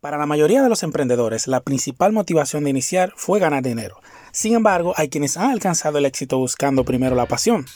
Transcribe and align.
Para 0.00 0.16
la 0.16 0.24
mayoría 0.24 0.62
de 0.62 0.70
los 0.70 0.82
emprendedores, 0.82 1.46
la 1.46 1.60
principal 1.60 2.10
motivación 2.10 2.64
de 2.64 2.70
iniciar 2.70 3.12
fue 3.16 3.38
ganar 3.38 3.62
dinero. 3.62 4.00
Sin 4.32 4.54
embargo, 4.54 4.94
hay 4.96 5.10
quienes 5.10 5.36
han 5.36 5.50
alcanzado 5.50 5.98
el 5.98 6.06
éxito 6.06 6.38
buscando 6.38 6.86
primero 6.86 7.14
la 7.14 7.26
pasión. 7.26 7.66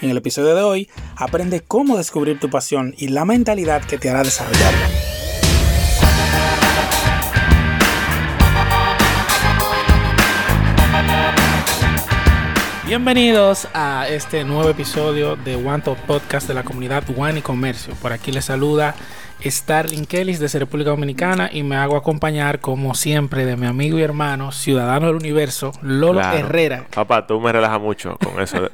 En 0.00 0.08
el 0.08 0.16
episodio 0.16 0.54
de 0.54 0.62
hoy, 0.62 0.88
aprende 1.16 1.58
cómo 1.58 1.96
descubrir 1.96 2.38
tu 2.38 2.50
pasión 2.50 2.94
y 2.98 3.08
la 3.08 3.24
mentalidad 3.24 3.82
que 3.84 3.98
te 3.98 4.10
hará 4.10 4.22
desarrollarla. 4.22 5.11
Bienvenidos 12.92 13.68
a 13.72 14.06
este 14.06 14.44
nuevo 14.44 14.68
episodio 14.68 15.34
de 15.34 15.56
One 15.56 15.80
Top 15.80 15.96
Podcast 16.00 16.46
de 16.46 16.52
la 16.52 16.62
comunidad 16.62 17.02
One 17.16 17.38
y 17.38 17.40
Comercio. 17.40 17.94
Por 17.94 18.12
aquí 18.12 18.32
les 18.32 18.44
saluda 18.44 18.94
Starling 19.42 20.04
Kelly 20.04 20.36
desde 20.36 20.58
República 20.58 20.90
Dominicana 20.90 21.48
y 21.50 21.62
me 21.62 21.76
hago 21.76 21.96
acompañar 21.96 22.60
como 22.60 22.94
siempre 22.94 23.46
de 23.46 23.56
mi 23.56 23.66
amigo 23.66 23.98
y 23.98 24.02
hermano, 24.02 24.52
ciudadano 24.52 25.06
del 25.06 25.16
universo, 25.16 25.72
Lolo 25.80 26.20
Herrera. 26.20 26.84
Papá, 26.94 27.26
tú 27.26 27.40
me 27.40 27.50
relajas 27.50 27.80
mucho 27.80 28.18
con 28.22 28.38
eso. 28.42 28.68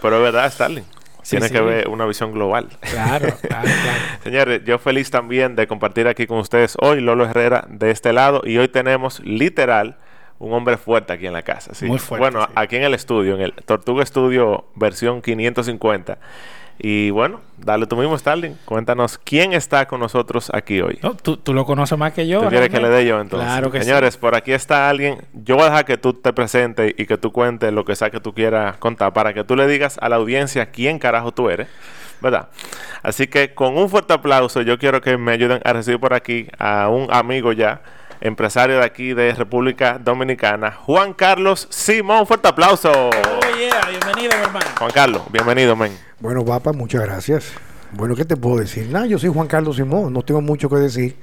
Pero 0.00 0.16
es 0.16 0.22
verdad, 0.22 0.50
Starling. 0.50 0.84
Tiene 1.28 1.50
que 1.50 1.60
ver 1.60 1.88
una 1.88 2.06
visión 2.06 2.32
global. 2.32 2.70
Claro, 2.80 3.28
claro, 3.42 3.68
claro. 3.68 4.00
Señores, 4.24 4.62
yo 4.64 4.78
feliz 4.78 5.10
también 5.10 5.54
de 5.54 5.66
compartir 5.66 6.08
aquí 6.08 6.26
con 6.26 6.38
ustedes 6.38 6.78
hoy 6.80 7.02
Lolo 7.02 7.26
Herrera 7.26 7.66
de 7.68 7.90
este 7.90 8.14
lado 8.14 8.40
y 8.42 8.56
hoy 8.56 8.68
tenemos 8.68 9.20
literal 9.20 9.98
un 10.40 10.54
hombre 10.54 10.76
fuerte 10.76 11.12
aquí 11.12 11.26
en 11.26 11.34
la 11.34 11.42
casa. 11.42 11.74
¿sí? 11.74 11.86
Muy 11.86 11.98
fuerte. 11.98 12.28
Bueno, 12.28 12.48
aquí 12.56 12.76
en 12.76 12.82
el 12.82 12.94
estudio, 12.94 13.36
en 13.36 13.42
el 13.42 13.52
Tortuga 13.52 14.04
Studio 14.04 14.64
versión 14.74 15.22
550. 15.22 16.18
Y 16.82 17.10
bueno, 17.10 17.42
dale 17.58 17.86
tú 17.86 17.94
mismo, 17.94 18.16
Starling. 18.16 18.56
Cuéntanos 18.64 19.18
quién 19.18 19.52
está 19.52 19.86
con 19.86 20.00
nosotros 20.00 20.50
aquí 20.54 20.80
hoy. 20.80 20.98
No, 21.02 21.14
tú, 21.14 21.36
tú 21.36 21.52
lo 21.52 21.66
conoces 21.66 21.98
más 21.98 22.14
que 22.14 22.26
yo. 22.26 22.40
¿Tú 22.40 22.48
quieres 22.48 22.70
que 22.70 22.80
le 22.80 22.88
dé 22.88 23.06
yo 23.06 23.20
entonces? 23.20 23.46
Claro 23.46 23.70
que 23.70 23.82
Señores, 23.82 24.16
por 24.16 24.34
aquí 24.34 24.52
está 24.52 24.88
alguien. 24.88 25.18
Yo 25.34 25.56
voy 25.56 25.64
a 25.64 25.68
dejar 25.68 25.84
que 25.84 25.98
tú 25.98 26.14
te 26.14 26.32
presentes 26.32 26.94
y 26.96 27.04
que 27.04 27.18
tú 27.18 27.32
cuentes 27.32 27.70
lo 27.70 27.84
que 27.84 27.94
sea 27.94 28.08
que 28.08 28.18
tú 28.18 28.32
quieras 28.32 28.78
contar 28.78 29.12
para 29.12 29.34
que 29.34 29.44
tú 29.44 29.56
le 29.56 29.66
digas 29.66 29.98
a 30.00 30.08
la 30.08 30.16
audiencia 30.16 30.70
quién 30.70 30.98
carajo 30.98 31.32
tú 31.32 31.50
eres. 31.50 31.68
¿Verdad? 32.22 32.48
Así 33.02 33.26
que 33.26 33.52
con 33.52 33.76
un 33.76 33.90
fuerte 33.90 34.14
aplauso, 34.14 34.62
yo 34.62 34.78
quiero 34.78 35.02
que 35.02 35.18
me 35.18 35.32
ayuden 35.32 35.60
a 35.64 35.74
recibir 35.74 36.00
por 36.00 36.14
aquí 36.14 36.48
a 36.58 36.88
un 36.88 37.08
amigo 37.12 37.52
ya 37.52 37.82
empresario 38.20 38.78
de 38.78 38.84
aquí 38.84 39.14
de 39.14 39.32
República 39.34 39.98
Dominicana, 39.98 40.72
Juan 40.72 41.14
Carlos 41.14 41.66
Simón. 41.70 42.26
Fuerte 42.26 42.48
aplauso. 42.48 42.90
Oh, 42.92 43.58
yeah. 43.58 43.88
Bienvenido, 43.88 44.36
mi 44.36 44.44
hermano. 44.44 44.66
Juan 44.78 44.90
Carlos, 44.92 45.22
bienvenido, 45.30 45.74
men. 45.76 45.96
Bueno, 46.20 46.44
papá, 46.44 46.72
muchas 46.72 47.02
gracias. 47.02 47.52
Bueno, 47.92 48.14
¿qué 48.14 48.24
te 48.24 48.36
puedo 48.36 48.58
decir? 48.58 48.88
Nada, 48.88 49.06
yo 49.06 49.18
soy 49.18 49.30
Juan 49.32 49.48
Carlos 49.48 49.76
Simón, 49.76 50.12
no 50.12 50.22
tengo 50.22 50.40
mucho 50.40 50.68
que 50.68 50.76
decir. 50.76 51.16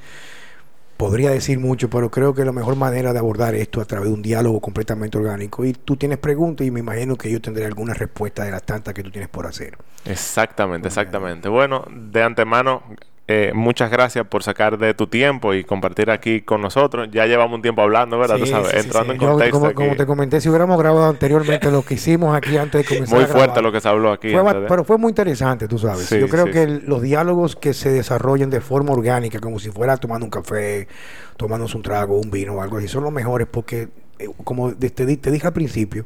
Podría 0.97 1.29
decir 1.29 1.59
mucho, 1.59 1.91
pero 1.91 2.09
creo 2.09 2.33
que 2.33 2.43
la 2.43 2.51
mejor 2.51 2.75
manera 2.75 3.13
de 3.13 3.19
abordar 3.19 3.53
esto 3.53 3.79
a 3.81 3.85
través 3.85 4.09
de 4.09 4.15
un 4.15 4.23
diálogo 4.23 4.59
completamente 4.59 5.15
orgánico. 5.19 5.63
Y 5.63 5.73
tú 5.73 5.95
tienes 5.95 6.17
preguntas 6.17 6.65
y 6.65 6.71
me 6.71 6.79
imagino 6.79 7.15
que 7.15 7.31
yo 7.31 7.39
tendré 7.39 7.67
alguna 7.67 7.93
respuesta 7.93 8.43
de 8.43 8.49
las 8.49 8.63
tantas 8.63 8.95
que 8.95 9.03
tú 9.03 9.11
tienes 9.11 9.29
por 9.29 9.45
hacer. 9.45 9.77
Exactamente, 10.05 10.87
exactamente. 10.87 11.49
Bueno, 11.49 11.85
de 11.87 12.23
antemano, 12.23 12.81
eh, 13.29 13.51
muchas 13.53 13.91
gracias 13.91 14.25
por 14.25 14.41
sacar 14.41 14.77
de 14.77 14.93
tu 14.93 15.07
tiempo 15.07 15.53
y 15.53 15.65
compartir 15.65 16.09
aquí 16.09 16.41
con 16.41 16.61
nosotros. 16.61 17.09
Ya 17.11 17.25
llevamos 17.25 17.55
un 17.55 17.61
tiempo 17.61 17.81
hablando, 17.81 18.17
¿verdad? 18.17 18.35
Sí, 18.37 18.41
Tú 18.43 18.47
sabes, 18.47 18.69
sí, 18.69 18.77
sí, 18.79 18.85
entrando 18.85 19.11
sí. 19.13 19.15
en 19.17 19.21
Yo, 19.21 19.29
contexto. 19.31 19.73
como, 19.73 19.95
te 19.97 20.05
comenté, 20.05 20.39
si 20.39 20.47
hubiéramos 20.47 20.77
grabado 20.79 21.07
anteriormente 21.09 21.69
lo 21.69 21.83
que 21.83 21.95
hicimos 21.95 22.35
aquí 22.35 22.55
antes 22.57 22.83
de 22.83 22.87
comenzar 22.87 23.15
Muy 23.15 23.25
a 23.25 23.27
fuerte 23.27 23.45
grabar, 23.45 23.63
lo 23.63 23.71
que 23.73 23.81
se 23.81 23.89
habló 23.89 24.11
aquí. 24.13 24.31
fue 24.31 24.43
de- 24.53 24.67
pero 24.67 24.83
fue 24.85 24.97
muy 24.97 25.09
interesante, 25.09 25.67
tú 25.67 25.77
sabes. 25.77 26.05
Sí, 26.05 26.19
Yo 26.19 26.29
creo 26.29 26.45
que 26.45 26.63
el- 26.63 26.83
los 26.87 27.01
diálogos 27.01 27.55
que 27.57 27.73
se 27.73 27.89
desarrollen 27.91 28.49
de 28.49 28.61
forma 28.61 28.93
orgánica, 28.93 29.39
como 29.39 29.59
si 29.59 29.71
fuera 29.71 29.97
tomando 29.97 30.25
un 30.25 30.29
café, 30.31 30.87
tomándose 31.35 31.75
un 31.75 31.83
trago, 31.83 32.17
un 32.19 32.31
vino 32.31 32.53
o 32.55 32.61
algo 32.61 32.77
así, 32.77 32.87
son 32.87 33.03
los 33.03 33.11
mejores 33.11 33.47
porque, 33.51 33.89
eh, 34.19 34.29
como 34.45 34.73
te, 34.73 34.89
te 34.89 35.05
dije 35.31 35.45
al 35.47 35.53
principio, 35.53 36.05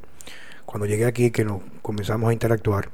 cuando 0.66 0.86
llegué 0.88 1.06
aquí, 1.06 1.30
que 1.32 1.46
nos 1.46 1.62
comenzamos 1.82 2.30
a 2.30 2.34
interactuar, 2.34 2.90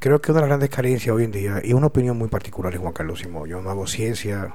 creo 0.00 0.20
que 0.20 0.30
una 0.32 0.40
de 0.40 0.42
las 0.42 0.48
grandes 0.48 0.70
carencias 0.70 1.14
hoy 1.14 1.24
en 1.24 1.30
día, 1.32 1.60
y 1.64 1.72
una 1.72 1.86
opinión 1.86 2.16
muy 2.18 2.28
particular 2.28 2.72
de 2.72 2.78
Juan 2.78 2.92
Carlos 2.92 3.20
Simón, 3.20 3.48
yo 3.48 3.60
no 3.60 3.70
hago 3.70 3.86
ciencia, 3.86 4.54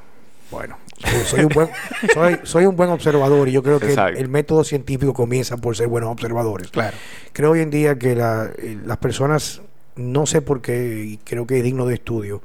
bueno, 0.51 0.77
soy, 0.97 1.19
soy 1.25 1.39
un, 1.45 1.49
buen, 1.49 1.69
soy, 2.13 2.39
soy 2.43 2.65
un 2.65 2.75
buen 2.75 2.89
observador 2.89 3.47
y 3.47 3.51
yo 3.51 3.63
creo 3.63 3.79
que 3.79 3.93
el, 4.17 4.27
método 4.29 4.63
científico 4.63 5.13
comienza 5.13 5.57
por 5.57 5.75
ser 5.75 5.87
buenos 5.87 6.09
observadores. 6.11 6.69
Claro. 6.71 6.97
Creo 7.33 7.51
hoy 7.51 7.61
en 7.61 7.69
día 7.69 7.97
que 7.97 8.15
la- 8.15 8.49
eh, 8.57 8.77
las 8.85 8.97
personas, 8.97 9.61
no 9.95 10.25
sé 10.25 10.41
por 10.41 10.61
qué, 10.61 11.03
y 11.07 11.17
creo 11.17 11.45
que 11.47 11.57
es 11.57 11.63
digno 11.63 11.85
de 11.85 11.95
estudio, 11.95 12.41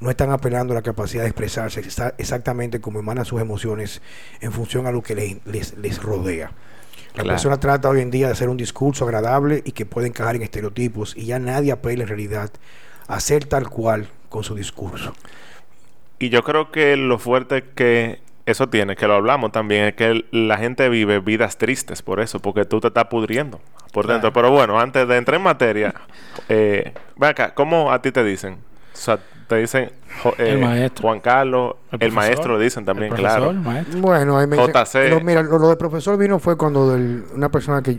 no 0.00 0.10
están 0.10 0.30
apelando 0.30 0.72
a 0.72 0.76
la 0.76 0.82
capacidad 0.82 1.22
de 1.24 1.28
expresarse 1.28 1.82
exa- 1.82 2.14
exactamente 2.18 2.80
como 2.80 3.00
emanan 3.00 3.24
sus 3.24 3.40
emociones 3.40 4.00
en 4.40 4.52
función 4.52 4.86
a 4.86 4.92
lo 4.92 5.02
que 5.02 5.14
les, 5.16 5.36
les, 5.44 5.76
les 5.78 6.00
rodea. 6.00 6.52
La 7.18 7.24
Claro. 7.24 7.34
persona 7.36 7.58
trata 7.60 7.88
hoy 7.88 8.00
en 8.00 8.10
día 8.10 8.26
de 8.26 8.32
hacer 8.32 8.48
un 8.48 8.56
discurso 8.56 9.04
agradable 9.04 9.62
y 9.64 9.72
que 9.72 9.84
puede 9.86 10.06
encajar 10.06 10.36
en 10.36 10.42
estereotipos 10.42 11.16
y 11.16 11.26
ya 11.26 11.38
nadie 11.40 11.72
apela 11.72 12.02
en 12.04 12.08
realidad 12.08 12.50
a 13.08 13.18
ser 13.20 13.44
tal 13.44 13.68
cual 13.68 14.08
con 14.28 14.44
su 14.44 14.54
discurso. 14.54 15.12
Y 16.20 16.28
yo 16.28 16.42
creo 16.44 16.70
que 16.70 16.96
lo 16.96 17.18
fuerte 17.18 17.64
que 17.74 18.20
eso 18.46 18.68
tiene, 18.68 18.94
que 18.96 19.06
lo 19.08 19.14
hablamos 19.14 19.50
también, 19.52 19.84
es 19.84 19.94
que 19.94 20.24
la 20.30 20.58
gente 20.58 20.88
vive 20.88 21.18
vidas 21.20 21.58
tristes 21.58 22.02
por 22.02 22.20
eso, 22.20 22.38
porque 22.40 22.64
tú 22.64 22.80
te 22.80 22.88
estás 22.88 23.06
pudriendo 23.06 23.60
por 23.92 24.04
Claro. 24.04 24.14
dentro. 24.20 24.32
Pero 24.32 24.50
bueno, 24.50 24.78
antes 24.78 25.06
de 25.08 25.16
entrar 25.16 25.36
en 25.38 25.42
materia, 25.42 25.94
eh, 26.48 26.92
ven 27.16 27.30
acá, 27.30 27.52
¿cómo 27.54 27.90
a 27.92 28.00
ti 28.00 28.12
te 28.12 28.22
dicen? 28.22 28.54
O 28.54 28.96
sea, 28.96 29.18
te 29.48 29.56
dicen 29.56 29.90
jo- 30.22 30.34
eh, 30.38 30.50
El 30.50 30.58
maestro. 30.60 31.02
Juan 31.02 31.20
Carlos, 31.20 31.74
el, 31.90 31.98
profesor, 31.98 32.14
maestro 32.14 32.52
lo 32.52 32.58
dicen 32.60 32.84
también, 32.84 33.04
el 33.12 33.14
profesor, 33.18 33.36
claro. 33.38 33.50
el 33.50 33.58
maestro. 33.60 34.00
Bueno, 34.00 34.38
ahí 34.38 34.46
me 34.46 34.56
dicen- 34.56 34.72
JC. 34.72 35.08
lo- 35.10 35.20
mira, 35.20 35.42
lo, 35.42 35.58
lo 35.58 35.68
del 35.68 35.78
profesor 35.78 36.16
vino 36.18 36.38
fue 36.38 36.56
cuando 36.56 36.92
del- 36.92 37.24
una 37.34 37.48
persona 37.48 37.82
que, 37.82 37.98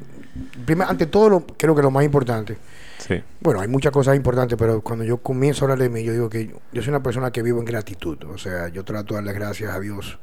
primero, 0.66 0.90
ante 0.90 1.06
todo, 1.08 1.30
lo, 1.30 1.40
creo 1.58 1.76
que 1.76 1.82
lo 1.82 1.92
más 1.92 2.04
importante, 2.06 2.58
Sí. 3.00 3.22
bueno, 3.40 3.62
hay 3.62 3.68
muchas 3.68 3.92
cosas 3.92 4.16
importantes, 4.16 4.58
pero 4.58 4.82
cuando 4.82 5.04
yo 5.04 5.18
comienzo 5.18 5.64
a 5.64 5.66
hablar 5.66 5.80
de 5.80 5.90
mí, 5.90 6.04
yo 6.04 6.14
digo 6.14 6.30
que 6.30 6.54
yo 6.72 6.82
soy 6.82 6.90
una 6.90 7.02
persona 7.02 7.32
que 7.32 7.42
vivo 7.42 7.60
en 7.60 7.66
gratitud, 7.66 8.18
o 8.26 8.38
sea, 8.38 8.68
yo 8.70 8.84
trato 8.86 9.16
de 9.16 9.22
darle 9.22 9.34
gracias 9.34 9.74
a 9.74 9.80
Dios, 9.80 10.20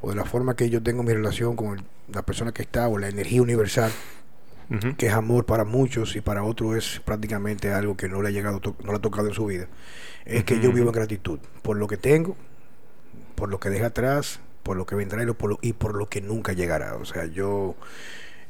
o 0.00 0.10
de 0.10 0.16
la 0.16 0.24
forma 0.24 0.54
que 0.56 0.70
yo 0.70 0.82
tengo 0.82 1.02
mi 1.02 1.12
relación 1.12 1.56
con 1.56 1.78
el- 1.78 1.84
la 2.12 2.22
persona 2.22 2.52
que 2.52 2.62
está, 2.62 2.88
o 2.88 2.96
la 2.98 3.08
energía 3.08 3.42
universal, 3.42 3.90
Que 4.96 5.06
es 5.08 5.12
amor 5.14 5.46
para 5.46 5.64
muchos 5.64 6.16
y 6.16 6.20
para 6.20 6.42
otros 6.44 6.76
es 6.76 7.00
prácticamente 7.00 7.72
algo 7.72 7.96
que 7.96 8.08
no 8.08 8.22
le 8.22 8.28
ha 8.28 8.32
llegado, 8.32 8.60
no 8.84 8.92
le 8.92 8.98
ha 8.98 9.00
tocado 9.00 9.28
en 9.28 9.34
su 9.34 9.46
vida, 9.46 9.68
es 10.26 10.44
que 10.44 10.60
yo 10.60 10.72
vivo 10.72 10.88
en 10.88 10.94
gratitud 10.94 11.40
por 11.62 11.76
lo 11.78 11.86
que 11.88 11.96
tengo, 11.98 12.36
por 13.34 13.48
lo 13.48 13.60
que 13.60 13.70
deja 13.70 13.86
atrás, 13.86 14.40
por 14.62 14.76
lo 14.76 14.86
que 14.86 14.94
vendrá 14.94 15.22
y, 15.22 15.26
lo- 15.26 15.34
por 15.38 15.50
lo, 15.50 15.58
y 15.62 15.72
por 15.72 15.94
lo 15.94 16.06
que 16.08 16.20
nunca 16.20 16.52
llegará. 16.52 16.96
O 16.96 17.04
sea, 17.04 17.26
yo 17.26 17.76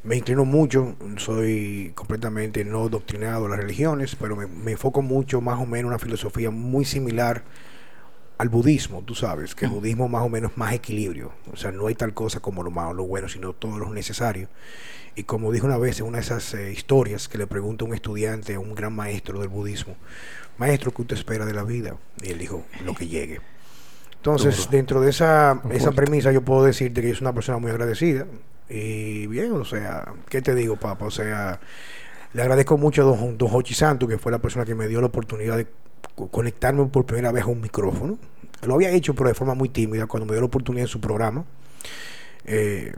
me 0.04 0.16
inclino 0.16 0.44
mucho, 0.44 0.96
soy 1.18 1.92
completamente 1.94 2.64
no 2.64 2.88
doctrinado 2.88 3.46
a 3.46 3.48
las 3.50 3.58
religiones, 3.60 4.16
pero 4.16 4.36
me, 4.36 4.46
me 4.46 4.72
enfoco 4.72 5.02
mucho 5.02 5.40
más 5.40 5.58
o 5.60 5.66
menos 5.66 5.80
en 5.80 5.86
una 5.88 5.98
filosofía 5.98 6.50
muy 6.50 6.84
similar 6.84 7.44
al 8.38 8.49
budismo, 8.49 9.03
tú 9.03 9.16
sabes, 9.16 9.56
que 9.56 9.65
el 9.65 9.72
budismo 9.72 10.09
más 10.09 10.22
o 10.22 10.28
menos 10.28 10.56
más 10.56 10.72
equilibrio, 10.72 11.32
o 11.53 11.56
sea, 11.56 11.72
no 11.72 11.88
hay 11.88 11.97
tal 11.97 12.15
cosa 12.15 12.38
como 12.38 12.62
lo 12.62 12.71
malo, 12.71 12.94
lo 12.94 13.04
bueno, 13.04 13.28
sino 13.28 13.53
todo 13.53 13.78
lo 13.78 13.93
necesario. 13.93 14.49
Y 15.16 15.25
como 15.25 15.50
dijo 15.50 15.66
una 15.66 15.76
vez 15.76 15.99
en 15.99 16.06
una 16.06 16.19
de 16.19 16.22
esas 16.22 16.54
eh, 16.54 16.71
historias 16.71 17.27
que 17.27 17.37
le 17.37 17.48
pregunta 17.48 17.84
un 17.84 17.93
estudiante 17.93 18.54
a 18.54 18.60
un 18.60 18.77
gran 18.77 18.93
maestro 18.93 19.41
del 19.41 19.48
budismo, 19.48 19.97
maestro, 20.56 20.93
¿qué 20.93 21.03
usted 21.03 21.16
espera 21.16 21.44
de 21.44 21.53
la 21.53 21.65
vida? 21.65 21.97
Y 22.22 22.31
él 22.31 22.38
dijo, 22.38 22.65
lo 22.84 22.94
que 22.94 23.09
llegue. 23.09 23.41
Entonces, 24.15 24.56
Duro. 24.56 24.71
dentro 24.71 25.00
de 25.00 25.10
esa, 25.10 25.60
esa 25.72 25.91
premisa, 25.91 26.31
yo 26.31 26.43
puedo 26.43 26.62
decirte 26.62 27.00
que 27.03 27.09
yo 27.09 27.15
soy 27.15 27.25
una 27.25 27.32
persona 27.32 27.59
muy 27.59 27.72
agradecida. 27.72 28.27
Y 28.69 29.27
bien, 29.27 29.53
o 29.53 29.65
sea, 29.65 30.12
¿qué 30.28 30.43
te 30.43 30.54
digo, 30.54 30.77
papá? 30.77 31.06
O 31.06 31.10
sea, 31.10 31.59
le 32.32 32.43
agradezco 32.43 32.77
mucho 32.77 33.03
a 33.03 33.16
don, 33.16 33.37
don 33.37 33.48
Hochi 33.53 33.75
Santo, 33.75 34.06
que 34.06 34.19
fue 34.19 34.31
la 34.31 34.38
persona 34.38 34.65
que 34.65 34.77
me 34.77 34.87
dio 34.87 35.00
la 35.00 35.09
oportunidad 35.09 35.56
de 35.56 35.66
conectarme 36.31 36.84
por 36.86 37.04
primera 37.06 37.32
vez 37.32 37.44
a 37.44 37.47
un 37.47 37.60
micrófono. 37.60 38.19
Lo 38.66 38.75
había 38.75 38.91
hecho, 38.91 39.14
pero 39.14 39.28
de 39.28 39.34
forma 39.34 39.54
muy 39.54 39.69
tímida, 39.69 40.06
cuando 40.06 40.26
me 40.26 40.32
dio 40.32 40.41
la 40.41 40.47
oportunidad 40.47 40.84
en 40.84 40.88
su 40.88 41.00
programa. 41.00 41.44
Eh, 42.44 42.92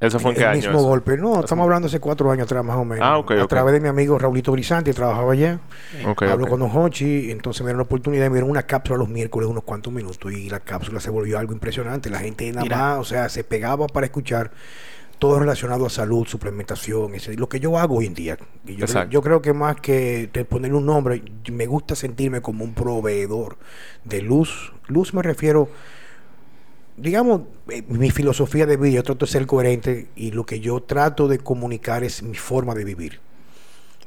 ¿Eso 0.00 0.18
fue 0.20 0.32
en 0.32 0.36
el 0.36 0.42
qué 0.42 0.46
año? 0.48 0.56
mismo 0.56 0.78
eso? 0.78 0.86
golpe. 0.88 1.16
No, 1.16 1.40
estamos 1.40 1.64
hablando 1.64 1.88
hace 1.88 1.98
cuatro 1.98 2.30
años 2.30 2.44
atrás, 2.44 2.62
más 2.64 2.76
o 2.76 2.84
menos. 2.84 3.04
Ah, 3.06 3.16
ok, 3.16 3.30
a 3.32 3.46
través 3.46 3.72
de 3.72 3.80
mi 3.80 3.88
amigo 3.88 4.18
Raulito 4.18 4.52
Brisanti, 4.52 4.92
trabajaba 4.92 5.32
allá. 5.32 5.60
Hablo 6.30 6.46
con 6.46 6.60
Don 6.60 6.70
Hochi, 6.76 7.30
entonces 7.30 7.62
me 7.62 7.68
dieron 7.68 7.78
la 7.78 7.84
oportunidad, 7.84 8.26
me 8.28 8.34
dieron 8.34 8.50
una 8.50 8.64
cápsula 8.64 8.98
los 8.98 9.08
miércoles, 9.08 9.48
unos 9.48 9.64
cuantos 9.64 9.92
minutos, 9.92 10.30
y 10.32 10.50
la 10.50 10.60
cápsula 10.60 11.00
se 11.00 11.10
volvió 11.10 11.38
algo 11.38 11.52
impresionante. 11.54 12.10
La 12.10 12.18
gente 12.18 12.50
nada 12.50 12.62
Mira. 12.62 12.76
más, 12.76 12.98
o 12.98 13.04
sea, 13.04 13.28
se 13.30 13.44
pegaba 13.44 13.86
para 13.86 14.06
escuchar 14.06 14.50
todo 15.24 15.38
relacionado 15.40 15.86
a 15.86 15.90
salud, 15.90 16.26
suplementación, 16.26 17.14
ese- 17.14 17.34
lo 17.36 17.48
que 17.48 17.58
yo 17.58 17.78
hago 17.78 17.96
hoy 17.96 18.04
en 18.06 18.12
día. 18.12 18.36
Y 18.66 18.76
yo, 18.76 18.84
yo 19.08 19.22
creo 19.22 19.40
que 19.40 19.54
más 19.54 19.76
que 19.80 20.28
ponerle 20.44 20.76
un 20.76 20.84
nombre, 20.84 21.22
me 21.50 21.64
gusta 21.66 21.94
sentirme 21.94 22.42
como 22.42 22.62
un 22.62 22.74
proveedor 22.74 23.56
de 24.04 24.20
luz. 24.20 24.72
Luz 24.86 25.14
me 25.14 25.22
refiero, 25.22 25.70
digamos, 26.98 27.42
eh, 27.70 27.82
mi 27.88 28.10
filosofía 28.10 28.66
de 28.66 28.76
vida, 28.76 28.96
yo 28.96 29.02
trato 29.02 29.24
de 29.24 29.32
ser 29.32 29.46
coherente 29.46 30.08
y 30.14 30.32
lo 30.32 30.44
que 30.44 30.60
yo 30.60 30.82
trato 30.82 31.26
de 31.26 31.38
comunicar 31.38 32.04
es 32.04 32.22
mi 32.22 32.34
forma 32.36 32.74
de 32.74 32.84
vivir. 32.84 33.20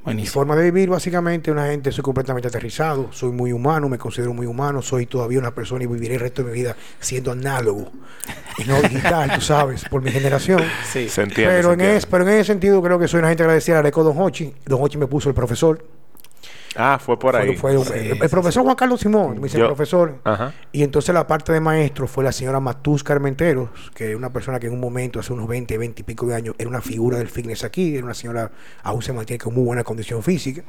Mi 0.07 0.13
Buenísimo. 0.13 0.33
forma 0.35 0.55
de 0.55 0.71
vivir, 0.71 0.89
básicamente, 0.89 1.51
una 1.51 1.67
gente, 1.67 1.91
soy 1.91 2.01
completamente 2.01 2.47
aterrizado, 2.47 3.11
soy 3.11 3.31
muy 3.33 3.51
humano, 3.51 3.89
me 3.89 3.97
considero 3.97 4.33
muy 4.33 4.45
humano, 4.47 4.81
soy 4.81 5.05
todavía 5.05 5.37
una 5.37 5.53
persona 5.53 5.83
y 5.83 5.87
viviré 5.87 6.13
el 6.13 6.21
resto 6.21 6.43
de 6.43 6.51
mi 6.51 6.59
vida 6.59 6.77
siendo 6.97 7.31
análogo 7.33 7.91
y 8.57 8.63
no 8.63 8.81
digital, 8.81 9.29
tú 9.35 9.41
sabes, 9.41 9.83
por 9.89 10.01
mi 10.01 10.09
generación. 10.09 10.61
Sí. 10.89 11.09
Se 11.09 11.23
entiende. 11.23 11.53
Pero 11.53 11.67
se 11.67 11.73
en, 11.73 11.79
entiende. 11.81 11.97
es, 11.97 12.05
pero 12.05 12.23
en 12.23 12.29
ese 12.29 12.45
sentido 12.45 12.81
creo 12.81 12.97
que 12.97 13.09
soy 13.09 13.19
una 13.19 13.27
gente 13.27 13.43
agradecida. 13.43 13.83
Le 13.83 13.91
Don 13.91 14.17
Hochi. 14.17 14.53
Don 14.65 14.81
Hochi 14.81 14.97
me 14.97 15.07
puso 15.07 15.27
el 15.27 15.35
profesor. 15.35 15.83
Ah, 16.75 16.99
fue 17.03 17.17
por 17.17 17.33
Fue- 17.35 17.41
ahí. 17.41 17.55
fue 17.55 17.77
un- 17.77 17.85
Sí, 17.85 17.93
el, 17.95 18.29
profesor 18.29 18.63
Juan 18.63 18.75
Carlos 18.75 18.99
Simón, 18.99 19.35
me 19.37 19.43
dice 19.43 19.57
Yo- 19.57 19.67
profesor. 19.67 20.19
Ajá. 20.23 20.53
Y 20.71 20.83
entonces 20.83 21.13
la 21.13 21.25
parte 21.25 21.51
de 21.53 21.59
maestro 21.59 22.07
fue 22.07 22.23
la 22.23 22.31
señora 22.31 22.59
Matus 22.59 23.03
Carmenteros, 23.03 23.69
que 23.95 24.11
es 24.11 24.15
una 24.15 24.31
persona 24.31 24.59
que 24.59 24.67
en 24.67 24.73
un 24.73 24.79
momento, 24.79 25.19
hace 25.19 25.33
unos 25.33 25.47
20, 25.47 25.77
20 25.77 26.01
y 26.01 26.03
pico 26.03 26.27
de 26.27 26.35
años, 26.35 26.55
era 26.57 26.69
una 26.69 26.81
figura 26.81 27.17
del 27.17 27.29
fitness 27.29 27.63
aquí, 27.63 27.95
era 27.95 28.05
una 28.05 28.13
señora, 28.13 28.51
aún 28.83 29.01
se 29.01 29.13
mantiene 29.13 29.39
con 29.39 29.53
muy 29.55 29.63
buena 29.63 29.83
condición 29.83 30.21
física. 30.21 30.61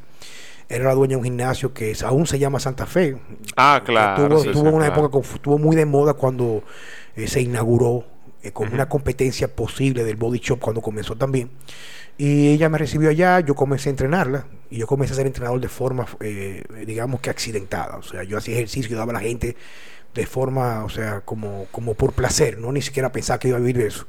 Era 0.71 0.85
la 0.85 0.95
dueña 0.95 1.13
de 1.13 1.17
un 1.17 1.25
gimnasio 1.25 1.73
que 1.75 1.91
es- 1.91 2.03
aún 2.03 2.27
se 2.27 2.39
llama 2.39 2.61
Santa 2.61 2.87
Fe. 2.87 3.17
Ah, 3.57 3.83
claro. 3.85 4.29
tuvo 4.29 4.39
sí, 4.41 4.51
tuvo 4.51 4.69
sí, 4.71 4.75
una 4.77 4.87
claro. 4.87 5.07
época 5.07 5.27
que 5.29 5.35
estuvo 5.35 5.59
muy 5.59 5.77
de 5.77 5.87
moda 5.87 6.15
cuando 6.15 6.63
eh, 7.17 7.27
se 7.27 7.41
inauguró 7.41 8.05
eh, 8.43 8.53
con 8.53 8.73
una 8.73 8.89
competencia 8.89 9.49
posible 9.49 10.05
del 10.05 10.15
body 10.17 10.39
shop 10.39 10.61
cuando 10.61 10.81
comenzó 10.81 11.17
también. 11.17 11.51
Y 12.19 12.49
ella 12.49 12.69
me 12.69 12.79
recibió 12.79 13.11
allá, 13.11 13.39
yo 13.41 13.55
comencé 13.55 13.89
a 13.89 13.91
entrenarla 13.91 14.47
y 14.71 14.79
yo 14.79 14.89
comencé 14.89 15.13
a 15.15 15.17
ser 15.17 15.27
entrenador 15.29 15.61
de 15.61 15.69
forma, 15.69 16.05
eh, 16.19 16.65
digamos 16.85 17.21
que 17.21 17.31
accidentada. 17.31 17.97
O 17.97 18.03
sea, 18.03 18.25
yo 18.25 18.37
hacía 18.37 18.57
ejercicio 18.57 18.93
y 18.93 18.99
daba 18.99 19.13
a 19.13 19.15
la 19.15 19.21
gente 19.21 19.57
de 20.15 20.27
forma, 20.27 20.85
o 20.85 20.89
sea, 20.89 21.21
como, 21.21 21.67
como 21.71 21.95
por 21.95 22.13
placer, 22.13 22.59
no 22.59 22.73
ni 22.73 22.83
siquiera 22.83 23.13
pensaba 23.13 23.39
que 23.39 23.49
iba 23.49 23.57
a 23.57 23.61
vivir 23.61 23.81
eso. 23.87 24.09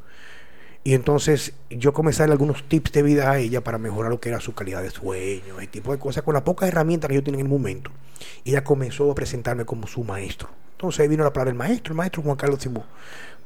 Y 0.83 0.95
entonces 0.95 1.53
yo 1.69 1.93
comencé 1.93 2.21
a 2.21 2.23
darle 2.23 2.33
algunos 2.33 2.67
tips 2.67 2.93
de 2.93 3.03
vida 3.03 3.29
a 3.29 3.37
ella 3.37 3.61
para 3.61 3.77
mejorar 3.77 4.09
lo 4.09 4.19
que 4.19 4.29
era 4.29 4.39
su 4.39 4.55
calidad 4.55 4.81
de 4.81 4.89
sueño, 4.89 5.59
ese 5.59 5.67
tipo 5.67 5.91
de 5.91 5.99
cosas, 5.99 6.23
con 6.23 6.33
las 6.33 6.43
pocas 6.43 6.67
herramientas 6.67 7.09
que 7.09 7.15
yo 7.15 7.23
tenía 7.23 7.41
en 7.41 7.45
el 7.45 7.51
momento. 7.51 7.91
Y 8.43 8.51
ella 8.51 8.63
comenzó 8.63 9.11
a 9.11 9.15
presentarme 9.15 9.65
como 9.65 9.85
su 9.85 10.03
maestro. 10.03 10.49
Entonces 10.71 11.01
ahí 11.01 11.09
vino 11.09 11.23
la 11.23 11.33
palabra 11.33 11.51
del 11.51 11.59
maestro, 11.59 11.91
el 11.91 11.97
maestro 11.97 12.23
Juan 12.23 12.37
Carlos 12.37 12.61
Simón. 12.61 12.85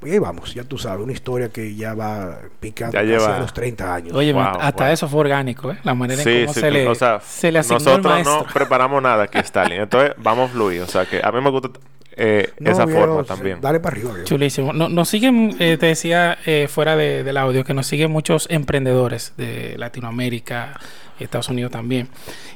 Pues 0.03 0.13
ahí 0.13 0.19
vamos, 0.19 0.53
ya 0.53 0.63
tú 0.63 0.77
sabes, 0.77 1.03
una 1.03 1.13
historia 1.13 1.50
que 1.50 1.75
ya 1.75 1.94
va 1.94 2.38
picando 2.59 2.94
Ya 2.94 3.00
casi 3.00 3.11
lleva- 3.11 3.35
a 3.38 3.39
los 3.39 3.53
30 3.53 3.95
años. 3.95 4.13
Oye, 4.13 4.31
Wow, 4.33 4.44
hasta 4.59 4.83
wow. 4.85 4.94
eso 4.94 5.07
fue 5.07 5.19
orgánico, 5.21 5.71
¿eh? 5.71 5.77
La 5.83 5.94
manera 5.95 6.21
en 6.21 6.27
Sí, 6.27 6.41
cómo 6.44 6.53
sí, 6.53 6.59
se, 6.59 6.71
le, 6.71 6.88
o 6.88 6.95
sea, 6.95 7.19
se 7.19 7.51
le 7.51 7.59
asignó 7.59 7.79
nosotros 7.79 8.23
no 8.25 8.45
preparamos 8.53 9.01
nada 9.01 9.23
aquí, 9.23 9.38
Stalin. 9.39 9.81
Entonces, 9.81 10.13
vamos 10.17 10.50
a 10.50 10.53
fluir. 10.53 10.81
O 10.81 10.88
sea, 10.88 11.05
que 11.05 11.19
a 11.23 11.31
mí 11.31 11.41
me 11.41 11.50
gusta 11.50 11.69
eh, 12.15 12.51
No, 12.59 12.69
esa 12.69 12.85
viejo, 12.85 13.00
forma 13.01 13.23
también. 13.23 13.59
Dale 13.59 13.79
para 13.79 13.95
arriba, 13.95 14.11
viejo. 14.11 14.25
Chulísimo. 14.27 14.71
No- 14.71 14.88
nos 14.88 15.09
siguen, 15.09 15.55
eh, 15.57 15.77
te 15.77 15.88
decía 15.88 16.38
eh, 16.45 16.67
fuera 16.69 16.95
de- 16.95 17.23
del 17.23 17.38
audio, 17.38 17.63
que 17.63 17.73
nos 17.73 17.88
siguen 17.88 18.11
muchos 18.11 18.45
emprendedores 18.51 19.33
de 19.35 19.75
Latinoamérica, 19.79 20.79
Estados 21.19 21.50
Unidos 21.50 21.71
también. 21.71 22.09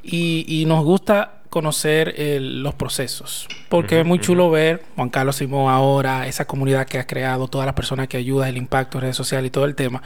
Y, 0.04 0.46
y 0.48 0.66
nos 0.66 0.84
gusta 0.84 1.37
conocer 1.58 2.14
eh, 2.18 2.40
los 2.40 2.74
procesos. 2.76 3.48
Porque 3.70 4.00
es 4.02 4.06
muy 4.06 4.20
chulo 4.20 4.50
ver 4.52 4.84
Juan 4.96 5.10
Carlos 5.10 5.36
Simón 5.38 5.70
ahora, 5.72 6.28
esa 6.28 6.46
comunidad 6.46 6.86
que 6.88 7.00
has 7.00 7.06
creado, 7.06 7.48
todas 7.48 7.66
las 7.66 7.76
personas 7.76 8.08
que 8.08 8.18
ayudas, 8.18 8.48
el 8.50 8.58
impacto 8.58 8.98
en 8.98 9.02
redes 9.04 9.16
sociales 9.18 9.48
y 9.50 9.52
todo 9.52 9.66
el 9.66 9.76
tema. 9.76 10.02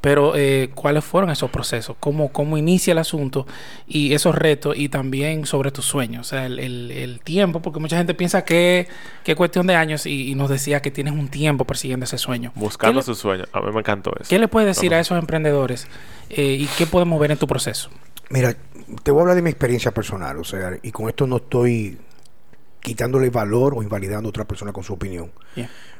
Pero, 0.00 0.34
eh, 0.36 0.70
¿cuáles 0.74 1.04
fueron 1.04 1.30
esos 1.30 1.50
procesos? 1.50 1.96
¿Cómo, 2.00 2.30
¿Cómo 2.32 2.58
inicia 2.58 2.92
el 2.92 2.98
asunto? 2.98 3.46
Y 3.86 4.12
esos 4.14 4.34
retos 4.34 4.76
y 4.76 4.88
también 4.88 5.46
sobre 5.46 5.70
tus 5.70 5.84
sueños. 5.84 6.26
O 6.26 6.30
sea, 6.30 6.46
el, 6.46 6.58
el- 6.58 6.90
el 6.90 7.20
tiempo, 7.20 7.60
porque 7.62 7.78
mucha 7.80 7.96
gente 7.96 8.14
piensa 8.14 8.44
que, 8.44 8.88
es 9.24 9.34
cuestión 9.36 9.66
de 9.66 9.74
años 9.76 10.06
y, 10.06 10.30
y 10.30 10.34
nos 10.34 10.50
decía 10.50 10.80
que 10.82 10.90
tienes 10.90 11.12
un 11.14 11.28
tiempo 11.28 11.64
persiguiendo 11.64 12.04
ese 12.04 12.18
sueño. 12.18 12.52
Buscando 12.54 12.94
¿Qué 13.00 13.06
le- 13.10 13.14
su 13.14 13.14
sueño. 13.14 13.44
A 13.52 13.60
mí 13.60 13.70
me 13.72 13.80
encantó 13.80 14.12
eso. 14.20 14.28
¿Qué 14.28 14.38
le 14.38 14.48
puedes 14.48 14.66
decir 14.66 14.92
a 14.94 15.00
esos 15.00 15.18
emprendedores 15.18 15.86
eh, 16.30 16.56
y 16.60 16.66
qué 16.76 16.86
podemos 16.86 17.18
ver 17.20 17.30
en 17.30 17.38
tu 17.38 17.46
proceso? 17.46 17.90
Mira, 18.34 18.56
te 19.04 19.12
voy 19.12 19.20
a 19.20 19.22
hablar 19.22 19.36
de 19.36 19.42
mi 19.42 19.50
experiencia 19.50 19.94
personal, 19.94 20.36
o 20.38 20.42
sea, 20.42 20.76
y 20.82 20.90
con 20.90 21.08
esto 21.08 21.24
no 21.24 21.36
estoy 21.36 22.00
quitándole 22.80 23.30
valor 23.30 23.74
o 23.76 23.82
invalidando 23.84 24.28
a 24.28 24.30
otra 24.30 24.44
persona 24.44 24.72
con 24.72 24.82
su 24.82 24.92
opinión. 24.92 25.30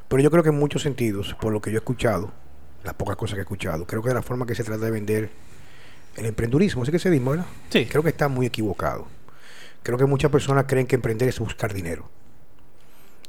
Pero 0.08 0.20
yo 0.20 0.32
creo 0.32 0.42
que 0.42 0.48
en 0.48 0.58
muchos 0.58 0.82
sentidos, 0.82 1.36
por 1.40 1.52
lo 1.52 1.62
que 1.62 1.70
yo 1.70 1.76
he 1.76 1.78
escuchado, 1.78 2.32
las 2.82 2.94
pocas 2.94 3.14
cosas 3.14 3.34
que 3.34 3.42
he 3.42 3.42
escuchado, 3.42 3.86
creo 3.86 4.02
que 4.02 4.08
de 4.08 4.16
la 4.16 4.22
forma 4.22 4.46
que 4.46 4.56
se 4.56 4.64
trata 4.64 4.84
de 4.84 4.90
vender 4.90 5.30
el 6.16 6.26
emprendurismo, 6.26 6.82
así 6.82 6.90
que 6.90 6.98
se 6.98 7.08
dice, 7.08 7.24
¿verdad? 7.24 7.46
Sí. 7.70 7.86
Creo 7.86 8.02
que 8.02 8.08
está 8.08 8.26
muy 8.26 8.46
equivocado. 8.46 9.06
Creo 9.84 9.96
que 9.96 10.06
muchas 10.06 10.32
personas 10.32 10.64
creen 10.66 10.88
que 10.88 10.96
emprender 10.96 11.28
es 11.28 11.38
buscar 11.38 11.72
dinero. 11.72 12.10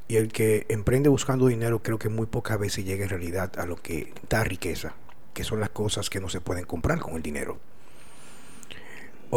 Y 0.07 0.15
el 0.15 0.29
que 0.29 0.65
emprende 0.67 1.09
buscando 1.09 1.45
dinero, 1.45 1.83
creo 1.83 1.99
que 1.99 2.09
muy 2.09 2.25
pocas 2.25 2.57
veces 2.57 2.83
llega 2.83 3.03
en 3.03 3.09
realidad 3.09 3.51
a 3.59 3.67
lo 3.67 3.75
que 3.75 4.15
da 4.27 4.43
riqueza, 4.43 4.95
que 5.35 5.43
son 5.43 5.59
las 5.59 5.69
cosas 5.69 6.09
que 6.09 6.19
no 6.19 6.27
se 6.27 6.41
pueden 6.41 6.65
comprar 6.65 6.99
con 7.01 7.13
el 7.13 7.21
dinero. 7.21 7.59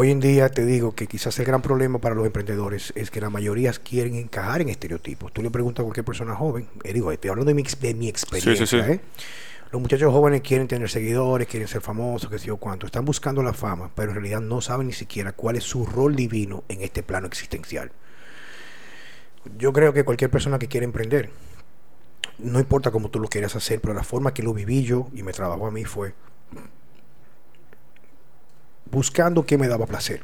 Hoy 0.01 0.13
en 0.13 0.21
día 0.21 0.49
te 0.49 0.65
digo 0.65 0.95
que 0.95 1.09
quizás 1.09 1.37
el 1.41 1.45
gran 1.45 1.61
problema 1.61 1.99
para 1.99 2.15
los 2.15 2.25
emprendedores 2.25 2.93
es 2.95 3.11
que 3.11 3.21
la 3.21 3.31
mayoría 3.31 3.73
quieren 3.73 4.15
encajar 4.15 4.61
en 4.61 4.69
estereotipos. 4.69 5.33
Tú 5.33 5.43
le 5.43 5.51
preguntas 5.51 5.83
a 5.83 5.85
cualquier 5.87 6.05
persona 6.05 6.37
joven, 6.37 6.69
eh, 6.85 6.93
digo, 6.93 7.11
estoy 7.11 7.31
hablando 7.31 7.49
de 7.49 7.55
mi, 7.55 7.63
ex- 7.63 7.81
de 7.81 7.95
mi 7.95 8.09
experiencia, 8.09 8.65
sí. 8.65 8.77
¿eh? 8.77 9.01
Los 9.73 9.83
muchachos 9.83 10.13
jóvenes 10.13 10.43
quieren 10.43 10.69
tener 10.69 10.89
seguidores, 10.89 11.49
quieren 11.49 11.67
ser 11.67 11.81
famosos, 11.81 12.31
qué 12.31 12.39
sé 12.39 12.47
yo 12.47 12.59
cuánto. 12.59 12.87
Están 12.87 13.05
buscando 13.05 13.43
la 13.43 13.53
fama, 13.53 13.91
pero 13.93 14.11
en 14.11 14.15
realidad 14.19 14.41
no 14.41 14.61
saben 14.61 14.87
ni 14.87 14.93
siquiera 14.93 15.33
cuál 15.33 15.57
es 15.57 15.65
su 15.65 15.85
rol 15.85 16.15
divino 16.15 16.63
en 16.69 16.83
este 16.83 17.03
plano 17.03 17.27
existencial. 17.27 17.91
Yo 19.59 19.73
creo 19.73 19.93
que 19.93 20.05
cualquier 20.05 20.31
persona 20.31 20.61
que 20.61 20.69
quiera 20.69 20.85
emprender, 20.85 21.31
no 22.39 22.61
importa 22.61 22.93
cómo 22.93 23.11
tú 23.11 23.19
lo 23.19 23.27
quieras 23.27 23.57
hacer, 23.57 23.81
pero 23.81 23.95
la 23.95 24.05
forma 24.05 24.33
que 24.33 24.45
lo 24.45 24.55
viví 24.55 24.85
yo 24.85 25.09
y 25.13 25.25
me 25.25 25.33
trabajó 25.33 25.67
a 25.67 25.73
mí 25.73 25.85
fue 25.85 26.15
buscando 28.91 29.45
qué 29.47 29.59
me 29.59 29.69
daba 29.69 29.87
placer, 29.87 30.23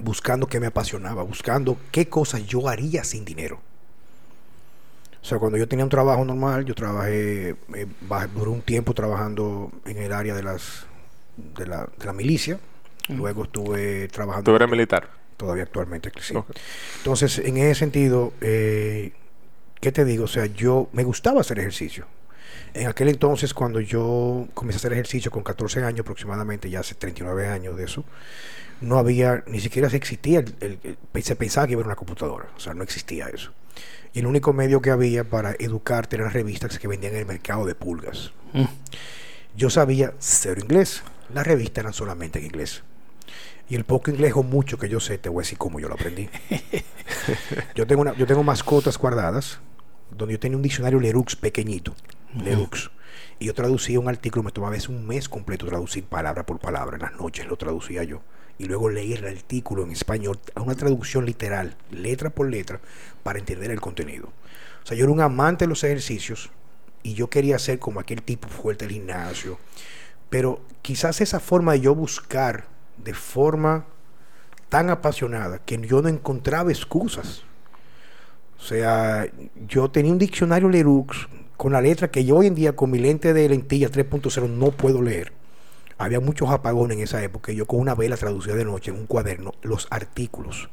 buscando 0.00 0.46
qué 0.46 0.60
me 0.60 0.66
apasionaba, 0.66 1.22
buscando 1.22 1.76
qué 1.90 2.08
cosas 2.08 2.46
yo 2.46 2.68
haría 2.68 3.04
sin 3.04 3.24
dinero. 3.24 3.60
O 5.22 5.26
sea, 5.26 5.38
cuando 5.38 5.56
yo 5.56 5.66
tenía 5.66 5.84
un 5.84 5.90
trabajo 5.90 6.22
normal, 6.24 6.66
yo 6.66 6.74
trabajé, 6.74 7.50
eh, 7.74 7.86
duré 8.34 8.50
un 8.50 8.60
tiempo 8.60 8.92
trabajando 8.92 9.72
en 9.86 9.96
el 9.98 10.12
área 10.12 10.34
de 10.34 10.42
las 10.42 10.86
de 11.36 11.66
la, 11.66 11.88
de 11.98 12.04
la 12.04 12.12
milicia. 12.12 12.58
Luego 13.08 13.44
estuve 13.44 14.08
trabajando 14.08 14.50
Tú 14.50 14.56
eres 14.56 14.68
militar. 14.70 15.08
todavía 15.36 15.64
actualmente, 15.64 16.10
sí. 16.20 16.34
Entonces, 16.98 17.38
en 17.38 17.56
ese 17.56 17.74
sentido, 17.74 18.32
eh, 18.40 19.12
¿qué 19.80 19.92
te 19.92 20.04
digo? 20.04 20.24
O 20.24 20.28
sea, 20.28 20.46
yo 20.46 20.88
me 20.92 21.04
gustaba 21.04 21.40
hacer 21.40 21.58
ejercicio. 21.58 22.06
En 22.74 22.86
aquel 22.88 23.08
entonces, 23.08 23.54
cuando 23.54 23.80
yo 23.80 24.48
comencé 24.54 24.76
a 24.76 24.78
hacer 24.78 24.92
ejercicio 24.94 25.30
con 25.30 25.42
14 25.42 25.84
años 25.84 26.00
aproximadamente, 26.00 26.68
ya 26.70 26.80
hace 26.80 26.94
39 26.94 27.48
años 27.48 27.76
de 27.76 27.84
eso, 27.84 28.04
no 28.80 28.98
había, 28.98 29.44
ni 29.46 29.60
siquiera 29.60 29.88
se 29.88 29.96
existía, 29.96 30.40
el- 30.40 30.54
el- 30.60 30.78
el- 31.12 31.22
se 31.22 31.36
pensaba 31.36 31.66
que 31.66 31.72
iba 31.72 31.78
a 31.78 31.82
haber 31.82 31.86
una 31.86 31.96
computadora, 31.96 32.48
o 32.56 32.60
sea, 32.60 32.74
no 32.74 32.82
existía 32.82 33.28
eso. 33.28 33.52
Y 34.12 34.20
el 34.20 34.26
único 34.26 34.52
medio 34.52 34.80
que 34.80 34.90
había 34.90 35.24
para 35.24 35.52
educarte 35.58 36.16
eran 36.16 36.26
las 36.26 36.34
revistas 36.34 36.78
que 36.78 36.86
vendían 36.88 37.14
en 37.14 37.20
el 37.20 37.26
mercado 37.26 37.64
de 37.66 37.74
pulgas. 37.74 38.32
Mm. 38.52 38.64
Yo 39.56 39.70
sabía 39.70 40.14
cero 40.18 40.60
inglés, 40.60 41.02
las 41.32 41.46
revistas 41.46 41.82
eran 41.82 41.92
solamente 41.92 42.38
en 42.38 42.46
inglés. 42.46 42.82
Y 43.68 43.76
el 43.76 43.84
poco 43.84 44.10
inglés 44.10 44.32
o 44.36 44.42
mucho 44.42 44.78
que 44.78 44.88
yo 44.88 45.00
sé, 45.00 45.16
te 45.18 45.28
voy 45.28 45.40
a 45.40 45.44
decir 45.44 45.58
cómo 45.58 45.80
yo 45.80 45.88
lo 45.88 45.94
aprendí. 45.94 46.28
yo, 47.74 47.86
tengo 47.86 48.02
una, 48.02 48.14
yo 48.16 48.26
tengo 48.26 48.42
mascotas 48.42 48.98
guardadas, 48.98 49.60
donde 50.10 50.34
yo 50.34 50.40
tenía 50.40 50.56
un 50.56 50.62
diccionario 50.62 51.00
Lerux 51.00 51.34
pequeñito, 51.36 51.94
Y 53.38 53.46
yo 53.46 53.54
traducía 53.54 54.00
un 54.00 54.08
artículo, 54.08 54.42
me 54.42 54.52
tomaba 54.52 54.72
a 54.72 54.76
veces 54.76 54.88
un 54.88 55.06
mes 55.06 55.28
completo 55.28 55.66
traducir 55.66 56.04
palabra 56.04 56.44
por 56.46 56.58
palabra, 56.58 56.96
en 56.96 57.02
las 57.02 57.14
noches 57.14 57.46
lo 57.46 57.56
traducía 57.56 58.04
yo. 58.04 58.22
Y 58.58 58.66
luego 58.66 58.88
leer 58.88 59.24
el 59.24 59.36
artículo 59.36 59.82
en 59.82 59.90
español, 59.90 60.38
a 60.54 60.62
una 60.62 60.74
traducción 60.74 61.26
literal, 61.26 61.76
letra 61.90 62.30
por 62.30 62.48
letra, 62.48 62.80
para 63.22 63.38
entender 63.38 63.70
el 63.70 63.80
contenido. 63.80 64.28
O 64.82 64.86
sea, 64.86 64.96
yo 64.96 65.04
era 65.04 65.12
un 65.12 65.20
amante 65.20 65.64
de 65.64 65.68
los 65.68 65.82
ejercicios 65.82 66.50
y 67.02 67.14
yo 67.14 67.28
quería 67.28 67.58
ser 67.58 67.78
como 67.78 68.00
aquel 68.00 68.22
tipo 68.22 68.48
fuerte 68.48 68.86
del 68.86 68.94
gimnasio. 68.94 69.58
Pero 70.30 70.60
quizás 70.82 71.20
esa 71.20 71.40
forma 71.40 71.72
de 71.72 71.80
yo 71.80 71.94
buscar 71.94 72.66
de 72.96 73.14
forma 73.14 73.86
tan 74.68 74.90
apasionada 74.90 75.58
que 75.58 75.78
yo 75.86 76.02
no 76.02 76.08
encontraba 76.08 76.70
excusas. 76.70 77.44
O 78.58 78.62
sea, 78.62 79.26
yo 79.68 79.90
tenía 79.90 80.12
un 80.12 80.18
diccionario 80.18 80.68
Lerux 80.68 81.28
con 81.56 81.72
la 81.72 81.80
letra 81.80 82.10
que 82.10 82.24
yo 82.24 82.36
hoy 82.36 82.46
en 82.46 82.54
día 82.54 82.74
con 82.74 82.90
mi 82.90 82.98
lente 82.98 83.32
de 83.34 83.48
lentilla 83.48 83.90
3.0 83.90 84.48
no 84.48 84.70
puedo 84.70 85.02
leer. 85.02 85.32
Había 85.98 86.20
muchos 86.20 86.50
apagones 86.50 86.96
en 86.96 87.04
esa 87.04 87.22
época 87.22 87.52
y 87.52 87.56
yo 87.56 87.66
con 87.66 87.78
una 87.80 87.94
vela 87.94 88.16
traducía 88.16 88.54
de 88.54 88.64
noche 88.64 88.90
en 88.90 88.96
un 88.98 89.06
cuaderno 89.06 89.54
los 89.62 89.86
artículos. 89.90 90.68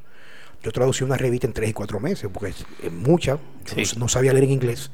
Yo 0.63 0.71
traducí 0.71 1.03
una 1.03 1.17
revista 1.17 1.47
en 1.47 1.53
tres 1.53 1.69
y 1.69 1.73
cuatro 1.73 2.00
meses 2.00 2.29
porque 2.31 2.50
es, 2.51 2.65
es 2.83 2.91
mucha. 2.91 3.38
Yo 3.75 3.85
Sí. 3.85 3.95
no, 3.95 4.01
no 4.01 4.07
sabía 4.07 4.33
leer 4.33 4.45
en 4.45 4.51
inglés. 4.51 4.91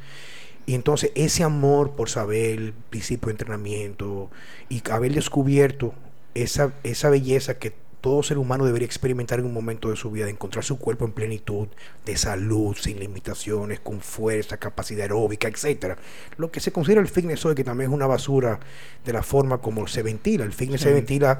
Y 0.65 0.75
entonces 0.75 1.11
ese 1.15 1.43
amor 1.43 1.91
por 1.95 2.09
saber 2.09 2.59
el 2.59 2.73
principio 2.89 3.27
de 3.27 3.31
entrenamiento 3.33 4.29
y 4.69 4.81
haber 4.91 5.13
descubierto 5.13 5.93
esa, 6.33 6.73
esa 6.83 7.09
belleza 7.09 7.57
que 7.57 7.73
todo 8.01 8.23
ser 8.23 8.37
humano 8.37 8.65
debería 8.65 8.85
experimentar 8.85 9.39
en 9.39 9.45
un 9.45 9.53
momento 9.53 9.89
de 9.89 9.95
su 9.95 10.11
vida, 10.11 10.25
de 10.25 10.31
encontrar 10.31 10.63
su 10.63 10.77
cuerpo 10.77 11.05
en 11.05 11.11
plenitud, 11.11 11.67
de 12.05 12.17
salud, 12.17 12.75
sin 12.75 12.99
limitaciones, 12.99 13.79
con 13.79 14.01
fuerza, 14.01 14.57
capacidad 14.57 15.01
aeróbica, 15.01 15.47
etcétera. 15.47 15.97
Lo 16.37 16.51
que 16.51 16.59
se 16.59 16.71
considera 16.71 17.01
el 17.01 17.07
fitness 17.07 17.45
hoy, 17.45 17.55
que 17.55 17.63
también 17.63 17.89
es 17.89 17.95
una 17.95 18.07
basura 18.07 18.59
de 19.03 19.13
la 19.13 19.23
forma 19.23 19.59
como 19.59 19.87
se 19.87 20.03
ventila. 20.03 20.45
El 20.45 20.53
fitness 20.53 20.81
se 20.81 20.93
ventila 20.93 21.39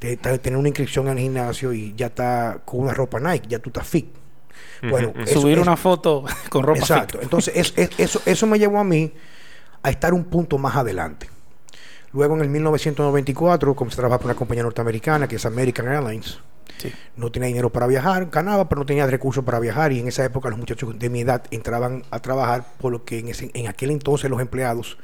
de, 0.00 0.16
de 0.16 0.38
tener 0.38 0.58
una 0.58 0.68
inscripción 0.68 1.08
en 1.08 1.18
el 1.18 1.24
gimnasio 1.24 1.72
y 1.72 1.94
ya 1.94 2.06
está 2.06 2.62
con 2.64 2.80
una 2.80 2.94
ropa 2.94 3.20
Nike, 3.20 3.48
ya 3.48 3.58
tú 3.58 3.70
estás 3.70 3.86
fit. 3.86 4.06
Bueno, 4.82 5.12
subir 5.26 5.58
una 5.58 5.76
foto 5.76 6.24
con 6.48 6.62
ropa 6.62 6.80
Exacto. 6.80 7.18
Entonces, 7.20 7.74
eso, 7.98 8.22
eso 8.24 8.46
me 8.46 8.58
llevó 8.58 8.78
a 8.78 8.84
mí 8.84 9.12
a 9.82 9.90
estar 9.90 10.14
un 10.14 10.24
punto 10.24 10.58
más 10.58 10.76
adelante. 10.76 11.28
Luego 12.12 12.34
en 12.36 12.42
el 12.42 12.48
1994 12.48 13.74
comencé 13.74 13.94
a 13.94 14.00
trabajar 14.00 14.20
para 14.20 14.32
una 14.32 14.38
compañía 14.38 14.62
norteamericana 14.62 15.28
que 15.28 15.36
es 15.36 15.46
American 15.46 15.88
Airlines. 15.88 16.38
No 17.16 17.30
tenía 17.32 17.48
dinero 17.48 17.70
para 17.70 17.86
viajar, 17.86 18.28
ganaba, 18.30 18.68
pero 18.68 18.80
no 18.80 18.86
tenía 18.86 19.06
recursos 19.06 19.44
para 19.44 19.58
viajar. 19.58 19.92
Y 19.92 20.00
en 20.00 20.08
esa 20.08 20.24
época 20.24 20.48
los 20.48 20.58
muchachos 20.58 20.98
de 20.98 21.10
mi 21.10 21.20
edad 21.20 21.42
entraban 21.50 22.04
a 22.10 22.20
trabajar, 22.20 22.64
por 22.78 22.92
lo 22.92 23.04
que 23.04 23.18
en, 23.18 23.28
ese, 23.28 23.50
en 23.54 23.68
aquel 23.68 23.90
entonces 23.90 24.30
los 24.30 24.40
empleados, 24.40 24.96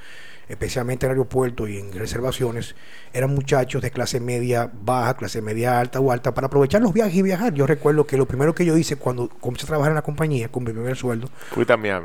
especialmente 0.48 1.06
en 1.06 1.12
el 1.12 1.16
aeropuerto 1.16 1.66
y 1.66 1.78
en 1.78 1.92
reservaciones, 1.92 2.76
eran 3.12 3.34
muchachos 3.34 3.82
de 3.82 3.90
clase 3.90 4.20
media 4.20 4.70
baja, 4.72 5.14
clase 5.16 5.42
media 5.42 5.80
alta 5.80 5.98
o 6.00 6.12
alta, 6.12 6.32
para 6.32 6.46
aprovechar 6.46 6.80
los 6.80 6.92
viajes 6.92 7.16
y 7.16 7.22
viajar. 7.22 7.52
Yo 7.54 7.66
recuerdo 7.66 8.06
que 8.06 8.16
lo 8.16 8.26
primero 8.26 8.54
que 8.54 8.64
yo 8.64 8.76
hice 8.76 8.96
cuando 8.96 9.28
comencé 9.28 9.64
a 9.64 9.68
trabajar 9.68 9.90
en 9.90 9.96
la 9.96 10.02
compañía, 10.02 10.48
con 10.48 10.64
mi 10.64 10.72
primer 10.72 10.96
sueldo, 10.96 11.28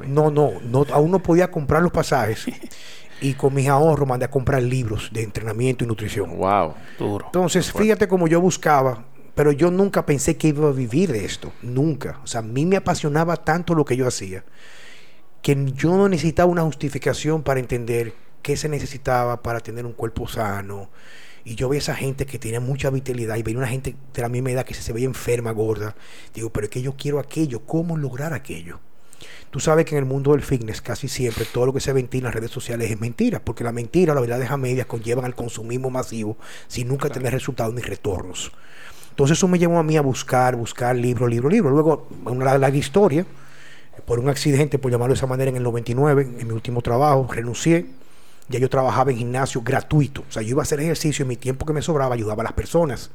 No, 0.08 0.32
no, 0.32 0.54
no, 0.64 0.86
aún 0.92 1.12
no 1.12 1.20
podía 1.20 1.52
comprar 1.52 1.84
los 1.84 1.92
pasajes. 1.92 2.46
y 3.22 3.34
con 3.34 3.54
mis 3.54 3.68
ahorros 3.68 4.08
mandé 4.08 4.26
a 4.26 4.32
comprar 4.32 4.62
libros 4.62 5.10
de 5.12 5.24
entrenamiento 5.24 5.84
y 5.84 5.88
nutrición. 5.88 6.38
Wow, 6.38 6.74
duro. 6.98 7.26
Entonces, 7.26 7.72
fíjate 7.72 8.08
cómo 8.08 8.28
yo 8.28 8.42
buscaba, 8.42 9.06
pero 9.36 9.52
yo 9.52 9.72
nunca 9.72 10.06
pensé 10.06 10.38
que 10.38 10.50
iba 10.50 10.70
a 10.70 10.72
vivir 10.72 11.12
de 11.12 11.26
esto, 11.26 11.52
nunca. 11.62 12.20
O 12.24 12.28
sea, 12.28 12.40
a 12.40 12.44
mí 12.44 12.66
me 12.66 12.78
apasionaba 12.78 13.38
tanto 13.38 13.76
lo 13.76 13.86
que 13.86 13.98
yo 13.98 14.08
hacía 14.08 14.44
que 15.42 15.72
yo 15.74 15.96
no 15.96 16.10
necesitaba 16.10 16.52
una 16.52 16.64
justificación 16.64 17.44
para 17.44 17.60
entender 17.60 18.14
qué 18.42 18.58
se 18.58 18.70
necesitaba 18.70 19.42
para 19.42 19.60
tener 19.60 19.86
un 19.86 19.94
cuerpo 19.94 20.28
sano. 20.28 20.90
Y 21.46 21.56
yo 21.56 21.70
veía 21.70 21.80
esa 21.80 21.96
gente 21.96 22.26
que 22.26 22.38
tenía 22.38 22.60
mucha 22.60 22.90
vitalidad 22.90 23.38
y 23.38 23.44
veía 23.44 23.58
una 23.58 23.68
gente 23.68 23.96
de 24.14 24.22
la 24.22 24.30
misma 24.30 24.52
edad 24.52 24.66
que 24.66 24.74
se, 24.74 24.82
se 24.82 24.94
veía 24.94 25.08
enferma, 25.08 25.52
gorda. 25.52 25.96
Digo, 26.34 26.50
pero 26.50 26.66
es 26.66 26.72
que 26.72 26.82
yo 26.82 26.96
quiero 26.96 27.20
aquello, 27.20 27.66
¿cómo 27.66 27.98
lograr 27.98 28.34
aquello? 28.34 28.80
Tú 29.52 29.60
sabes 29.60 29.86
que 29.86 29.96
en 29.96 30.00
el 30.00 30.06
mundo 30.06 30.32
del 30.32 30.42
fitness 30.42 30.82
casi 30.82 31.08
siempre 31.08 31.46
todo 31.46 31.68
lo 31.68 31.74
que 31.74 31.80
se 31.80 31.94
ventila 31.94 32.22
en 32.22 32.26
las 32.26 32.36
redes 32.36 32.52
sociales 32.52 32.92
es 32.92 33.00
mentira, 33.00 33.40
porque 33.40 33.64
la 33.64 33.72
mentira, 33.72 34.14
la 34.14 34.22
verdad 34.22 34.42
a 34.42 34.58
medias 34.58 34.86
conllevan 34.86 35.26
al 35.26 35.36
consumismo 35.36 35.90
masivo 35.90 36.38
sin 36.68 36.88
nunca 36.88 37.10
tener 37.10 37.34
resultados 37.34 37.74
ni 37.74 37.82
retornos. 37.82 38.52
Entonces 39.10 39.38
eso 39.38 39.48
me 39.48 39.60
llevó 39.60 39.78
a 39.80 39.84
mí 39.84 39.98
a 39.98 40.02
buscar, 40.02 40.56
buscar 40.56 40.96
libro, 40.96 41.28
libro, 41.28 41.50
libro. 41.50 41.70
Luego, 41.70 42.08
una 42.26 42.58
larga 42.58 42.78
historia, 42.78 43.26
por 44.06 44.20
un 44.20 44.30
accidente, 44.30 44.80
por 44.80 44.92
llamarlo 44.92 45.14
de 45.14 45.18
esa 45.18 45.28
manera, 45.28 45.50
en 45.50 45.58
el 45.58 45.64
99, 45.64 46.22
en 46.40 46.48
mi 46.48 46.54
último 46.54 46.82
trabajo, 46.82 47.28
renuncié. 47.32 47.86
Ya 48.48 48.60
yo 48.60 48.70
trabajaba 48.70 49.12
en 49.12 49.18
gimnasio 49.18 49.62
gratuito. 49.62 50.24
O 50.28 50.32
sea, 50.32 50.42
yo 50.42 50.50
iba 50.50 50.62
a 50.62 50.64
hacer 50.64 50.80
ejercicio 50.80 51.26
y 51.26 51.28
mi 51.28 51.36
tiempo 51.36 51.66
que 51.66 51.74
me 51.74 51.82
sobraba 51.82 52.16
ayudaba 52.16 52.42
a 52.42 52.46
las 52.46 52.54
personas 52.54 53.12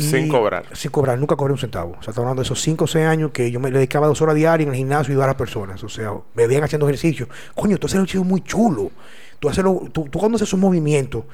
sin 0.00 0.28
cobrar. 0.28 0.64
Sin 0.72 0.90
cobrar, 0.90 1.18
nunca 1.18 1.36
cobré 1.36 1.52
un 1.52 1.58
centavo. 1.58 1.90
O 1.98 2.02
sea, 2.02 2.10
estamos 2.10 2.18
hablando 2.18 2.42
de 2.42 2.46
esos 2.46 2.60
5 2.60 2.84
o 2.84 2.86
6 2.86 3.06
años 3.06 3.30
que 3.32 3.50
yo 3.50 3.60
me 3.60 3.70
dedicaba 3.70 4.06
dos 4.06 4.20
horas 4.22 4.34
diarias 4.34 4.66
en 4.66 4.72
el 4.72 4.78
gimnasio 4.78 5.12
y 5.12 5.14
ayudar 5.14 5.28
a 5.28 5.32
las 5.32 5.36
personas. 5.36 5.82
O 5.84 5.88
sea, 5.88 6.12
me 6.34 6.46
veían 6.46 6.64
haciendo 6.64 6.86
ejercicio. 6.88 7.28
Coño, 7.54 7.78
tú 7.78 7.86
haces 7.86 7.96
ejercicio 7.96 8.24
muy 8.24 8.42
chulo. 8.42 8.90
Tú, 9.38 9.48
haces 9.48 9.64
tú, 9.92 10.10
cuando 10.10 10.36
haces 10.36 10.52
un 10.52 10.60
movimiento, 10.60 11.26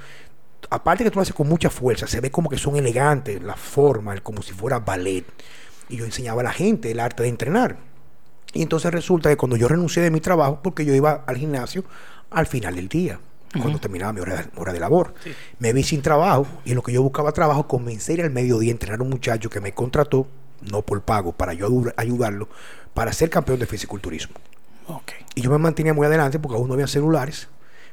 aparte 0.71 1.04
que 1.04 1.11
tú 1.11 1.16
lo 1.16 1.23
haces 1.23 1.35
con 1.35 1.49
mucha 1.49 1.71
fuerza, 1.71 2.07
se 2.07 2.21
ve 2.21 2.31
como 2.31 2.50
que 2.50 2.59
son 2.59 2.76
elegantes, 2.76 3.42
la 3.42 3.54
forma, 3.54 4.19
como 4.21 4.42
si 4.42 4.52
fuera 4.52 4.81
ballet. 4.81 5.25
Y 5.88 5.97
yo 5.97 6.04
enseñaba 6.04 6.40
a 6.40 6.45
la 6.45 6.52
gente 6.52 6.90
el 6.90 7.00
arte 7.00 7.23
de 7.23 7.28
entrenar. 7.28 7.76
Y 8.52 8.62
entonces 8.62 8.90
resulta 8.92 9.31
que 9.31 9.37
cuando 9.37 9.57
yo 9.57 9.69
renuncié 9.69 10.02
de 10.02 10.11
mi 10.11 10.21
trabajo, 10.21 10.61
porque 10.62 10.85
yo 10.85 10.95
iba 10.95 11.25
al 11.26 11.37
gimnasio 11.37 11.85
al 12.31 12.47
final 12.47 12.76
del 12.76 12.88
día 12.88 13.19
cuando 13.61 13.78
terminaba 13.78 14.12
mi 14.12 14.21
hora, 14.21 14.47
hora 14.56 14.73
de 14.73 14.80
labor. 14.80 15.14
Me 15.59 15.73
vi 15.73 15.82
sin 15.82 16.02
trabajo 16.02 16.47
y 16.64 16.75
lo 16.75 16.82
que 16.82 16.92
yo 16.92 17.02
buscaba 17.02 17.32
trabajo, 17.32 17.66
convencer 17.66 18.21
al 18.23 18.30
mediodía 18.30 18.71
a 18.71 18.73
entrenar 18.73 19.00
a 19.00 19.02
un 19.02 19.11
muchacho 19.11 19.50
que 19.50 19.61
me 19.61 19.73
contrató, 19.73 20.26
no 20.71 20.82
por 20.82 21.02
pago, 21.02 21.32
para 21.32 21.52
yo 21.52 21.68
ayudarlo, 21.97 22.49
para 22.94 23.12
ser 23.12 23.30
campeón 23.30 23.59
de 23.59 23.66
fisiculturismo. 23.66 24.35
Y 25.35 25.42
yo 25.42 25.50
me 25.50 25.59
mantenía 25.59 25.94
muy 25.94 26.06
adelante 26.06 26.38
porque 26.38 26.56
aún 26.56 26.68
no 26.68 26.75
había 26.75 26.87
celulares, 26.87 27.49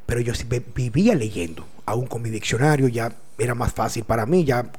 pero 0.05 0.19
yo 0.21 0.33
vivía 0.75 1.15
leyendo, 1.15 1.65
aún 1.85 2.07
con 2.07 2.21
mi 2.21 2.29
diccionario 2.29 2.87
ya 2.87 3.13
era 3.37 3.55
más 3.55 3.71
fácil 3.71 4.03
para 4.03 4.25
mí, 4.25 4.43
ya 4.43 4.71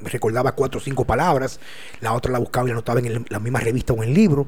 recordaba 0.00 0.52
cuatro 0.52 0.78
o 0.78 0.82
cinco 0.82 1.04
palabras, 1.04 1.60
la 2.00 2.12
otra 2.12 2.32
la 2.32 2.38
buscaba 2.38 2.66
y 2.66 2.68
la 2.68 2.74
anotaba 2.74 3.00
en 3.00 3.26
la 3.28 3.40
misma 3.40 3.60
revista 3.60 3.92
o 3.92 4.02
en 4.02 4.10
el 4.10 4.14
libro. 4.14 4.46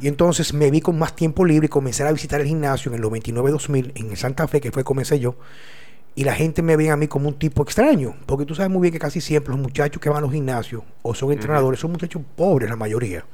Y 0.00 0.08
entonces 0.08 0.52
me 0.52 0.70
vi 0.70 0.80
con 0.80 0.98
más 0.98 1.14
tiempo 1.14 1.44
libre 1.44 1.66
y 1.66 1.68
comencé 1.68 2.02
a 2.02 2.12
visitar 2.12 2.40
el 2.40 2.46
gimnasio 2.46 2.92
en 2.92 3.02
el 3.02 3.04
99-2000 3.08 3.92
en 3.94 4.16
Santa 4.16 4.48
Fe, 4.48 4.60
que 4.60 4.72
fue 4.72 4.84
comencé 4.84 5.18
yo 5.18 5.36
y 6.16 6.24
la 6.24 6.34
gente 6.34 6.62
me 6.62 6.76
ve 6.76 6.90
a 6.90 6.96
mí 6.96 7.08
como 7.08 7.28
un 7.28 7.34
tipo 7.34 7.62
extraño, 7.62 8.14
porque 8.26 8.44
tú 8.44 8.54
sabes 8.54 8.70
muy 8.70 8.82
bien 8.82 8.92
que 8.92 9.00
casi 9.00 9.20
siempre 9.20 9.50
los 9.52 9.60
muchachos 9.60 10.00
que 10.00 10.08
van 10.08 10.18
a 10.18 10.20
los 10.20 10.32
gimnasios 10.32 10.82
o 11.02 11.14
son 11.14 11.32
entrenadores 11.32 11.80
son 11.80 11.90
muchachos 11.90 12.22
pobres 12.36 12.70
la 12.70 12.76
mayoría, 12.76 13.24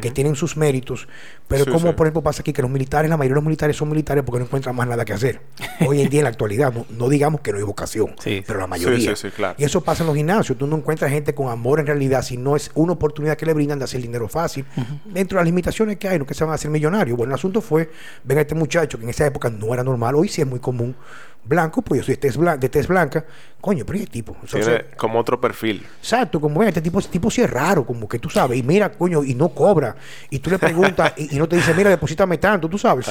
que 0.00 0.10
tienen 0.10 0.34
sus 0.34 0.56
méritos, 0.56 1.06
pero 1.48 1.70
como 1.70 1.94
por 1.94 2.06
ejemplo 2.06 2.22
pasa 2.22 2.40
aquí 2.40 2.52
que 2.52 2.62
los 2.62 2.70
militares, 2.70 3.10
la 3.10 3.16
mayoría 3.16 3.34
de 3.34 3.40
los 3.40 3.44
militares 3.44 3.76
son 3.76 3.90
militares 3.90 4.24
porque 4.24 4.38
no 4.38 4.46
encuentran 4.46 4.74
más 4.74 4.88
nada 4.88 5.04
que 5.04 5.12
hacer. 5.12 5.40
Hoy 5.86 6.00
en 6.00 6.08
día 6.08 6.20
en 6.20 6.24
la 6.24 6.30
actualidad, 6.30 6.72
no, 6.72 7.08
digamos 7.08 7.42
que 7.42 7.52
no 7.52 7.58
hay 7.58 7.64
vocación, 7.64 8.14
pero 8.46 8.58
la 8.58 8.66
mayoría. 8.66 9.14
Y 9.58 9.64
eso 9.64 9.82
pasa 9.82 10.02
en 10.02 10.06
los 10.06 10.16
gimnasios, 10.16 10.56
tú 10.56 10.66
no 10.66 10.76
encuentras 10.76 11.10
gente 11.10 11.34
con 11.34 11.48
amor 11.48 11.80
en 11.80 11.86
realidad, 11.86 12.22
si 12.22 12.36
no 12.36 12.56
es 12.56 12.70
una 12.74 12.94
oportunidad 12.94 13.36
que 13.36 13.44
le 13.44 13.52
brindan 13.52 13.78
de 13.78 13.84
hacer 13.84 14.00
dinero 14.00 14.28
fácil, 14.28 14.64
dentro 15.04 15.36
de 15.36 15.42
las 15.42 15.46
limitaciones 15.46 15.98
que 15.98 16.08
hay, 16.08 16.18
no 16.18 16.26
que 16.26 16.34
se 16.34 16.44
van 16.44 16.52
a 16.52 16.54
hacer 16.54 16.70
millonarios. 16.70 17.16
Bueno, 17.16 17.32
el 17.32 17.34
asunto 17.34 17.60
fue, 17.60 17.90
ven 18.24 18.38
a 18.38 18.40
este 18.40 18.54
muchacho 18.54 18.98
que 18.98 19.04
en 19.04 19.10
esa 19.10 19.26
época 19.26 19.50
no 19.50 19.74
era 19.74 19.84
normal, 19.84 20.14
hoy 20.14 20.28
sí 20.28 20.40
es 20.40 20.46
muy 20.46 20.58
común 20.58 20.96
blanco, 21.44 21.82
pues 21.82 22.00
yo 22.00 22.04
soy 22.04 22.16
de 22.58 22.68
tez 22.68 22.86
blanca, 22.86 23.24
coño, 23.60 23.84
pero 23.84 23.98
este 23.98 24.10
tipo. 24.10 24.36
Tiene 24.50 24.86
como 24.96 25.18
otro 25.18 25.40
perfil. 25.40 25.86
Exacto, 25.98 26.40
como 26.40 26.62
este 26.62 26.80
tipo, 26.80 26.98
este 26.98 27.10
tipo 27.12 27.30
sí 27.30 27.42
es 27.42 27.50
raro, 27.50 27.84
como 27.84 28.08
que 28.08 28.18
tú 28.18 28.30
sabes, 28.30 28.58
y 28.58 28.62
mira, 28.62 28.92
coño, 28.92 29.24
y 29.24 29.34
no 29.34 29.50
cobra. 29.50 29.96
Y 30.30 30.38
tú 30.38 30.50
le 30.50 30.58
preguntas 30.58 31.12
y, 31.16 31.36
no 31.36 31.48
te 31.48 31.56
dice, 31.56 31.74
mira, 31.74 31.90
deposítame 31.90 32.38
tanto, 32.38 32.68
tú 32.68 32.78
sabes. 32.78 33.10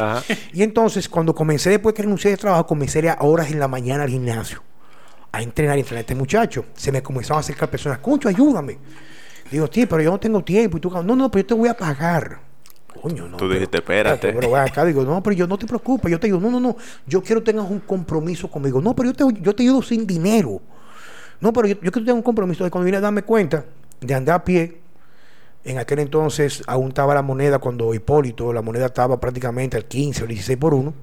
Y 0.54 0.64
entonces, 0.64 1.10
cuando 1.10 1.34
comencé, 1.34 1.70
después 1.70 1.94
que 1.96 2.04
renuncié 2.04 2.32
de 2.32 2.38
trabajo, 2.38 2.66
comencé 2.66 3.08
a 3.10 3.18
horas 3.22 3.52
en 3.52 3.60
la 3.60 3.68
mañana 3.68 4.04
al 4.04 4.10
gimnasio 4.10 4.62
a 5.32 5.42
entrenar 5.42 5.78
y 5.78 5.82
entrenar 5.82 6.00
a 6.00 6.02
este 6.02 6.16
muchacho. 6.16 6.66
Se 6.74 6.92
me 6.92 7.04
comenzaron 7.04 7.38
a 7.38 7.40
acercar 7.42 7.70
personas, 7.70 8.00
concho, 8.00 8.28
ayúdame. 8.30 8.78
Digo, 9.52 9.68
tío, 9.68 9.88
pero 9.88 10.02
yo 10.02 10.12
no 10.12 10.20
tengo 10.20 10.44
tiempo. 10.44 10.78
Y 10.78 10.80
tú, 10.80 10.90
no, 10.90 11.16
no, 11.16 11.32
pero 11.32 11.44
yo 11.44 11.48
te 11.48 11.54
voy 11.54 11.70
a 11.70 11.78
pagar. 11.78 12.49
Coño, 13.02 13.28
no. 13.28 13.38
Tú 13.38 13.50
dijiste, 13.50 13.78
espérate. 13.78 14.34
Pero, 14.34 14.56
acá 14.56 14.86
digo, 14.86 15.04
no, 15.04 15.22
pero 15.24 15.36
yo 15.36 15.48
no 15.48 15.58
te 15.58 15.66
preocupes. 15.66 16.12
Yo 16.12 16.20
te 16.20 16.28
digo, 16.28 16.40
no, 16.40 16.50
no, 16.50 16.60
no. 16.60 16.76
Yo 17.06 17.22
quiero 17.22 17.42
que 17.42 17.52
tengas 17.52 17.70
un 17.70 17.80
compromiso 17.80 18.50
conmigo. 18.50 18.82
No, 18.82 18.96
pero 18.96 19.12
yo 19.12 19.34
te, 19.34 19.42
yo 19.42 19.56
te 19.56 19.64
ayudo 19.64 19.82
sin 19.82 20.06
dinero. 20.06 20.62
No, 21.40 21.54
pero 21.54 21.68
yo, 21.68 21.76
yo 21.76 21.80
quiero 21.80 21.92
que 21.92 22.00
tengas 22.02 22.16
un 22.16 22.24
compromiso. 22.24 22.64
De 22.64 22.72
cuando 22.72 22.86
vine 22.86 22.98
a 22.98 23.02
darme 23.02 23.24
cuenta 23.24 23.66
de 24.02 24.14
andar 24.14 24.36
a 24.36 24.44
pie, 24.44 24.80
en 25.66 25.78
aquel 25.78 26.00
entonces 26.00 26.64
aún 26.68 26.90
estaba 26.90 27.14
la 27.14 27.22
moneda, 27.22 27.60
cuando 27.60 27.94
Hipólito, 27.94 28.54
la 28.54 28.62
moneda 28.62 28.88
estaba 28.88 29.20
prácticamente 29.20 29.76
al 29.76 29.86
15 29.86 30.24
o 30.24 30.28
16 30.28 30.58
por 30.58 30.74
1, 30.74 30.94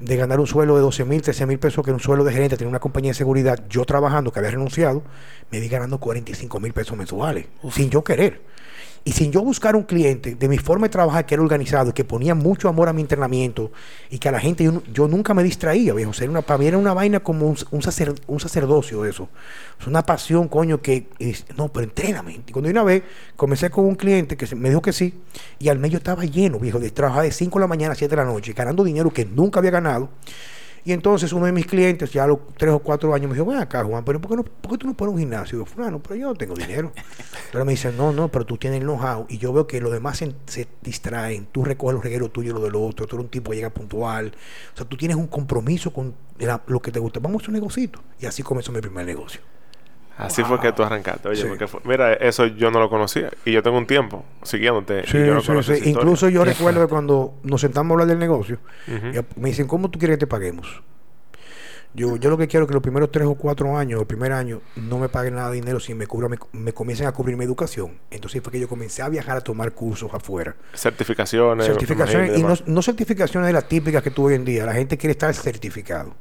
de 0.00 0.16
ganar 0.16 0.40
un 0.40 0.46
sueldo 0.46 0.74
de 0.76 0.80
12 0.80 1.04
mil, 1.04 1.20
13 1.20 1.46
mil 1.46 1.58
pesos, 1.58 1.84
que 1.84 1.90
era 1.90 1.96
un 1.96 2.00
sueldo 2.00 2.24
de 2.24 2.32
gerente, 2.32 2.56
tenía 2.56 2.70
una 2.70 2.80
compañía 2.80 3.10
de 3.10 3.14
seguridad, 3.14 3.62
yo 3.68 3.84
trabajando, 3.84 4.32
que 4.32 4.38
había 4.38 4.50
renunciado, 4.50 5.02
me 5.50 5.60
di 5.60 5.68
ganando 5.68 5.98
45 5.98 6.58
mil 6.58 6.72
pesos 6.72 6.96
mensuales, 6.96 7.46
sin 7.70 7.90
yo 7.90 8.02
querer. 8.02 8.40
Y 9.04 9.12
sin 9.12 9.32
yo 9.32 9.42
buscar 9.42 9.74
un 9.74 9.82
cliente 9.82 10.36
de 10.36 10.48
mi 10.48 10.58
forma 10.58 10.86
de 10.86 10.90
trabajar 10.90 11.26
que 11.26 11.34
era 11.34 11.42
organizado 11.42 11.90
y 11.90 11.92
que 11.92 12.04
ponía 12.04 12.36
mucho 12.36 12.68
amor 12.68 12.88
a 12.88 12.92
mi 12.92 13.02
entrenamiento 13.02 13.72
y 14.10 14.18
que 14.18 14.28
a 14.28 14.32
la 14.32 14.38
gente 14.38 14.70
yo, 14.92 15.08
nunca 15.08 15.34
me 15.34 15.42
distraía, 15.42 15.92
viejo. 15.92 16.12
O 16.12 16.30
una, 16.30 16.42
para 16.42 16.58
mí 16.58 16.66
era 16.66 16.78
una 16.78 16.94
vaina 16.94 17.20
como 17.20 17.46
un, 17.46 17.56
un, 17.72 17.82
un 18.26 18.40
sacerdocio 18.40 19.04
eso. 19.04 19.28
Es 19.80 19.86
una 19.88 20.06
pasión, 20.06 20.46
coño, 20.46 20.80
que... 20.80 21.08
no, 21.56 21.68
pero 21.68 21.84
entréname. 21.84 22.42
Y 22.46 22.52
cuando 22.52 22.70
una 22.70 22.84
vez 22.84 23.02
comencé 23.34 23.70
con 23.70 23.86
un 23.86 23.96
cliente 23.96 24.36
que 24.36 24.54
me 24.54 24.68
dijo 24.68 24.82
que 24.82 24.92
sí 24.92 25.14
y 25.58 25.68
al 25.68 25.78
medio 25.78 25.98
estaba 25.98 26.24
lleno, 26.24 26.60
viejo, 26.60 26.78
de 26.78 26.90
trabajar 26.90 27.24
de 27.24 27.32
5 27.32 27.58
de 27.58 27.60
la 27.60 27.66
mañana 27.66 27.92
a 27.92 27.96
7 27.96 28.14
de 28.14 28.22
la 28.22 28.28
noche, 28.28 28.52
ganando 28.52 28.84
dinero 28.84 29.10
que 29.12 29.24
nunca 29.24 29.58
había 29.58 29.72
ganado. 29.72 30.10
Y 30.84 30.92
entonces 30.92 31.32
uno 31.32 31.46
de 31.46 31.52
mis 31.52 31.66
clientes, 31.66 32.10
ya 32.12 32.24
a 32.24 32.26
los 32.26 32.38
tres 32.56 32.72
o 32.72 32.80
cuatro 32.80 33.14
años, 33.14 33.28
me 33.28 33.34
dijo, 33.34 33.46
ven 33.46 33.58
acá, 33.58 33.84
Juan, 33.84 34.04
pero 34.04 34.20
¿por 34.20 34.30
qué, 34.30 34.36
no, 34.36 34.42
por 34.42 34.72
qué 34.72 34.78
tú 34.78 34.86
no 34.88 34.94
pones 34.94 35.14
un 35.14 35.20
gimnasio? 35.20 35.58
Y 35.58 35.60
yo, 35.60 35.66
fulano, 35.66 36.02
pero 36.02 36.16
yo 36.16 36.28
no 36.28 36.34
tengo 36.34 36.54
dinero. 36.54 36.92
pero 37.52 37.64
me 37.64 37.72
dice, 37.72 37.92
no, 37.92 38.12
no, 38.12 38.28
pero 38.28 38.44
tú 38.44 38.56
tienes 38.56 38.80
el 38.80 38.86
know-how. 38.86 39.26
Y 39.28 39.38
yo 39.38 39.52
veo 39.52 39.66
que 39.66 39.80
los 39.80 39.92
demás 39.92 40.18
se, 40.18 40.68
distraen. 40.82 41.46
Tú 41.46 41.64
recoges 41.64 41.94
los 41.94 42.02
regueros 42.02 42.32
tuyos 42.32 42.50
y 42.50 42.54
los 42.54 42.62
del 42.64 42.74
otro. 42.74 43.06
Tú 43.06 43.16
eres 43.16 43.24
un 43.24 43.30
tipo 43.30 43.50
que 43.50 43.58
llega 43.58 43.70
puntual. 43.70 44.32
O 44.74 44.76
sea, 44.76 44.88
tú 44.88 44.96
tienes 44.96 45.16
un 45.16 45.28
compromiso 45.28 45.92
con 45.92 46.14
lo 46.66 46.82
que 46.82 46.90
te 46.90 46.98
gusta. 46.98 47.20
Vamos 47.20 47.44
a 47.44 47.46
un 47.46 47.54
negocito. 47.54 48.00
Y 48.20 48.26
así 48.26 48.42
comenzó 48.42 48.72
mi 48.72 48.80
primer 48.80 49.06
negocio. 49.06 49.40
Así 50.18 50.42
fue 50.44 50.60
que 50.60 50.72
tú 50.72 50.82
arrancaste. 50.82 51.28
Oye, 51.28 51.44
porque 51.46 51.66
mira, 51.84 52.12
eso 52.14 52.46
yo 52.46 52.70
no 52.70 52.80
lo 52.80 52.88
conocía. 52.88 53.30
Y 53.44 53.52
yo 53.52 53.62
tengo 53.62 53.78
un 53.78 53.86
tiempo 53.86 54.24
siguiéndote. 54.42 55.04
Sí, 55.06 55.18
sí, 55.62 55.90
Incluso 55.90 56.28
yo 56.28 56.44
recuerdo 56.44 56.80
que 56.82 56.88
cuando 56.88 57.34
nos 57.42 57.60
sentamos 57.60 57.90
a 57.90 57.92
hablar 57.94 58.08
del 58.08 58.18
negocio, 58.18 58.58
me 59.36 59.48
dicen, 59.48 59.66
¿cómo 59.66 59.90
tú 59.90 59.98
quieres 59.98 60.16
que 60.16 60.20
te 60.20 60.26
paguemos? 60.26 60.82
Yo, 61.94 62.16
yo 62.16 62.30
lo 62.30 62.38
que 62.38 62.48
quiero 62.48 62.64
es 62.64 62.68
que 62.68 62.72
los 62.72 62.82
primeros 62.82 63.10
tres 63.10 63.26
o 63.26 63.34
cuatro 63.34 63.76
años, 63.76 64.00
el 64.00 64.06
primer 64.06 64.32
año, 64.32 64.62
no 64.76 64.98
me 64.98 65.10
paguen 65.10 65.34
nada 65.34 65.50
de 65.50 65.56
dinero 65.56 65.78
si 65.78 65.92
me, 65.92 66.06
cubra, 66.06 66.26
me, 66.26 66.38
me 66.52 66.72
comiencen 66.72 67.06
a 67.06 67.12
cubrir 67.12 67.36
mi 67.36 67.44
educación. 67.44 67.98
Entonces 68.10 68.42
fue 68.42 68.50
que 68.50 68.60
yo 68.60 68.66
comencé 68.66 69.02
a 69.02 69.10
viajar 69.10 69.36
a 69.36 69.40
tomar 69.42 69.72
cursos 69.72 70.12
afuera. 70.14 70.56
Certificaciones. 70.72 71.66
Certificaciones, 71.66 72.38
y 72.38 72.42
no, 72.42 72.54
no 72.64 72.82
certificaciones 72.82 73.46
de 73.48 73.52
las 73.52 73.68
típicas 73.68 74.02
que 74.02 74.10
tú 74.10 74.26
hoy 74.26 74.34
en 74.34 74.44
día. 74.44 74.64
La 74.64 74.72
gente 74.72 74.96
quiere 74.96 75.12
estar 75.12 75.34
certificado. 75.34 76.14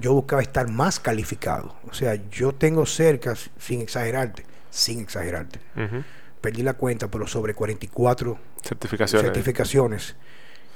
Yo 0.00 0.12
buscaba 0.12 0.42
estar 0.42 0.68
más 0.68 1.00
calificado. 1.00 1.74
O 1.90 1.94
sea, 1.94 2.16
yo 2.30 2.52
tengo 2.54 2.84
cerca, 2.86 3.34
sin 3.58 3.80
exagerarte, 3.80 4.44
sin 4.70 5.00
exagerarte. 5.00 5.58
Ujú. 5.76 6.02
Perdí 6.40 6.62
la 6.62 6.74
cuenta, 6.74 7.08
pero 7.10 7.26
sobre 7.26 7.54
44 7.54 8.38
Certificaciones. 8.62 9.26
certificaciones. 9.26 10.16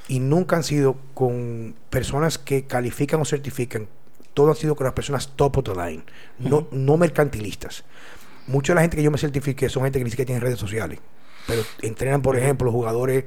Y 0.08 0.20
nunca 0.20 0.56
han 0.56 0.64
sido 0.64 0.96
con 1.12 1.74
personas 1.90 2.38
que 2.38 2.66
califican 2.66 3.20
o 3.20 3.26
certifican. 3.26 3.88
Todo 4.32 4.50
han 4.50 4.56
sido 4.56 4.74
con 4.74 4.84
las 4.84 4.94
personas 4.94 5.32
top 5.36 5.58
of 5.58 5.64
the 5.64 5.74
line, 5.74 6.04
no, 6.38 6.68
no 6.70 6.96
mercantilistas. 6.96 7.84
Mucha 8.46 8.72
de 8.72 8.76
la 8.76 8.80
gente 8.82 8.96
que 8.96 9.02
yo 9.02 9.10
me 9.10 9.18
certifiqué 9.18 9.68
son 9.68 9.82
gente 9.82 9.98
que 9.98 10.04
ni 10.04 10.10
siquiera 10.10 10.26
tiene 10.28 10.40
redes 10.40 10.58
sociales. 10.58 11.00
Pero 11.46 11.62
entrenan, 11.82 12.22
por 12.22 12.38
ejemplo, 12.38 12.72
jugadores 12.72 13.24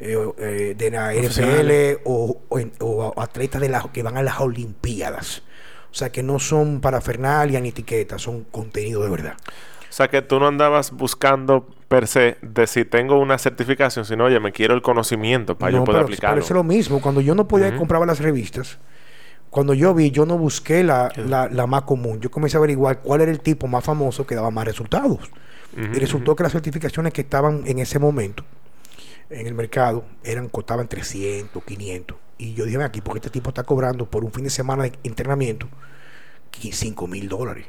eh, 0.00 0.16
eh, 0.38 0.74
de 0.76 0.90
la 0.90 1.14
NFL 1.14 2.00
o, 2.04 2.40
o 2.48 2.58
en- 2.58 2.72
o 2.80 3.12
atletas 3.20 3.60
de 3.60 3.68
la, 3.68 3.88
que 3.92 4.02
van 4.02 4.16
a 4.16 4.22
las 4.22 4.40
Olimpiadas. 4.40 5.42
O 5.90 5.94
sea, 5.94 6.10
que 6.12 6.22
no 6.22 6.38
son 6.38 6.80
parafernalia 6.80 7.60
ni 7.60 7.70
etiquetas, 7.70 8.22
son 8.22 8.44
contenido 8.44 9.02
de 9.02 9.10
verdad. 9.10 9.34
O 9.90 9.92
sea 9.92 10.08
que 10.08 10.20
tú 10.22 10.38
no 10.38 10.46
andabas 10.46 10.92
buscando 10.92 11.66
per 11.88 12.06
se 12.06 12.36
de 12.42 12.66
si 12.66 12.84
tengo 12.84 13.18
una 13.18 13.38
certificación, 13.38 14.04
sino 14.04 14.24
oye, 14.24 14.38
me 14.38 14.52
quiero 14.52 14.74
el 14.74 14.82
conocimiento 14.82 15.56
para 15.56 15.72
yo 15.72 15.78
No, 15.78 15.84
poder 15.84 16.00
pero 16.00 16.06
aplicarlo. 16.06 16.36
parece 16.36 16.54
lo 16.54 16.62
mismo. 16.62 17.00
Cuando 17.00 17.20
yo 17.22 17.34
no 17.34 17.48
podía 17.48 17.68
Ujú. 17.68 17.78
comprar 17.78 18.06
las 18.06 18.20
revistas, 18.20 18.78
cuando 19.50 19.72
yo 19.72 19.94
vi, 19.94 20.10
yo 20.10 20.26
no 20.26 20.36
busqué 20.36 20.84
la, 20.84 21.10
la, 21.16 21.48
la 21.48 21.66
más 21.66 21.82
común. 21.82 22.20
Yo 22.20 22.30
comencé 22.30 22.58
a 22.58 22.60
averiguar 22.60 23.00
cuál 23.00 23.22
era 23.22 23.30
el 23.30 23.40
tipo 23.40 23.66
más 23.66 23.82
famoso 23.82 24.26
que 24.26 24.34
daba 24.34 24.50
más 24.50 24.66
resultados. 24.66 25.30
Y 25.76 25.98
resultó 25.98 26.34
que 26.36 26.42
las 26.42 26.52
certificaciones 26.52 27.12
que 27.12 27.20
estaban 27.22 27.62
en 27.66 27.78
ese 27.78 27.98
momento 27.98 28.44
en 29.30 29.46
el 29.46 29.54
mercado 29.54 30.04
eran 30.24 30.48
costaban 30.48 30.88
300, 30.88 31.62
500. 31.64 32.16
Y 32.38 32.54
yo 32.54 32.64
dije, 32.64 32.78
"Ven 32.78 32.86
aquí, 32.86 33.00
porque 33.00 33.18
este 33.18 33.30
tipo 33.30 33.50
está 33.50 33.64
cobrando 33.64 34.08
por 34.08 34.24
un 34.24 34.32
fin 34.32 34.44
de 34.44 34.50
semana 34.50 34.84
de 34.84 34.92
entrenamiento 35.02 35.68
5 36.72 37.06
mil 37.06 37.28
dólares. 37.28 37.66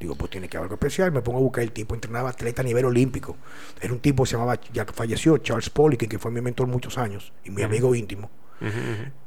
Digo, 0.00 0.14
pues 0.14 0.30
tiene 0.30 0.48
que 0.48 0.56
haber 0.56 0.64
algo 0.66 0.74
especial. 0.74 1.12
Me 1.12 1.22
pongo 1.22 1.38
a 1.38 1.42
buscar 1.42 1.62
el 1.64 1.72
tipo, 1.72 1.94
entrenaba 1.94 2.30
atleta 2.30 2.62
a 2.62 2.64
nivel 2.64 2.84
olímpico. 2.84 3.36
Era 3.80 3.92
un 3.92 4.00
tipo 4.00 4.24
que 4.24 4.30
se 4.30 4.36
llamaba, 4.36 4.60
ya 4.72 4.84
que 4.84 4.92
falleció, 4.92 5.38
Charles 5.38 5.70
Poliquin, 5.70 6.08
que 6.08 6.18
fue 6.18 6.30
mi 6.30 6.40
mentor 6.40 6.66
muchos 6.66 6.98
años 6.98 7.32
y 7.44 7.50
mi 7.50 7.62
amigo 7.62 7.94
íntimo. 7.94 8.30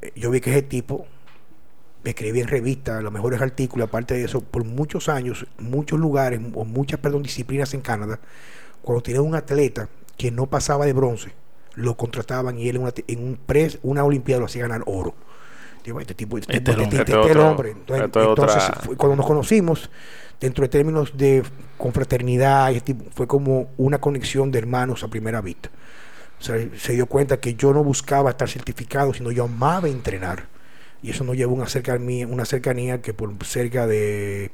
Eh, 0.02 0.12
Yo 0.14 0.30
vi 0.30 0.40
que 0.40 0.50
ese 0.50 0.62
tipo 0.62 1.06
escribía 2.04 2.42
en 2.42 2.48
revistas 2.48 3.02
los 3.02 3.12
mejores 3.12 3.40
artículos, 3.40 3.88
aparte 3.88 4.14
de 4.14 4.24
eso, 4.24 4.40
por 4.42 4.64
muchos 4.64 5.08
años, 5.08 5.46
muchos 5.58 5.98
lugares, 5.98 6.40
o 6.54 6.64
muchas, 6.64 7.00
perdón, 7.00 7.22
disciplinas 7.22 7.74
en 7.74 7.80
Canadá, 7.80 8.20
cuando 8.82 9.02
tenía 9.02 9.22
un 9.22 9.34
atleta 9.34 9.88
que 10.20 10.30
no 10.30 10.46
pasaba 10.48 10.84
de 10.84 10.92
bronce, 10.92 11.32
lo 11.76 11.96
contrataban 11.96 12.58
y 12.58 12.68
él 12.68 12.76
en, 12.76 12.82
una, 12.82 12.92
en 13.06 13.24
un 13.24 13.36
pres, 13.36 13.78
una 13.82 14.04
olimpiada 14.04 14.40
lo 14.40 14.46
hacía 14.46 14.62
ganar 14.62 14.82
oro. 14.84 15.14
Digo, 15.82 15.98
este 15.98 16.14
tipo, 16.14 16.36
este, 16.36 16.58
Este 16.58 16.74
tipo, 16.74 16.82
este- 17.26 17.38
hombre. 17.38 17.70
este 17.70 17.94
Este 18.04 18.20
Entonces, 18.22 18.62
este 18.64 18.80
fue- 18.86 18.96
cuando 18.98 19.16
nos 19.16 19.24
conocimos, 19.26 19.88
dentro 20.38 20.60
de 20.62 20.68
términos 20.68 21.16
de 21.16 21.42
confraternidad, 21.78 22.70
este 22.70 22.92
tipo, 22.92 23.10
fue 23.14 23.26
como 23.26 23.70
una 23.78 23.98
conexión 23.98 24.50
de 24.50 24.58
hermanos 24.58 25.02
a 25.04 25.08
primera 25.08 25.40
vista. 25.40 25.70
O 26.38 26.42
sea, 26.42 26.56
se 26.76 26.92
dio 26.92 27.06
cuenta 27.06 27.38
que 27.40 27.54
yo 27.54 27.72
no 27.72 27.82
buscaba 27.82 28.28
estar 28.28 28.48
certificado, 28.48 29.14
sino 29.14 29.30
yo 29.30 29.44
amaba 29.44 29.88
entrenar. 29.88 30.48
Y 31.02 31.10
eso 31.12 31.24
nos 31.24 31.34
llevó 31.34 31.52
a 31.52 31.56
una 31.60 31.66
cercanía, 31.66 32.26
una 32.26 32.44
cercanía 32.44 33.00
que 33.00 33.14
por 33.14 33.32
cerca 33.44 33.86
de 33.86 34.50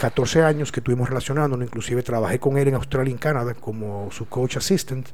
14 0.00 0.42
años 0.42 0.72
que 0.72 0.80
estuvimos 0.80 1.08
relacionándonos, 1.08 1.66
inclusive 1.66 2.02
trabajé 2.02 2.38
con 2.40 2.56
él 2.56 2.68
en 2.68 2.74
Australia 2.74 3.10
y 3.10 3.12
en 3.12 3.18
Canadá 3.18 3.54
como 3.54 4.10
su 4.10 4.26
coach 4.28 4.56
assistant. 4.56 5.06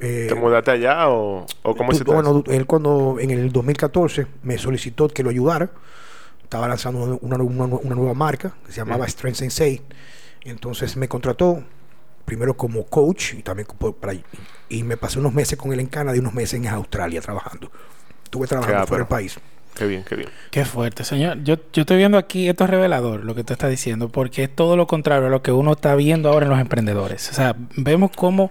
Eh, 0.00 0.26
¿Te 0.28 0.34
mudaste 0.36 0.70
allá 0.70 1.08
o, 1.08 1.44
o 1.62 1.74
cómo 1.76 1.90
hiciste 1.90 2.10
bueno, 2.12 2.44
él 2.46 2.66
cuando 2.66 3.16
en 3.18 3.30
el 3.32 3.50
2014 3.50 4.26
me 4.44 4.56
solicitó 4.56 5.08
que 5.08 5.22
lo 5.24 5.30
ayudara. 5.30 5.70
Estaba 6.44 6.68
lanzando 6.68 7.18
una, 7.20 7.36
una- 7.42 7.64
una 7.64 7.94
nueva 7.96 8.14
marca 8.14 8.54
que 8.64 8.72
se 8.72 8.78
llamaba 8.78 9.04
Mm. 9.04 9.08
Strength 9.08 9.36
Sensei. 9.36 9.82
Entonces 10.44 10.96
me 10.96 11.08
contrató 11.08 11.64
primero 12.24 12.56
como 12.56 12.84
coach 12.84 13.34
y 13.34 13.42
también 13.42 13.66
para, 14.00 14.14
y 14.68 14.82
me 14.84 14.96
pasé 14.96 15.18
unos 15.18 15.34
meses 15.34 15.58
con 15.58 15.72
él 15.72 15.80
en 15.80 15.86
Canadá 15.88 16.16
y 16.16 16.20
unos 16.20 16.32
meses 16.34 16.54
en 16.54 16.68
Australia 16.68 17.20
trabajando. 17.20 17.70
Estuve 18.22 18.46
trabajando 18.46 18.82
Qué 18.82 18.86
fuera 18.86 19.02
del 19.04 19.08
país. 19.08 19.38
Qué 19.74 19.86
bien, 19.86 20.04
qué 20.04 20.16
bien. 20.16 20.28
Qué 20.50 20.64
fuerte, 20.64 21.04
señor. 21.04 21.42
Yo, 21.44 21.56
yo 21.72 21.82
estoy 21.82 21.96
viendo 21.96 22.18
aquí, 22.18 22.48
esto 22.48 22.64
es 22.64 22.70
revelador, 22.70 23.24
lo 23.24 23.34
que 23.34 23.44
tú 23.44 23.52
estás 23.52 23.70
diciendo, 23.70 24.08
porque 24.08 24.44
es 24.44 24.54
todo 24.54 24.76
lo 24.76 24.86
contrario 24.86 25.28
a 25.28 25.30
lo 25.30 25.42
que 25.42 25.52
uno 25.52 25.72
está 25.72 25.94
viendo 25.94 26.28
ahora 26.28 26.46
en 26.46 26.50
los 26.50 26.60
emprendedores. 26.60 27.30
O 27.30 27.34
sea, 27.34 27.54
vemos 27.76 28.10
cómo 28.14 28.50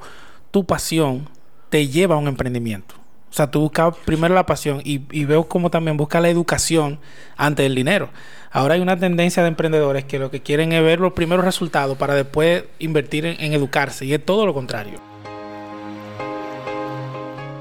tu 0.52 0.66
pasión 0.66 1.28
te 1.70 1.88
lleva 1.88 2.16
a 2.16 2.18
un 2.18 2.28
emprendimiento. 2.28 2.96
O 3.30 3.34
sea, 3.34 3.52
tú 3.52 3.60
buscas 3.60 3.96
primero 4.06 4.34
la 4.34 4.46
pasión 4.46 4.82
y, 4.84 5.00
veo 5.26 5.48
cómo 5.48 5.70
también 5.70 5.98
busca 5.98 6.22
la 6.22 6.30
educación 6.30 7.00
ante 7.36 7.66
el 7.66 7.76
dinero. 7.76 8.10
Ahora 8.52 8.76
hay 8.76 8.82
una 8.82 8.98
tendencia 8.98 9.44
de 9.44 9.50
emprendedores 9.50 10.06
que 10.06 10.18
lo 10.18 10.32
que 10.32 10.42
quieren 10.42 10.72
es 10.72 10.82
ver 10.82 11.00
los 11.00 11.14
primeros 11.14 11.44
resultados 11.44 11.98
para 11.98 12.16
después 12.16 12.64
invertir 12.80 13.26
en 13.26 13.54
educarse 13.54 14.06
y 14.06 14.14
es 14.14 14.26
todo 14.26 14.46
lo 14.46 14.54
contrario. 14.54 15.07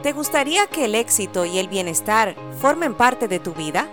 ¿Te 0.07 0.13
gustaría 0.13 0.69
que 0.69 0.85
el 0.85 0.95
éxito 0.95 1.45
y 1.45 1.59
el 1.59 1.67
bienestar 1.67 2.37
formen 2.61 2.95
parte 2.95 3.27
de 3.27 3.41
tu 3.41 3.55
vida? 3.55 3.89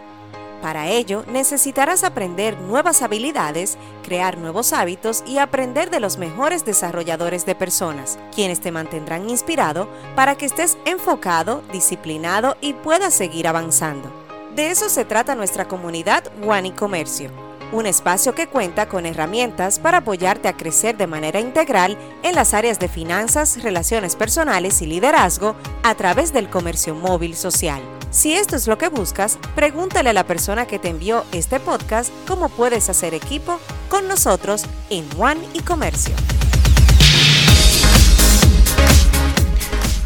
Para 0.61 0.87
ello, 0.87 1.25
necesitarás 1.27 2.03
aprender 2.03 2.55
nuevas 2.59 3.01
habilidades, 3.01 3.79
crear 4.03 4.37
nuevos 4.37 4.73
hábitos 4.73 5.23
y 5.25 5.39
aprender 5.39 5.89
de 5.89 5.99
los 5.99 6.19
mejores 6.19 6.65
desarrolladores 6.65 7.47
de 7.47 7.55
personas, 7.55 8.19
quienes 8.31 8.61
te 8.61 8.71
mantendrán 8.71 9.27
inspirado 9.27 9.89
para 10.15 10.35
que 10.35 10.45
estés 10.45 10.77
enfocado, 10.85 11.63
disciplinado 11.71 12.57
y 12.61 12.73
puedas 12.73 13.15
seguir 13.15 13.47
avanzando. 13.47 14.11
De 14.55 14.69
eso 14.69 14.89
se 14.89 15.05
trata 15.05 15.33
nuestra 15.33 15.67
comunidad 15.67 16.25
One 16.47 16.67
y 16.67 16.71
Comercio, 16.73 17.31
un 17.71 17.85
espacio 17.85 18.35
que 18.35 18.47
cuenta 18.47 18.87
con 18.87 19.05
herramientas 19.05 19.79
para 19.79 19.99
apoyarte 19.99 20.47
a 20.47 20.57
crecer 20.57 20.97
de 20.97 21.07
manera 21.07 21.39
integral 21.39 21.97
en 22.23 22.35
las 22.35 22.53
áreas 22.53 22.79
de 22.79 22.87
finanzas, 22.87 23.63
relaciones 23.63 24.15
personales 24.15 24.81
y 24.81 24.85
liderazgo 24.85 25.55
a 25.83 25.95
través 25.95 26.33
del 26.33 26.49
comercio 26.49 26.95
móvil 26.95 27.35
social. 27.35 27.81
Si 28.11 28.33
esto 28.33 28.55
es 28.55 28.67
lo 28.67 28.77
que 28.77 28.89
buscas, 28.89 29.39
pregúntale 29.55 30.11
a 30.11 30.13
la 30.13 30.27
persona 30.27 30.67
que 30.67 30.77
te 30.77 30.89
envió 30.89 31.25
este 31.31 31.59
podcast 31.59 32.13
cómo 32.27 32.49
puedes 32.49 32.89
hacer 32.89 33.13
equipo 33.13 33.59
con 33.89 34.07
nosotros 34.07 34.65
en 34.89 35.07
One 35.17 35.41
y 35.53 35.61
Comercio. 35.61 36.13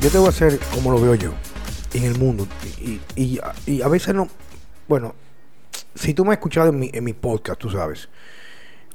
Yo 0.02 0.10
te 0.10 0.17
voy 0.17 0.28
a 0.28 0.30
hacer 0.30 0.60
como 0.74 0.91
lo 0.91 1.02
veo 1.02 1.15
yo 1.15 1.32
en 1.93 2.04
el 2.04 2.17
mundo. 2.17 2.48
Y, 3.15 3.39
a 3.39 3.88
veces 3.88 4.15
no. 4.15 4.30
Bueno, 4.88 5.15
si 5.97 6.13
tú 6.13 6.23
me 6.23 6.31
has 6.31 6.38
escuchado 6.38 6.69
en 6.69 6.79
mi, 6.79 6.89
en 6.93 7.03
mi 7.03 7.13
podcast, 7.13 7.60
tú 7.60 7.69
sabes. 7.69 8.10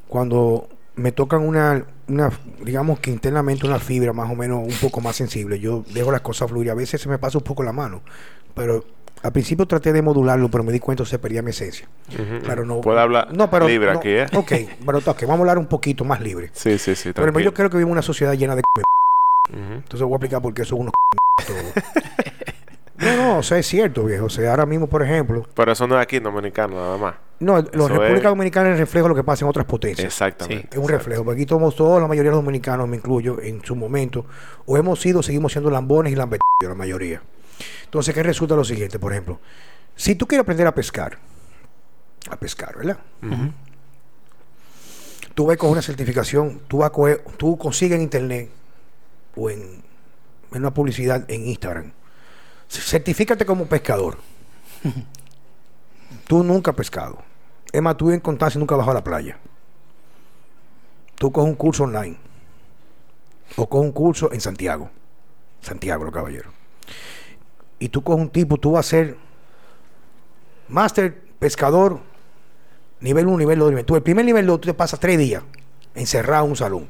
Cuando 0.09 0.69
me 0.95 1.13
tocan 1.13 1.41
una, 1.43 1.87
una, 2.09 2.31
digamos 2.63 3.01
que 3.01 3.11
internamente 3.11 3.67
una 3.67 3.79
fibra 3.79 4.13
más 4.13 4.31
o 4.31 4.35
menos 4.35 4.67
un 4.67 4.75
poco 4.81 5.01
más 5.01 5.17
sensible, 5.17 5.59
yo 5.59 5.85
dejo 5.93 6.13
las 6.13 6.21
cosas 6.21 6.51
fluir. 6.51 6.71
A 6.71 6.75
veces 6.75 7.01
se 7.01 7.09
me 7.09 7.19
pasa 7.19 7.39
un 7.39 7.45
poco 7.45 7.63
la 7.63 7.73
mano. 7.73 8.03
Pero 8.55 8.85
al 9.23 9.33
principio 9.33 9.67
traté 9.67 9.93
de 9.93 10.03
modularlo, 10.03 10.51
pero 10.51 10.65
me 10.65 10.73
di 10.73 10.81
cuenta 10.81 11.05
que 11.05 11.11
se 11.11 11.19
perdía 11.19 11.43
mi 11.43 11.51
esencia. 11.51 11.89
Claro, 12.43 12.67
no. 12.67 12.81
Puede 12.81 13.01
hablar 13.01 13.33
no, 13.33 13.49
pero, 13.51 13.67
libre 13.67 13.93
no, 13.93 13.99
aquí, 13.99 14.11
¿eh? 14.11 14.27
Ok, 14.35 14.53
pero 14.85 14.99
ok, 14.99 15.23
vamos 15.23 15.39
a 15.39 15.41
hablar 15.41 15.59
un 15.59 15.67
poquito 15.67 16.05
más 16.05 16.21
libre. 16.21 16.51
Sí, 16.53 16.79
sí, 16.79 16.95
sí. 16.95 17.13
Pero 17.13 17.39
yo 17.41 17.55
creo 17.55 17.71
que 17.71 17.77
vivimos 17.77 17.93
en 17.93 17.99
una 17.99 18.03
sociedad 18.03 18.35
llena 18.35 18.57
de 18.57 18.63
Ujú. 19.53 19.73
entonces 19.75 20.03
voy 20.03 20.13
a 20.13 20.17
explicar 20.17 20.43
por 20.43 20.55
qué 20.55 20.65
son 20.65 20.81
unos. 20.81 20.93
No, 23.03 23.17
no, 23.17 23.39
o 23.39 23.43
sea, 23.43 23.59
es 23.59 23.67
cierto, 23.67 24.05
viejo. 24.05 24.27
O 24.27 24.31
sea, 24.31 24.51
ahora 24.51 24.65
mismo, 24.67 24.87
por 24.87 25.03
ejemplo, 25.03 25.47
Pero 25.55 25.73
eso 25.73 25.87
no 25.87 25.97
es 25.97 26.03
aquí 26.03 26.17
en 26.17 26.23
Dominicano, 26.25 26.75
nada 26.77 26.97
más. 26.99 27.15
no, 27.41 27.57
la 27.57 27.89
República 27.89 28.17
es- 28.17 28.23
Dominicana 28.23 28.69
es 28.69 28.73
el 28.75 28.79
reflejo 28.79 29.07
de 29.07 29.09
lo 29.11 29.15
que 29.17 29.25
pasa 29.25 29.45
en 29.45 29.49
otras 29.49 29.67
potencias. 29.67 30.07
Exactamente. 30.07 30.69
Es 30.71 30.79
un 30.79 30.89
reflejo. 30.89 31.25
Porque 31.25 31.41
aquí 31.43 31.47
todos, 31.47 31.75
todos, 31.75 32.01
la 32.01 32.07
mayoría 32.09 32.31
de 32.31 32.37
los 32.37 32.45
dominicanos, 32.45 32.89
me 32.89 32.97
incluyo, 32.97 33.41
en 33.41 33.65
su 33.65 33.75
momento, 33.75 34.25
o 34.67 34.77
hemos 34.77 35.01
sido, 35.01 35.23
seguimos 35.23 35.53
siendo 35.53 35.71
lambones 35.71 36.13
y 36.13 36.17
lambetillos, 36.17 36.43
la 36.69 36.75
mayoría. 36.75 37.23
Entonces, 37.85 38.15
¿qué 38.15 38.23
resulta 38.23 38.55
lo 38.55 38.65
siguiente? 38.65 38.99
Por 38.99 39.13
ejemplo, 39.13 39.41
si 39.97 40.15
tú 40.15 40.27
quieres 40.27 40.43
aprender 40.43 40.67
a 40.67 40.75
pescar, 40.75 41.19
a 42.31 42.37
pescar, 42.37 42.77
¿verdad? 42.77 42.99
Tú 45.35 45.47
vas 45.47 45.57
con 45.57 45.71
una 45.71 45.83
certificación, 45.83 46.61
tú 46.69 46.79
vas 46.79 46.89
a 46.89 46.93
coger, 46.93 47.25
tú 47.37 47.57
consigues 47.57 47.97
en 47.97 48.03
internet 48.03 48.51
o 49.35 49.49
en, 49.51 49.61
en 50.53 50.59
una 50.61 50.73
publicidad 50.75 51.25
en 51.29 51.47
Instagram. 51.47 51.93
Certifícate 52.81 53.45
como 53.45 53.67
pescador. 53.67 54.19
tú 56.27 56.43
nunca 56.43 56.71
has 56.71 56.77
pescado. 56.77 57.19
Es 57.73 57.83
más, 57.83 57.97
tú 57.97 58.11
en 58.11 58.21
Constancia 58.21 58.59
nunca 58.59 58.75
has 58.75 58.79
bajado 58.79 58.99
a 58.99 59.01
la 59.01 59.05
playa. 59.05 59.39
Tú 61.17 61.31
coges 61.31 61.49
un 61.49 61.57
curso 61.57 61.85
online. 61.85 62.17
O 63.57 63.69
coges 63.69 63.87
un 63.87 63.93
curso 63.93 64.33
en 64.33 64.41
Santiago. 64.41 64.91
Santiago, 65.61 66.05
los 66.05 66.13
caballeros. 66.13 66.53
Y 67.79 67.89
tú 67.89 68.03
coges 68.03 68.23
un 68.23 68.31
tipo, 68.31 68.57
tú 68.59 68.73
vas 68.73 68.87
a 68.87 68.91
ser 68.91 69.17
Master 70.69 71.21
pescador, 71.39 72.01
nivel 73.01 73.27
1, 73.27 73.39
nivel 73.39 73.59
2, 73.59 73.71
nivel 73.71 73.85
Tú, 73.85 73.97
el 73.97 74.03
primer 74.03 74.25
nivel 74.25 74.47
2, 74.47 74.61
tú 74.61 74.67
te 74.67 74.75
pasas 74.75 74.99
tres 74.99 75.19
días 75.19 75.43
encerrado 75.95 76.45
en 76.45 76.51
un 76.51 76.57
salón. 76.57 76.89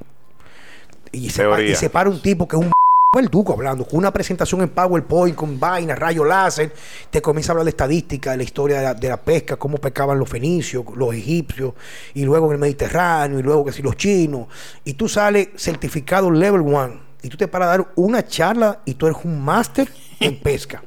Y 1.11 1.31
se, 1.31 1.45
y 1.65 1.75
se 1.75 1.91
para 1.91 2.09
un 2.09 2.21
tipo 2.23 2.47
que 2.47 2.57
es 2.57 2.63
un 2.63 2.73
el 3.19 3.29
duco 3.29 3.53
hablando, 3.53 3.85
con 3.85 3.99
una 3.99 4.11
presentación 4.11 4.63
en 4.63 4.71
PowerPoint, 4.71 5.37
con 5.37 5.61
vaina, 5.61 5.95
rayo 5.95 6.25
láser, 6.25 6.73
te 7.11 7.21
comienza 7.21 7.51
a 7.51 7.53
hablar 7.53 7.67
de 7.67 7.71
estadística, 7.71 8.31
de 8.31 8.39
la 8.39 8.43
historia 8.43 8.79
de 8.79 8.85
la, 8.85 8.95
de 8.95 9.07
la 9.07 9.19
pesca, 9.19 9.57
cómo 9.57 9.77
pescaban 9.77 10.19
los 10.19 10.31
fenicios, 10.31 10.83
los 10.97 11.13
egipcios, 11.13 11.75
y 12.15 12.25
luego 12.25 12.47
en 12.47 12.53
el 12.53 12.59
Mediterráneo, 12.59 13.39
y 13.39 13.43
luego 13.43 13.67
que 13.67 13.73
si 13.73 13.83
los 13.83 13.99
chinos, 13.99 14.47
y 14.83 14.95
tú 14.95 15.11
sales 15.11 15.49
certificado 15.57 16.31
level 16.31 16.63
1, 16.63 17.01
y 17.21 17.29
tú 17.29 17.37
te 17.37 17.49
paras 17.49 17.69
a 17.69 17.71
dar 17.73 17.89
una 17.97 18.27
charla 18.27 18.81
y 18.87 18.95
tú 18.95 19.07
eres 19.07 19.19
un 19.25 19.45
máster 19.45 19.93
en 20.19 20.41
pesca. 20.41 20.83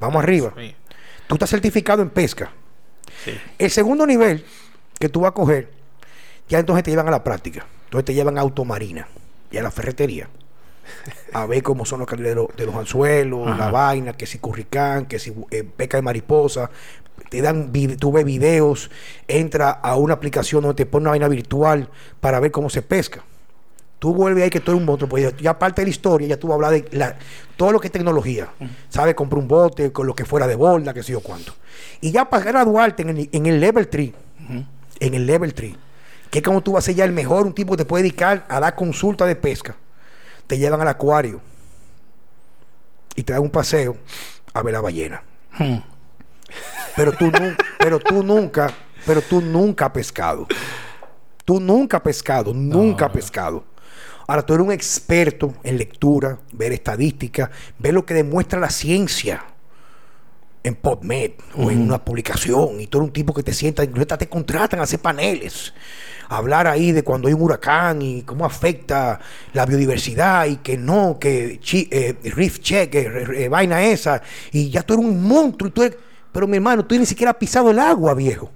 Vamos 0.00 0.22
arriba. 0.22 0.54
Tú 1.26 1.34
estás 1.34 1.50
certificado 1.50 2.00
en 2.00 2.08
pesca. 2.08 2.52
Sí. 3.22 3.38
El 3.58 3.70
segundo 3.70 4.06
nivel 4.06 4.46
que 4.98 5.10
tú 5.10 5.20
vas 5.20 5.28
a 5.28 5.34
coger, 5.34 5.70
ya 6.48 6.58
entonces 6.58 6.84
te 6.84 6.90
llevan 6.90 7.08
a 7.08 7.10
la 7.10 7.22
práctica. 7.22 7.66
Entonces 7.84 8.06
te 8.06 8.14
llevan 8.14 8.38
a 8.38 8.40
automarina 8.40 9.06
y 9.50 9.58
a 9.58 9.62
la 9.62 9.70
ferretería. 9.70 10.30
A 11.32 11.46
ver 11.46 11.62
cómo 11.62 11.84
son 11.84 12.00
los 12.00 12.08
calidades 12.08 12.36
de, 12.36 12.42
los- 12.42 12.56
de 12.56 12.66
los 12.66 12.74
anzuelos, 12.74 13.46
la 13.58 13.70
vaina, 13.70 14.12
que 14.14 14.26
si 14.26 14.38
curricán, 14.38 15.06
que 15.06 15.18
si 15.18 15.32
eh, 15.50 15.64
pesca 15.64 15.96
de 15.98 16.02
mariposa. 16.02 16.70
Te 17.30 17.40
dan, 17.42 17.72
tú 17.98 18.12
ves 18.12 18.24
videos, 18.24 18.90
entra 19.26 19.70
a 19.70 19.96
una 19.96 20.14
aplicación 20.14 20.62
donde 20.62 20.76
te 20.76 20.86
pone 20.86 21.02
una 21.04 21.10
vaina 21.10 21.28
virtual 21.28 21.88
para 22.20 22.38
ver 22.40 22.50
cómo 22.52 22.70
se 22.70 22.82
pesca. 22.82 23.24
Tú 23.98 24.14
vuelves 24.14 24.44
ahí 24.44 24.50
que 24.50 24.60
tú 24.60 24.70
eres 24.72 24.80
un 24.80 24.86
monstruo, 24.86 25.08
pues 25.08 25.34
ya, 25.38 25.50
aparte 25.50 25.80
de 25.80 25.86
la 25.86 25.90
historia, 25.90 26.28
ya 26.28 26.36
tú 26.36 26.48
vas 26.48 26.52
a 26.52 26.54
hablar 26.56 26.70
de 26.72 26.86
la- 26.96 27.16
todo 27.56 27.72
lo 27.72 27.80
que 27.80 27.88
es 27.88 27.92
tecnología. 27.92 28.48
¿Sabes? 28.90 29.14
Comprar 29.14 29.40
un 29.40 29.48
bote 29.48 29.90
con 29.90 30.06
lo 30.06 30.14
que 30.14 30.24
fuera 30.24 30.46
de 30.46 30.54
borda, 30.54 30.92
que 30.94 31.02
sé 31.02 31.12
yo 31.12 31.20
cuánto. 31.20 31.54
Y 32.00 32.12
ya 32.12 32.28
para 32.28 32.44
graduarte 32.44 33.02
en 33.02 33.08
el, 33.10 33.28
en 33.32 33.46
el 33.46 33.58
level 33.60 33.88
3, 33.88 34.12
en 35.00 35.14
el 35.14 35.26
level 35.26 35.52
3, 35.54 35.74
que 36.30 36.38
es 36.38 36.44
como 36.44 36.60
tú 36.62 36.72
vas 36.72 36.84
a 36.84 36.86
ser 36.86 36.94
ya 36.94 37.04
el 37.06 37.12
mejor, 37.12 37.46
un 37.46 37.54
tipo 37.54 37.72
que 37.72 37.78
te 37.78 37.84
puede 37.86 38.02
dedicar 38.04 38.44
a 38.48 38.60
dar 38.60 38.74
consulta 38.76 39.24
de 39.26 39.34
pesca. 39.34 39.74
Te 40.46 40.58
llevan 40.58 40.80
al 40.80 40.88
acuario 40.88 41.40
y 43.14 43.22
te 43.22 43.32
dan 43.32 43.42
un 43.42 43.50
paseo 43.50 43.96
a 44.52 44.62
ver 44.62 44.74
la 44.74 44.80
ballena. 44.80 45.22
Hmm. 45.58 45.78
Pero 46.94 47.12
tú, 47.12 47.30
pero 47.78 47.98
tú 47.98 48.22
nunca, 48.22 48.72
pero 49.04 49.20
tú 49.22 49.40
nunca 49.40 49.86
has 49.86 49.92
pescado. 49.92 50.46
Tú 51.44 51.60
nunca 51.60 51.98
has 51.98 52.02
pescado, 52.02 52.54
nunca 52.54 53.06
has 53.06 53.12
pescado. 53.12 53.64
Ahora 54.26 54.44
tú 54.44 54.54
eres 54.54 54.66
un 54.66 54.72
experto 54.72 55.54
en 55.62 55.78
lectura, 55.78 56.38
ver 56.52 56.72
estadística, 56.72 57.50
ver 57.78 57.94
lo 57.94 58.04
que 58.04 58.14
demuestra 58.14 58.58
la 58.58 58.70
ciencia 58.70 59.44
en 60.64 60.74
PubMed 60.74 61.32
o 61.54 61.70
en 61.70 61.82
una 61.82 62.04
publicación. 62.04 62.80
Y 62.80 62.88
tú 62.88 62.98
eres 62.98 63.08
un 63.08 63.12
tipo 63.12 63.32
que 63.32 63.44
te 63.44 63.52
sienta, 63.52 63.84
incluso 63.84 64.18
te 64.18 64.28
contratan 64.28 64.80
a 64.80 64.82
hacer 64.82 65.00
paneles. 65.00 65.72
Hablar 66.28 66.66
ahí 66.66 66.92
de 66.92 67.02
cuando 67.02 67.28
hay 67.28 67.34
un 67.34 67.42
huracán 67.42 68.02
y 68.02 68.22
cómo 68.22 68.44
afecta 68.44 69.20
la 69.52 69.66
biodiversidad 69.66 70.46
y 70.46 70.56
que 70.56 70.76
no, 70.76 71.18
que 71.18 71.60
eh, 71.72 72.16
reef 72.34 72.60
check, 72.60 72.94
eh, 72.94 73.48
vaina 73.48 73.84
esa. 73.84 74.22
Y 74.52 74.70
ya 74.70 74.82
tú 74.82 74.94
eres 74.94 75.06
un 75.06 75.22
monstruo. 75.22 75.70
Tú 75.70 75.82
pero 76.32 76.46
mi 76.46 76.56
hermano, 76.56 76.84
tú 76.84 76.98
ni 76.98 77.06
siquiera 77.06 77.30
has 77.30 77.38
pisado 77.38 77.70
el 77.70 77.78
agua, 77.78 78.12
viejo. 78.14 78.50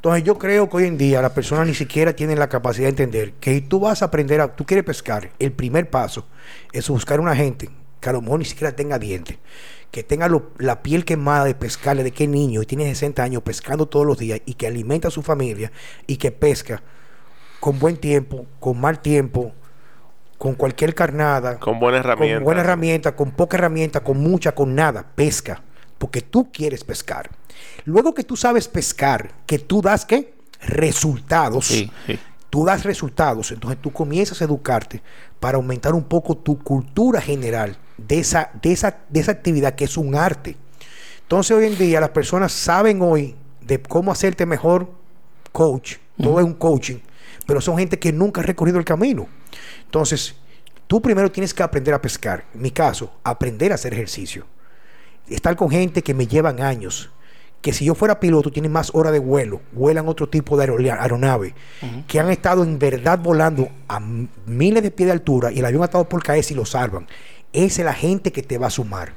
Entonces 0.00 0.24
yo 0.24 0.38
creo 0.38 0.68
que 0.68 0.76
hoy 0.78 0.84
en 0.84 0.96
día 0.96 1.20
las 1.20 1.32
personas 1.32 1.66
ni 1.66 1.74
siquiera 1.74 2.14
tienen 2.14 2.38
la 2.38 2.48
capacidad 2.48 2.86
de 2.86 2.90
entender 2.90 3.32
que 3.34 3.60
tú 3.60 3.80
vas 3.80 4.00
a 4.00 4.06
aprender 4.06 4.40
a, 4.40 4.48
tú 4.54 4.64
quieres 4.64 4.84
pescar, 4.84 5.30
el 5.38 5.52
primer 5.52 5.90
paso 5.90 6.26
es 6.72 6.88
buscar 6.88 7.20
una 7.20 7.36
gente 7.36 7.68
que 8.00 8.08
a 8.08 8.12
lo 8.12 8.22
mejor 8.22 8.38
ni 8.38 8.46
siquiera 8.46 8.74
tenga 8.74 8.98
dientes, 8.98 9.36
que 9.90 10.02
tenga 10.04 10.28
lo- 10.28 10.50
la 10.58 10.82
piel 10.82 11.04
quemada 11.04 11.44
de 11.44 11.54
pescarle 11.54 12.02
de 12.04 12.12
qué 12.12 12.26
niño 12.28 12.62
y 12.62 12.66
tiene 12.66 12.84
60 12.86 13.22
años 13.22 13.42
pescando 13.42 13.86
todos 13.86 14.06
los 14.06 14.18
días 14.18 14.40
y 14.46 14.54
que 14.54 14.66
alimenta 14.66 15.08
a 15.08 15.10
su 15.10 15.22
familia 15.22 15.72
y 16.06 16.16
que 16.16 16.30
pesca 16.30 16.82
con 17.58 17.78
buen 17.78 17.96
tiempo, 17.96 18.46
con 18.60 18.80
mal 18.80 19.00
tiempo, 19.00 19.52
con 20.38 20.54
cualquier 20.54 20.94
carnada, 20.94 21.58
Con 21.58 21.78
buena 21.78 21.98
herramienta. 21.98 22.36
con 22.38 22.44
buena 22.44 22.60
herramienta, 22.62 23.16
con 23.16 23.30
poca 23.32 23.56
herramienta, 23.58 24.02
con 24.02 24.18
mucha, 24.18 24.52
con 24.54 24.74
nada, 24.74 25.04
pesca, 25.14 25.62
porque 25.98 26.22
tú 26.22 26.50
quieres 26.52 26.84
pescar. 26.84 27.28
Luego 27.84 28.14
que 28.14 28.24
tú 28.24 28.36
sabes 28.36 28.68
pescar, 28.68 29.32
que 29.46 29.58
tú 29.58 29.82
das 29.82 30.06
qué? 30.06 30.32
Resultados. 30.62 31.66
Sí, 31.66 31.90
sí. 32.06 32.18
Tú 32.50 32.64
das 32.64 32.84
resultados, 32.84 33.52
entonces 33.52 33.80
tú 33.80 33.92
comienzas 33.92 34.42
a 34.42 34.44
educarte 34.44 35.02
para 35.38 35.56
aumentar 35.56 35.94
un 35.94 36.04
poco 36.04 36.36
tu 36.36 36.58
cultura 36.58 37.20
general 37.20 37.78
de 37.96 38.18
esa, 38.18 38.50
de 38.60 38.72
esa, 38.72 38.98
de 39.08 39.20
esa 39.20 39.32
actividad 39.32 39.76
que 39.76 39.84
es 39.84 39.96
un 39.96 40.14
arte. 40.16 40.56
Entonces 41.22 41.56
hoy 41.56 41.66
en 41.66 41.78
día 41.78 42.00
las 42.00 42.10
personas 42.10 42.50
saben 42.50 43.00
hoy 43.02 43.36
de 43.60 43.80
cómo 43.80 44.10
hacerte 44.10 44.46
mejor 44.46 44.90
coach, 45.52 45.96
todo 46.20 46.40
es 46.40 46.44
un 46.44 46.54
coaching, 46.54 46.98
pero 47.46 47.60
son 47.60 47.78
gente 47.78 47.98
que 47.98 48.12
nunca 48.12 48.40
ha 48.40 48.44
recorrido 48.44 48.78
el 48.78 48.84
camino. 48.84 49.28
Entonces, 49.84 50.34
tú 50.86 51.00
primero 51.00 51.30
tienes 51.30 51.54
que 51.54 51.62
aprender 51.62 51.94
a 51.94 52.02
pescar. 52.02 52.44
En 52.54 52.62
mi 52.62 52.70
caso, 52.70 53.12
aprender 53.24 53.72
a 53.72 53.76
hacer 53.76 53.92
ejercicio. 53.92 54.46
Estar 55.28 55.56
con 55.56 55.70
gente 55.70 56.02
que 56.02 56.14
me 56.14 56.26
llevan 56.26 56.60
años. 56.60 57.10
Que 57.60 57.72
si 57.72 57.84
yo 57.84 57.94
fuera 57.94 58.20
piloto, 58.20 58.50
tienen 58.50 58.72
más 58.72 58.90
horas 58.94 59.12
de 59.12 59.18
vuelo, 59.18 59.60
vuelan 59.72 60.08
otro 60.08 60.28
tipo 60.28 60.56
de 60.56 60.64
aeronave, 60.64 61.54
que 62.06 62.18
han 62.18 62.30
estado 62.30 62.62
en 62.62 62.78
verdad 62.78 63.18
volando 63.18 63.68
a 63.86 64.00
miles 64.00 64.82
de 64.82 64.90
pies 64.90 65.08
de 65.08 65.12
altura 65.12 65.52
y 65.52 65.58
el 65.58 65.66
avión 65.66 65.82
ha 65.82 65.86
estado 65.86 66.08
por 66.08 66.22
caerse 66.22 66.54
y 66.54 66.56
lo 66.56 66.64
salvan. 66.64 67.06
Esa 67.52 67.82
es 67.82 67.84
la 67.84 67.92
gente 67.92 68.32
que 68.32 68.42
te 68.42 68.56
va 68.56 68.68
a 68.68 68.70
sumar. 68.70 69.12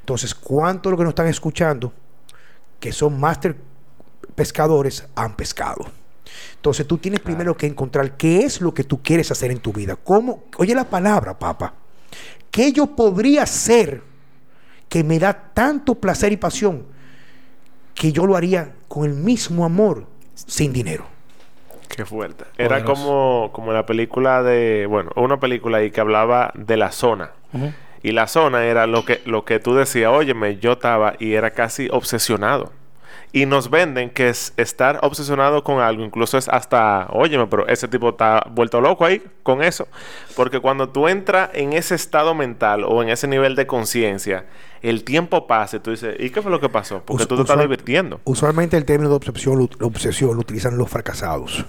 Entonces, 0.00 0.34
¿cuántos 0.34 0.90
de 0.90 0.92
los 0.92 0.98
que 0.98 1.04
nos 1.04 1.12
están 1.12 1.28
escuchando, 1.28 1.92
que 2.80 2.92
son 2.92 3.18
máster 3.18 3.56
pescadores, 4.34 5.06
han 5.14 5.34
pescado? 5.34 5.86
Entonces 6.56 6.86
tú 6.86 6.98
tienes 6.98 7.20
primero 7.20 7.56
que 7.56 7.66
encontrar 7.66 8.16
qué 8.16 8.40
es 8.40 8.60
lo 8.60 8.74
que 8.74 8.84
tú 8.84 9.02
quieres 9.02 9.30
hacer 9.30 9.50
en 9.50 9.58
tu 9.58 9.72
vida. 9.72 9.96
¿Cómo? 9.96 10.44
Oye 10.58 10.74
la 10.74 10.84
palabra, 10.84 11.38
papá. 11.38 11.74
¿Qué 12.50 12.72
yo 12.72 12.94
podría 12.94 13.44
hacer 13.44 14.02
que 14.88 15.04
me 15.04 15.18
da 15.18 15.52
tanto 15.54 15.94
placer 15.94 16.32
y 16.32 16.36
pasión 16.36 16.86
que 17.96 18.12
yo 18.12 18.26
lo 18.26 18.36
haría 18.36 18.74
con 18.86 19.04
el 19.04 19.14
mismo 19.14 19.64
amor 19.64 20.06
sin 20.34 20.72
dinero? 20.72 21.06
Qué 21.88 22.04
fuerte. 22.04 22.44
Era 22.58 22.76
Poderoso. 22.82 23.02
como, 23.02 23.50
como 23.52 23.72
la 23.72 23.86
película 23.86 24.42
de. 24.42 24.86
Bueno, 24.88 25.10
una 25.16 25.40
película 25.40 25.78
ahí 25.78 25.90
que 25.90 26.00
hablaba 26.00 26.52
de 26.54 26.76
la 26.76 26.92
zona. 26.92 27.30
Y 28.02 28.12
la 28.12 28.26
zona 28.26 28.66
era 28.66 28.86
lo 28.86 29.04
que, 29.04 29.22
lo 29.24 29.44
que 29.46 29.58
tú 29.58 29.74
decías, 29.74 30.12
óyeme, 30.12 30.58
yo 30.58 30.72
estaba 30.72 31.14
y 31.18 31.32
era 31.32 31.52
casi 31.52 31.88
obsesionado. 31.90 32.70
Y 33.36 33.44
nos 33.44 33.68
venden 33.68 34.08
que 34.08 34.30
es 34.30 34.54
estar 34.56 34.98
obsesionado 35.02 35.62
con 35.62 35.80
algo, 35.80 36.02
incluso 36.02 36.38
es 36.38 36.48
hasta, 36.48 37.06
óyeme, 37.10 37.46
pero 37.48 37.66
ese 37.68 37.86
tipo 37.86 38.08
está 38.10 38.42
vuelto 38.50 38.80
loco 38.80 39.04
ahí 39.04 39.22
con 39.42 39.62
eso. 39.62 39.86
Porque 40.34 40.60
cuando 40.60 40.88
tú 40.88 41.06
entras 41.06 41.50
en 41.52 41.74
ese 41.74 41.94
estado 41.94 42.34
mental 42.34 42.84
o 42.84 43.02
en 43.02 43.10
ese 43.10 43.28
nivel 43.28 43.54
de 43.54 43.66
conciencia, 43.66 44.46
el 44.80 45.04
tiempo 45.04 45.46
pasa 45.46 45.76
y 45.76 45.80
tú 45.80 45.90
dices, 45.90 46.16
¿y 46.18 46.30
qué 46.30 46.40
fue 46.40 46.50
lo 46.50 46.60
que 46.60 46.70
pasó? 46.70 47.02
Porque 47.04 47.24
Us- 47.24 47.28
tú 47.28 47.36
te 47.36 47.42
estás 47.42 47.60
divirtiendo. 47.60 48.20
Usualmente 48.24 48.78
el 48.78 48.86
término 48.86 49.10
de 49.10 49.16
obsesión, 49.16 49.58
lo- 49.58 49.68
la 49.78 49.86
obsesión 49.86 50.32
lo 50.34 50.40
utilizan 50.40 50.78
los 50.78 50.88
fracasados. 50.88 51.66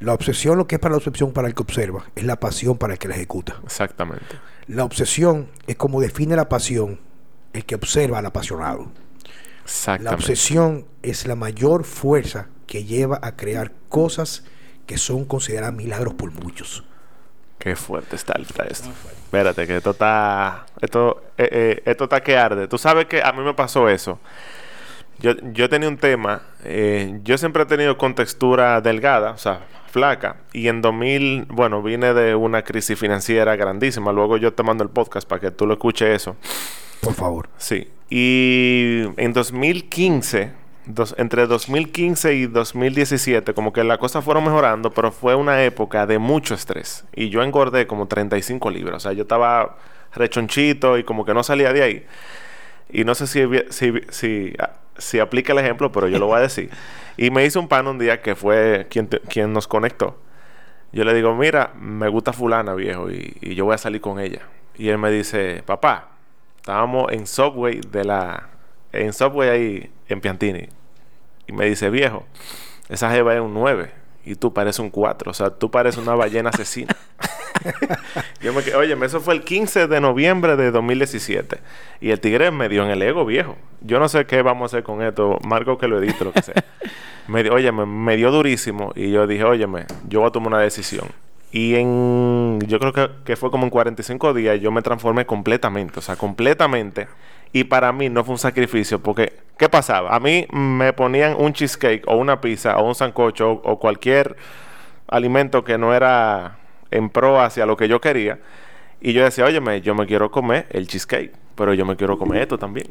La 0.00 0.14
obsesión, 0.14 0.58
lo 0.58 0.66
que 0.66 0.74
es 0.74 0.80
para 0.80 0.92
la 0.92 0.98
obsesión 0.98 1.32
para 1.32 1.46
el 1.48 1.54
que 1.54 1.62
observa, 1.62 2.04
es 2.16 2.24
la 2.24 2.40
pasión 2.40 2.76
para 2.76 2.94
el 2.94 2.98
que 2.98 3.06
la 3.08 3.14
ejecuta. 3.14 3.56
Exactamente. 3.64 4.26
La 4.66 4.82
obsesión 4.84 5.48
es 5.68 5.76
como 5.76 6.00
define 6.00 6.34
la 6.34 6.48
pasión 6.48 6.98
el 7.52 7.64
que 7.64 7.76
observa 7.76 8.18
al 8.18 8.26
apasionado. 8.26 8.88
La 10.00 10.12
obsesión 10.12 10.86
es 11.02 11.26
la 11.26 11.34
mayor 11.34 11.84
fuerza 11.84 12.48
que 12.66 12.84
lleva 12.84 13.18
a 13.22 13.36
crear 13.36 13.72
cosas 13.88 14.44
que 14.86 14.98
son 14.98 15.24
consideradas 15.24 15.74
milagros 15.74 16.14
por 16.14 16.32
muchos. 16.32 16.84
Qué 17.58 17.74
fuerte 17.74 18.16
está, 18.16 18.34
está 18.40 18.64
esto. 18.64 18.88
Espérate, 19.24 19.66
que 19.66 19.76
esto 19.78 19.90
está. 19.90 20.66
Esto, 20.80 21.22
eh, 21.38 21.48
eh, 21.50 21.82
esto 21.84 22.04
está 22.04 22.22
que 22.22 22.36
arde. 22.36 22.68
Tú 22.68 22.78
sabes 22.78 23.06
que 23.06 23.22
a 23.22 23.32
mí 23.32 23.42
me 23.42 23.54
pasó 23.54 23.88
eso. 23.88 24.20
Yo, 25.18 25.32
yo 25.52 25.68
tenía 25.68 25.88
un 25.88 25.96
tema. 25.96 26.42
eh, 26.62 27.18
yo 27.24 27.38
siempre 27.38 27.62
he 27.62 27.66
tenido 27.66 27.96
contextura 27.96 28.80
delgada, 28.82 29.30
o 29.32 29.38
sea, 29.38 29.66
flaca. 29.90 30.36
Y 30.52 30.68
en 30.68 30.82
2000, 30.82 31.46
bueno, 31.48 31.82
vine 31.82 32.12
de 32.12 32.34
una 32.34 32.62
crisis 32.62 32.98
financiera 32.98 33.56
grandísima. 33.56 34.12
Luego 34.12 34.36
yo 34.36 34.52
te 34.52 34.62
mando 34.62 34.84
el 34.84 34.90
podcast 34.90 35.26
para 35.26 35.40
que 35.40 35.50
tú 35.50 35.66
lo 35.66 35.72
escuches 35.74 36.08
eso. 36.14 36.36
Por 37.00 37.14
favor. 37.14 37.48
Sí. 37.56 37.88
Y 38.08 39.02
en 39.16 39.32
2015, 39.32 40.52
dos- 40.86 41.14
entre 41.18 41.46
2015 41.46 42.34
y 42.34 42.46
2017, 42.46 43.52
como 43.54 43.72
que 43.72 43.82
las 43.84 43.98
cosas 43.98 44.24
fueron 44.24 44.44
mejorando, 44.44 44.90
pero 44.92 45.10
fue 45.10 45.34
una 45.34 45.62
época 45.64 46.06
de 46.06 46.18
mucho 46.18 46.54
estrés. 46.54 47.04
Y 47.14 47.28
yo 47.30 47.42
engordé 47.42 47.86
como 47.86 48.06
35 48.06 48.70
libras. 48.70 48.96
O 48.96 49.00
sea, 49.00 49.12
yo 49.12 49.22
estaba 49.22 49.76
rechonchito 50.14 50.98
y 50.98 51.04
como 51.04 51.24
que 51.24 51.34
no 51.34 51.42
salía 51.42 51.72
de 51.72 51.82
ahí. 51.82 52.06
Y 52.90 53.04
no 53.04 53.14
sé 53.16 53.26
si, 53.26 53.42
si, 53.70 53.92
si, 54.10 54.52
ah, 54.60 54.74
si 54.96 55.18
aplica 55.18 55.52
el 55.52 55.58
ejemplo, 55.58 55.90
pero 55.90 56.08
yo 56.08 56.18
lo 56.18 56.26
voy 56.26 56.38
a 56.38 56.40
decir. 56.42 56.70
Y 57.18 57.30
me 57.30 57.46
hizo 57.46 57.58
un 57.58 57.66
pan 57.66 57.86
un 57.86 57.98
día 57.98 58.20
que 58.20 58.36
fue 58.36 58.88
quien, 58.90 59.08
te- 59.08 59.20
quien 59.20 59.50
nos 59.54 59.66
conectó. 59.66 60.18
Yo 60.92 61.02
le 61.02 61.14
digo, 61.14 61.34
mira, 61.34 61.72
me 61.80 62.08
gusta 62.08 62.34
fulana, 62.34 62.74
viejo, 62.74 63.10
y, 63.10 63.36
y 63.40 63.54
yo 63.54 63.64
voy 63.64 63.74
a 63.74 63.78
salir 63.78 64.02
con 64.02 64.20
ella. 64.20 64.42
Y 64.76 64.88
él 64.90 64.98
me 64.98 65.10
dice, 65.10 65.62
papá, 65.64 66.10
estábamos 66.66 67.12
en 67.12 67.28
Subway 67.28 67.80
de 67.92 68.02
la... 68.02 68.48
En 68.90 69.12
Subway 69.12 69.48
ahí, 69.48 69.90
en 70.08 70.20
Piantini. 70.20 70.68
Y 71.46 71.52
me 71.52 71.64
dice, 71.66 71.90
viejo, 71.90 72.26
esa 72.88 73.08
jeva 73.08 73.36
es 73.36 73.40
un 73.40 73.54
9 73.54 73.88
y 74.24 74.34
tú 74.34 74.52
pareces 74.52 74.80
un 74.80 74.90
4. 74.90 75.30
O 75.30 75.34
sea, 75.34 75.50
tú 75.50 75.70
pareces 75.70 76.02
una 76.02 76.16
ballena 76.16 76.50
asesina. 76.50 76.96
yo 78.40 78.52
me 78.52 78.64
quedé, 78.64 78.74
oye, 78.74 78.96
eso 79.00 79.20
fue 79.20 79.34
el 79.34 79.44
15 79.44 79.86
de 79.86 80.00
noviembre 80.00 80.56
de 80.56 80.72
2017. 80.72 81.58
Y 82.00 82.10
el 82.10 82.18
tigre 82.18 82.50
me 82.50 82.68
dio 82.68 82.82
en 82.82 82.90
el 82.90 83.00
ego, 83.00 83.24
viejo. 83.24 83.56
Yo 83.82 84.00
no 84.00 84.08
sé 84.08 84.26
qué 84.26 84.42
vamos 84.42 84.64
a 84.64 84.66
hacer 84.76 84.82
con 84.82 85.02
esto. 85.02 85.38
Marco 85.46 85.78
que 85.78 85.86
lo 85.86 86.02
edite, 86.02 86.24
lo 86.24 86.32
que 86.32 86.42
sea. 86.42 86.64
me 87.28 87.48
oye, 87.48 87.70
me, 87.70 88.16
dio 88.16 88.32
durísimo. 88.32 88.92
Y 88.96 89.12
yo 89.12 89.28
dije, 89.28 89.44
óyeme, 89.44 89.86
yo 90.08 90.18
voy 90.18 90.30
a 90.30 90.32
tomar 90.32 90.54
una 90.54 90.62
decisión. 90.62 91.06
Y 91.56 91.74
en, 91.74 92.58
yo 92.68 92.78
creo 92.78 92.92
que, 92.92 93.08
que, 93.24 93.34
fue 93.34 93.50
como 93.50 93.64
en 93.64 93.70
45 93.70 94.34
días, 94.34 94.60
yo 94.60 94.70
me 94.70 94.82
transformé 94.82 95.24
completamente, 95.24 95.98
o 95.98 96.02
sea, 96.02 96.14
completamente. 96.14 97.08
Y 97.50 97.64
para 97.64 97.92
mí 97.92 98.10
no 98.10 98.24
fue 98.24 98.34
un 98.34 98.38
sacrificio, 98.38 99.02
porque, 99.02 99.32
¿qué 99.56 99.70
pasaba? 99.70 100.14
A 100.14 100.20
mí 100.20 100.46
me 100.52 100.92
ponían 100.92 101.34
un 101.38 101.54
cheesecake 101.54 102.06
o 102.08 102.16
una 102.16 102.42
pizza 102.42 102.76
o 102.76 102.86
un 102.86 102.94
sancocho 102.94 103.52
o, 103.52 103.78
cualquier 103.78 104.36
alimento 105.08 105.64
que 105.64 105.78
no 105.78 105.94
era 105.94 106.58
en 106.90 107.08
pro 107.08 107.40
hacia 107.40 107.64
lo 107.64 107.78
que 107.78 107.88
yo 107.88 108.02
quería. 108.02 108.38
Y 109.00 109.14
yo 109.14 109.24
decía, 109.24 109.46
óyeme, 109.46 109.80
yo 109.80 109.94
me 109.94 110.04
quiero 110.04 110.30
comer 110.30 110.66
el 110.68 110.86
cheesecake, 110.86 111.32
pero 111.54 111.72
yo 111.72 111.86
me 111.86 111.96
quiero 111.96 112.18
comer 112.18 112.42
esto 112.42 112.58
también. 112.58 112.88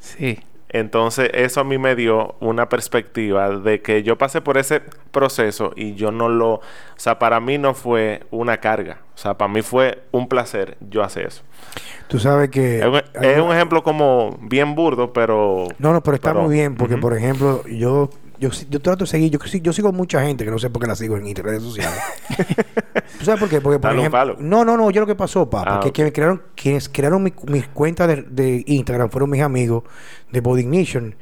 Sí. 0.00 0.40
Entonces, 0.70 1.30
eso 1.32 1.60
a 1.60 1.64
mí 1.64 1.78
me 1.78 1.96
dio 1.96 2.34
una 2.40 2.68
perspectiva 2.68 3.48
de 3.50 3.80
que 3.80 4.02
yo 4.02 4.18
pasé 4.18 4.40
por 4.40 4.58
ese 4.58 4.82
proceso 5.10 5.72
y 5.76 5.94
yo 5.94 6.12
no 6.12 6.28
lo. 6.28 6.54
O 6.54 6.62
sea, 6.96 7.18
para 7.18 7.40
mí 7.40 7.56
no 7.56 7.72
fue 7.74 8.24
una 8.30 8.58
carga. 8.58 8.98
O 9.14 9.18
sea, 9.18 9.38
para 9.38 9.52
mí 9.52 9.62
fue 9.62 10.02
un 10.12 10.28
placer 10.28 10.76
yo 10.80 11.02
hacer 11.02 11.26
eso. 11.26 11.42
Tú 12.08 12.18
sabes 12.18 12.50
que... 12.50 12.78
Es 13.20 13.40
un, 13.40 13.52
ejemplo 13.52 13.82
como 13.82 14.38
bien 14.40 14.74
burdo, 14.74 15.12
pero... 15.12 15.66
No, 15.78 15.92
no, 15.92 16.02
pero 16.02 16.14
está 16.14 16.34
muy 16.34 16.54
bien, 16.54 16.76
porque 16.76 16.96
por 16.96 17.16
ejemplo, 17.16 17.64
yo, 17.66 18.10
yo, 18.38 18.50
yo 18.70 18.80
trato 18.80 19.04
de 19.04 19.10
seguir, 19.10 19.30
yo, 19.30 19.38
yo 19.38 19.72
sigo 19.72 19.92
mucha 19.92 20.22
gente 20.22 20.44
que 20.44 20.50
no 20.50 20.58
sé 20.58 20.70
por 20.70 20.82
qué 20.82 20.88
la 20.88 20.96
sigo 20.96 21.16
en 21.16 21.34
redes 21.34 21.62
sociales. 21.62 21.98
¿Tú 23.18 23.24
sabes 23.24 23.40
por 23.40 23.48
qué? 23.48 23.60
Porque, 23.60 23.78
por 23.78 23.96
ejemplo... 23.96 24.36
No, 24.38 24.64
no, 24.64 24.76
no, 24.76 24.90
yo 24.90 25.00
lo 25.00 25.06
que 25.06 25.14
pasó, 25.14 25.48
papá, 25.48 25.80
ah, 25.82 25.90
que, 25.92 26.12
crearon, 26.12 26.42
quienes 26.54 26.88
crearon 26.88 27.22
mi, 27.22 27.32
mis 27.46 27.68
cuentas 27.68 28.08
de, 28.28 28.64
Instagram 28.66 29.10
fueron 29.10 29.30
mis 29.30 29.42
amigos 29.42 29.84
de 30.30 30.40
Body 30.40 30.62
Ignition. 30.62 31.14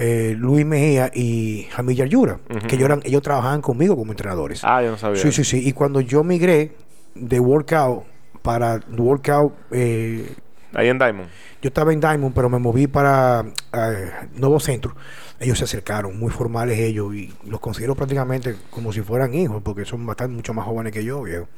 Eh, 0.00 0.36
Luis 0.38 0.64
Mejía 0.64 1.10
y 1.12 1.66
Jamil 1.72 1.96
Yayura, 1.96 2.38
que 2.68 2.76
ellos, 2.76 2.84
eran, 2.84 3.00
ellos 3.02 3.20
trabajaban 3.20 3.60
conmigo 3.60 3.96
como 3.96 4.12
entrenadores. 4.12 4.60
Ah, 4.62 4.80
yo 4.80 4.92
no 4.92 4.96
sabía. 4.96 5.20
Sí, 5.20 5.32
sí, 5.32 5.42
sí. 5.42 5.68
Y 5.68 5.72
cuando 5.72 6.00
yo 6.00 6.22
migré 6.22 6.72
de 7.16 7.40
workout 7.40 8.04
para 8.42 8.80
workout. 8.96 9.52
Eh, 9.70 10.34
Ahí 10.74 10.88
en 10.88 10.98
Diamond. 10.98 11.28
Yo 11.62 11.68
estaba 11.68 11.92
en 11.92 12.00
Diamond, 12.00 12.34
pero 12.34 12.48
me 12.50 12.58
moví 12.58 12.86
para 12.86 13.44
eh, 13.72 14.10
Nuevo 14.34 14.60
Centro. 14.60 14.94
Ellos 15.40 15.58
se 15.58 15.64
acercaron, 15.64 16.18
muy 16.18 16.30
formales 16.30 16.78
ellos, 16.78 17.14
y 17.14 17.32
los 17.46 17.60
considero 17.60 17.94
prácticamente 17.94 18.56
como 18.70 18.92
si 18.92 19.00
fueran 19.00 19.34
hijos, 19.34 19.62
porque 19.62 19.84
son 19.84 20.04
bastante 20.04 20.34
mucho 20.34 20.52
más 20.52 20.66
jóvenes 20.66 20.92
que 20.92 21.04
yo, 21.04 21.22
viejo. 21.22 21.48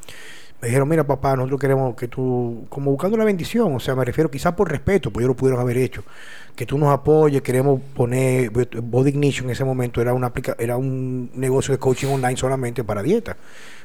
Me 0.61 0.69
dijeron, 0.69 0.89
mira 0.89 1.05
papá, 1.05 1.37
nosotros 1.37 1.59
queremos 1.59 1.97
que 1.97 2.07
tú, 2.07 2.67
como 2.69 2.91
buscando 2.91 3.15
una 3.15 3.25
bendición, 3.25 3.75
o 3.75 3.81
sea, 3.81 3.95
me 3.95 4.05
refiero 4.05 4.31
quizás 4.31 4.53
por 4.53 4.71
respeto, 4.71 5.11
pues 5.11 5.23
ellos 5.23 5.35
lo 5.35 5.37
pudieron 5.37 5.59
haber 5.59 5.79
hecho, 5.79 6.05
que 6.55 6.67
tú 6.67 6.77
nos 6.77 6.93
apoyes, 6.93 7.41
queremos 7.41 7.81
poner, 7.95 8.51
Body 8.51 9.09
Ignition 9.09 9.47
en 9.47 9.53
ese 9.53 9.65
momento 9.65 10.03
era, 10.03 10.13
una 10.13 10.31
era 10.59 10.77
un 10.77 11.31
negocio 11.35 11.73
de 11.73 11.79
coaching 11.79 12.09
online 12.09 12.37
solamente 12.37 12.85
para 12.85 13.03
dieta, 13.03 13.39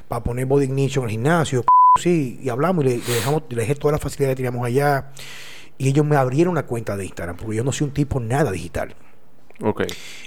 para 0.06 0.22
poner 0.22 0.44
Body 0.44 0.66
Ignition 0.66 1.04
en 1.04 1.08
el 1.08 1.12
gimnasio, 1.12 1.64
Sí, 1.98 2.38
y 2.42 2.48
hablamos 2.48 2.84
y 2.84 2.88
le, 2.88 2.98
dejamos, 2.98 3.42
le 3.48 3.56
dejé 3.56 3.74
todas 3.74 3.92
las 3.92 4.00
facilidades 4.00 4.36
que 4.36 4.42
teníamos 4.42 4.66
allá. 4.66 5.12
Y 5.78 5.88
ellos 5.88 6.06
me 6.06 6.16
abrieron 6.16 6.52
una 6.52 6.64
cuenta 6.64 6.96
de 6.96 7.04
Instagram, 7.04 7.36
porque 7.36 7.56
yo 7.56 7.64
no 7.64 7.72
soy 7.72 7.88
un 7.88 7.92
tipo 7.92 8.18
nada 8.20 8.50
digital. 8.50 8.94
Ok. 9.62 9.82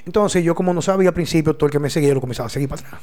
Entonces, 0.05 0.43
yo 0.43 0.55
como 0.55 0.73
no 0.73 0.82
sabía 0.82 1.10
al 1.10 1.13
principio, 1.13 1.55
todo 1.55 1.67
el 1.67 1.71
que 1.71 1.79
me 1.79 1.89
seguía 1.89 2.13
lo 2.13 2.21
comenzaba 2.21 2.47
a 2.47 2.49
seguir 2.49 2.69
para 2.69 2.82
atrás. 2.82 3.01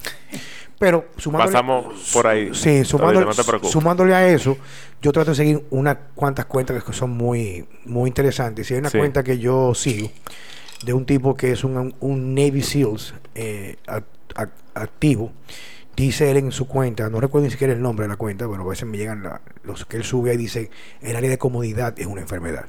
Pero 0.78 1.06
sumándole, 1.16 1.52
Pasamos 1.52 2.10
por 2.12 2.26
ahí. 2.26 2.50
Sí, 2.52 2.84
sumándole, 2.84 3.26
sumándole, 3.62 4.14
a 4.14 4.28
eso, 4.28 4.58
yo 5.00 5.10
trato 5.10 5.30
de 5.30 5.36
seguir 5.36 5.64
unas 5.70 5.96
cuantas 6.14 6.44
cuentas 6.44 6.84
que 6.84 6.92
son 6.92 7.10
muy, 7.10 7.66
muy 7.84 8.08
interesantes. 8.08 8.66
Si 8.66 8.74
hay 8.74 8.80
una 8.80 8.90
cuenta 8.90 9.24
que 9.24 9.38
yo 9.38 9.74
sigo 9.74 10.10
de 10.84 10.92
un 10.92 11.06
tipo 11.06 11.34
que 11.34 11.52
es 11.52 11.64
un, 11.64 11.94
un 12.00 12.34
Navy 12.34 12.62
SEALs 12.62 13.14
eh, 13.34 13.76
activo 14.74 15.32
Dice 15.96 16.30
él 16.30 16.36
en 16.36 16.52
su 16.52 16.68
cuenta, 16.68 17.08
no 17.08 17.20
recuerdo 17.20 17.46
ni 17.46 17.50
siquiera 17.50 17.72
el 17.72 17.80
nombre 17.80 18.04
de 18.04 18.10
la 18.10 18.16
cuenta, 18.16 18.46
pero 18.46 18.62
a 18.62 18.66
veces 18.66 18.86
me 18.86 18.98
llegan 18.98 19.26
los 19.64 19.86
que 19.86 19.96
él 19.96 20.04
sube 20.04 20.34
y 20.34 20.36
dice, 20.36 20.70
el 21.00 21.16
área 21.16 21.30
de 21.30 21.38
comodidad 21.38 21.98
es 21.98 22.06
una 22.06 22.20
enfermedad. 22.20 22.66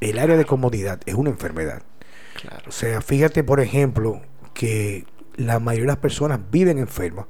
El 0.00 0.18
área 0.18 0.36
de 0.36 0.44
comodidad 0.44 1.00
es 1.06 1.14
una 1.14 1.30
enfermedad. 1.30 1.82
O 2.66 2.72
sea, 2.72 3.00
fíjate, 3.02 3.44
por 3.44 3.60
ejemplo, 3.60 4.20
que 4.52 5.06
la 5.36 5.60
mayoría 5.60 5.84
de 5.84 5.92
las 5.92 5.98
personas 5.98 6.40
viven 6.50 6.78
enfermas, 6.78 7.26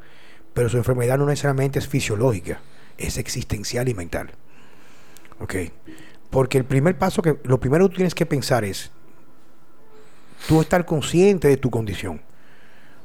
pero 0.54 0.70
su 0.70 0.78
enfermedad 0.78 1.18
no 1.18 1.26
necesariamente 1.26 1.78
es 1.78 1.86
fisiológica, 1.86 2.62
es 2.96 3.18
existencial 3.18 3.90
y 3.90 3.94
mental. 3.94 4.30
¿Ok? 5.38 5.54
Porque 6.30 6.56
el 6.56 6.64
primer 6.64 6.96
paso 6.96 7.20
que, 7.20 7.36
lo 7.44 7.60
primero 7.60 7.84
que 7.84 7.90
tú 7.90 7.96
tienes 7.96 8.14
que 8.14 8.24
pensar 8.24 8.64
es, 8.64 8.90
tú 10.48 10.62
estar 10.62 10.86
consciente 10.86 11.48
de 11.48 11.58
tu 11.58 11.70
condición. 11.70 12.22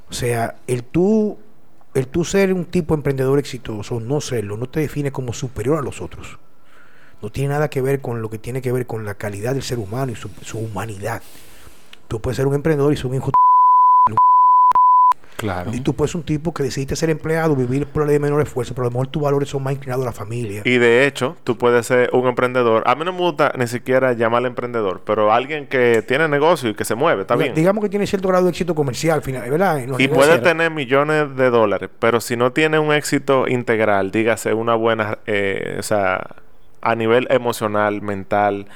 O 0.10 0.14
sea, 0.14 0.56
el 0.68 0.86
tú 0.86 1.38
el 1.98 2.08
tú 2.08 2.24
ser 2.24 2.54
un 2.54 2.66
tipo 2.66 2.94
emprendedor 2.94 3.40
exitoso, 3.40 4.00
no 4.00 4.22
serlo, 4.22 4.56
no 4.56 4.70
te 4.70 4.82
define 4.82 5.12
como 5.12 5.34
superior 5.34 5.80
a 5.80 5.82
los 5.82 6.00
otros. 6.00 6.38
No 7.24 7.32
tiene 7.32 7.50
nada 7.50 7.72
que 7.72 7.82
ver 7.82 8.02
con 8.02 8.22
lo 8.22 8.30
que 8.30 8.38
tiene 8.38 8.62
que 8.62 8.72
ver 8.72 8.86
con 8.86 9.04
la 9.04 9.16
calidad 9.16 9.54
del 9.54 9.64
ser 9.64 9.80
humano 9.80 10.12
y 10.12 10.16
su, 10.16 10.60
humanidad. 10.60 11.24
Tú 12.08 12.22
puedes 12.22 12.38
ser 12.38 12.46
un 12.46 12.54
emprendedor 12.54 12.94
y 12.94 12.98
ser 12.98 13.08
un 13.08 13.16
Claro. 15.38 15.72
Y 15.72 15.82
tú 15.82 15.94
puedes 15.94 16.16
un 16.16 16.24
tipo 16.24 16.52
que 16.52 16.64
decidiste 16.64 16.96
ser 16.96 17.12
empleado, 17.12 17.56
vivir 17.56 17.86
por 17.86 18.06
ley 18.06 18.14
de 18.14 18.20
menor 18.20 18.42
esfuerzo, 18.42 18.74
pero 18.74 18.88
a 18.88 18.90
lo 18.90 18.92
mejor 18.92 19.08
tus 19.08 19.22
valores 19.22 19.48
son 19.48 19.62
más 19.62 19.74
inclinados 19.74 20.04
a 20.04 20.08
la 20.08 20.12
familia. 20.12 20.64
Y 20.66 20.80
de 20.80 21.06
hecho, 21.06 21.38
tú 21.44 21.60
puedes 21.60 21.86
ser 21.86 22.10
un 22.12 22.28
emprendedor. 22.28 22.82
A 22.88 22.96
mí 22.96 23.06
no 23.06 23.14
me 23.14 23.20
gusta 23.20 23.54
ni 23.56 23.68
siquiera 23.68 24.14
llamarle 24.14 24.48
emprendedor, 24.48 25.02
pero 25.06 25.32
alguien 25.32 25.68
que 25.68 26.02
tiene 26.02 26.28
negocio 26.28 26.72
y 26.72 26.74
que 26.74 26.86
se 26.86 26.96
mueve, 26.96 27.22
está 27.22 27.36
bien. 27.36 27.54
Digamos 27.54 27.84
que 27.84 27.90
tiene 27.90 28.08
cierto 28.08 28.28
grado 28.28 28.46
de 28.46 28.50
éxito 28.50 28.74
comercial, 28.74 29.22
¿verdad? 29.24 29.80
y 30.00 30.08
puede 30.08 30.40
tener 30.40 30.72
millones 30.72 31.36
de 31.36 31.50
dólares, 31.52 31.90
pero 32.00 32.20
si 32.20 32.36
no 32.36 32.52
tiene 32.52 32.80
un 32.80 32.92
éxito 32.92 33.48
integral, 33.48 34.10
dígase 34.10 34.54
una 34.54 34.74
buena, 34.74 35.20
eh, 35.28 35.78
o 35.80 35.84
sea, 35.84 36.36
a 36.82 36.96
nivel 36.96 37.28
emocional, 37.30 38.02
mental, 38.02 38.68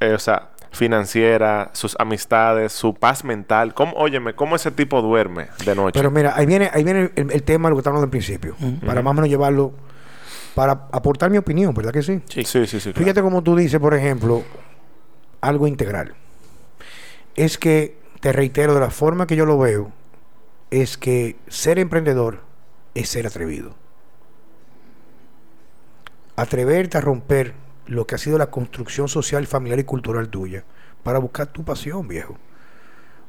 eh, 0.00 0.12
o 0.14 0.18
sea, 0.18 0.48
financiera, 0.70 1.70
sus 1.72 1.96
amistades, 1.98 2.72
su 2.72 2.94
paz 2.94 3.24
mental. 3.24 3.74
¿Cómo, 3.74 3.92
óyeme, 3.96 4.34
¿cómo 4.34 4.56
ese 4.56 4.70
tipo 4.70 5.02
duerme 5.02 5.48
de 5.64 5.74
noche? 5.74 5.98
Pero 5.98 6.10
mira, 6.10 6.34
ahí 6.36 6.46
viene, 6.46 6.70
ahí 6.72 6.84
viene 6.84 7.10
el, 7.16 7.42
tema 7.42 7.68
de 7.68 7.70
lo 7.70 7.76
que 7.76 7.80
estamos 7.80 7.98
hablando 7.98 8.04
al 8.04 8.10
principio. 8.10 8.54
Para 8.84 9.02
más 9.02 9.10
o 9.10 9.14
menos 9.14 9.28
llevarlo, 9.28 9.72
para 10.54 10.72
aportar 10.92 11.30
mi 11.30 11.38
opinión, 11.38 11.74
¿verdad 11.74 11.92
que 11.92 12.02
sí? 12.02 12.20
Sí, 12.28 12.44
sí, 12.44 12.66
sí. 12.66 12.92
Fíjate 12.92 13.22
como 13.22 13.42
tú 13.42 13.56
dices, 13.56 13.80
por 13.80 13.94
ejemplo, 13.94 14.42
algo 15.40 15.66
integral. 15.66 16.14
Es 17.34 17.58
que, 17.58 17.98
te 18.20 18.32
reitero, 18.32 18.74
de 18.74 18.80
la 18.80 18.90
forma 18.90 19.26
que 19.26 19.36
yo 19.36 19.46
lo 19.46 19.58
veo, 19.58 19.92
es 20.70 20.96
que 20.96 21.36
ser 21.48 21.78
emprendedor 21.78 22.42
es 22.94 23.08
ser 23.08 23.26
atrevido. 23.26 23.74
Atreverte 26.36 26.98
a 26.98 27.00
romper 27.00 27.54
lo 27.90 28.06
que 28.06 28.14
ha 28.14 28.18
sido 28.18 28.38
la 28.38 28.50
construcción 28.50 29.08
social, 29.08 29.48
familiar 29.48 29.80
y 29.80 29.84
cultural 29.84 30.28
tuya 30.28 30.64
para 31.02 31.18
buscar 31.18 31.48
tu 31.48 31.64
pasión, 31.64 32.06
viejo. 32.06 32.38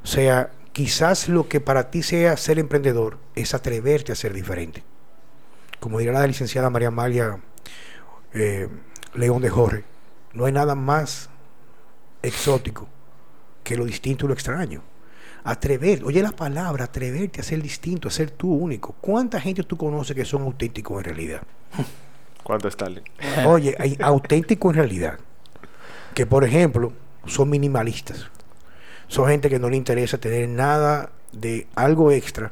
O 0.04 0.08
sea, 0.08 0.52
quizás 0.72 1.28
lo 1.28 1.50
que 1.50 1.60
para 1.60 1.90
ti 1.90 2.04
sea 2.04 2.38
ser 2.38 2.60
emprendedor 2.60 3.18
es 3.34 3.56
atreverte 3.56 4.12
a 4.12 4.16
ser 4.16 4.34
diferente. 4.34 4.84
Como 5.80 5.98
dirá 5.98 6.14
la 6.14 6.28
licenciada 6.28 6.70
María 6.70 6.90
Amalia 6.90 7.40
eh, 8.34 8.70
León 9.16 9.42
de 9.42 9.50
Jorge, 9.50 9.84
no 10.34 10.46
hay 10.46 10.52
nada 10.52 10.76
más 10.76 11.32
exótico 12.22 12.88
que 13.64 13.76
lo 13.76 13.84
distinto 13.84 14.26
y 14.26 14.28
lo 14.28 14.36
extraño. 14.36 14.84
Atrever, 15.44 16.04
oye 16.04 16.22
la 16.22 16.34
palabra, 16.34 16.86
atreverte 16.86 17.42
a 17.42 17.44
ser 17.44 17.64
distinto, 17.64 18.08
a 18.08 18.12
ser 18.12 18.30
tú 18.30 18.54
único. 18.54 18.94
¿Cuánta 19.02 19.42
gente 19.42 19.64
tú 19.64 19.76
conoces 19.76 20.16
que 20.16 20.24
son 20.24 20.44
auténticos 20.44 21.00
en 21.00 21.04
realidad? 21.04 21.42
¿Cuánto 22.52 22.68
Stalin? 22.68 23.02
Oye, 23.48 23.78
hay 23.80 23.96
auténticos 24.02 24.72
en 24.72 24.76
realidad. 24.76 25.18
Que 26.14 26.26
por 26.26 26.44
ejemplo, 26.44 26.92
son 27.26 27.50
minimalistas. 27.50 28.30
Son 29.08 29.26
gente 29.30 29.50
que 29.50 29.58
no 29.58 29.70
le 29.70 29.78
interesa 29.78 30.18
tener 30.18 30.50
nada 30.50 31.12
de 31.32 31.68
algo 31.76 32.12
extra 32.12 32.52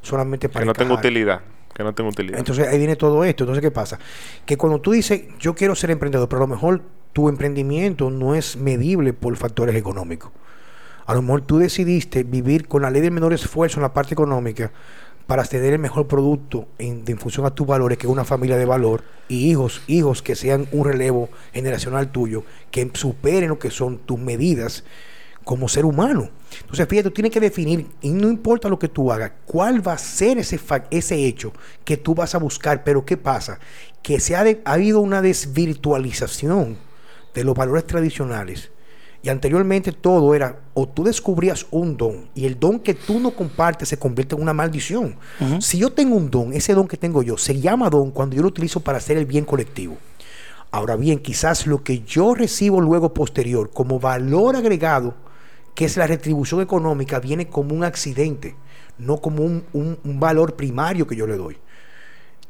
solamente 0.00 0.48
para. 0.48 0.62
Que 0.62 0.66
no 0.68 0.72
tenga 0.72 0.94
utilidad. 0.94 1.42
Que 1.74 1.84
no 1.84 1.94
tenga 1.94 2.08
utilidad. 2.08 2.38
Entonces 2.38 2.66
ahí 2.66 2.78
viene 2.78 2.96
todo 2.96 3.22
esto. 3.22 3.44
Entonces, 3.44 3.60
¿qué 3.60 3.70
pasa? 3.70 3.98
Que 4.46 4.56
cuando 4.56 4.80
tú 4.80 4.92
dices, 4.92 5.24
yo 5.38 5.54
quiero 5.54 5.74
ser 5.74 5.90
emprendedor, 5.90 6.26
pero 6.26 6.42
a 6.42 6.46
lo 6.46 6.54
mejor 6.54 6.80
tu 7.12 7.28
emprendimiento 7.28 8.08
no 8.08 8.34
es 8.34 8.56
medible 8.56 9.12
por 9.12 9.36
factores 9.36 9.76
económicos. 9.76 10.32
A 11.04 11.12
lo 11.12 11.20
mejor 11.20 11.42
tú 11.42 11.58
decidiste 11.58 12.22
vivir 12.22 12.66
con 12.66 12.80
la 12.80 12.90
ley 12.90 13.02
del 13.02 13.10
menor 13.10 13.34
esfuerzo 13.34 13.76
en 13.76 13.82
la 13.82 13.92
parte 13.92 14.14
económica 14.14 14.72
para 15.26 15.44
tener 15.44 15.72
el 15.72 15.78
mejor 15.78 16.06
producto 16.06 16.68
en, 16.78 17.04
función 17.18 17.46
a 17.46 17.54
tus 17.54 17.66
valores, 17.66 17.98
que 17.98 18.06
es 18.06 18.12
una 18.12 18.24
familia 18.24 18.56
de 18.56 18.64
valor, 18.64 19.02
y 19.28 19.50
hijos, 19.50 19.82
hijos 19.86 20.22
que 20.22 20.34
sean 20.34 20.68
un 20.72 20.84
relevo 20.84 21.30
generacional 21.52 22.12
tuyo, 22.12 22.44
que 22.70 22.90
superen 22.94 23.48
lo 23.48 23.58
que 23.58 23.70
son 23.70 23.98
tus 23.98 24.18
medidas 24.18 24.84
como 25.44 25.68
ser 25.68 25.84
humano. 25.84 26.30
Entonces, 26.60 26.86
fíjate, 26.88 27.08
tú 27.08 27.14
tienes 27.14 27.32
que 27.32 27.40
definir, 27.40 27.86
y 28.02 28.10
no 28.10 28.28
importa 28.28 28.68
lo 28.68 28.78
que 28.78 28.88
tú 28.88 29.10
hagas, 29.10 29.32
cuál 29.46 29.86
va 29.86 29.94
a 29.94 29.98
ser 29.98 30.38
ese, 30.38 30.60
ese 30.90 31.24
hecho 31.24 31.52
que 31.84 31.96
tú 31.96 32.14
vas 32.14 32.34
a 32.34 32.38
buscar. 32.38 32.84
Pero 32.84 33.04
¿qué 33.04 33.16
pasa? 33.16 33.58
Que 34.02 34.20
se 34.20 34.36
ha, 34.36 34.44
ha 34.64 34.72
habido 34.72 35.00
una 35.00 35.22
desvirtualización 35.22 36.76
de 37.34 37.44
los 37.44 37.54
valores 37.54 37.86
tradicionales. 37.86 38.70
Y 39.24 39.30
anteriormente 39.30 39.90
todo 39.90 40.34
era, 40.34 40.60
o 40.74 40.86
tú 40.86 41.02
descubrías 41.02 41.66
un 41.70 41.96
don 41.96 42.28
y 42.34 42.44
el 42.44 42.60
don 42.60 42.78
que 42.78 42.92
tú 42.92 43.18
no 43.20 43.30
compartes 43.30 43.88
se 43.88 43.98
convierte 43.98 44.34
en 44.34 44.42
una 44.42 44.52
maldición. 44.52 45.16
Si 45.60 45.78
yo 45.78 45.90
tengo 45.90 46.14
un 46.14 46.30
don, 46.30 46.52
ese 46.52 46.74
don 46.74 46.86
que 46.86 46.98
tengo 46.98 47.22
yo 47.22 47.38
se 47.38 47.58
llama 47.58 47.88
don 47.88 48.10
cuando 48.10 48.36
yo 48.36 48.42
lo 48.42 48.48
utilizo 48.48 48.80
para 48.80 48.98
hacer 48.98 49.16
el 49.16 49.24
bien 49.24 49.46
colectivo. 49.46 49.96
Ahora 50.70 50.96
bien, 50.96 51.20
quizás 51.20 51.66
lo 51.66 51.82
que 51.82 52.00
yo 52.00 52.34
recibo 52.34 52.82
luego 52.82 53.14
posterior 53.14 53.70
como 53.72 53.98
valor 53.98 54.56
agregado, 54.56 55.14
que 55.74 55.86
es 55.86 55.96
la 55.96 56.06
retribución 56.06 56.60
económica, 56.60 57.18
viene 57.18 57.48
como 57.48 57.74
un 57.74 57.82
accidente, 57.82 58.56
no 58.98 59.22
como 59.22 59.42
un, 59.42 59.64
un 59.72 60.20
valor 60.20 60.54
primario 60.54 61.06
que 61.06 61.16
yo 61.16 61.26
le 61.26 61.38
doy. 61.38 61.56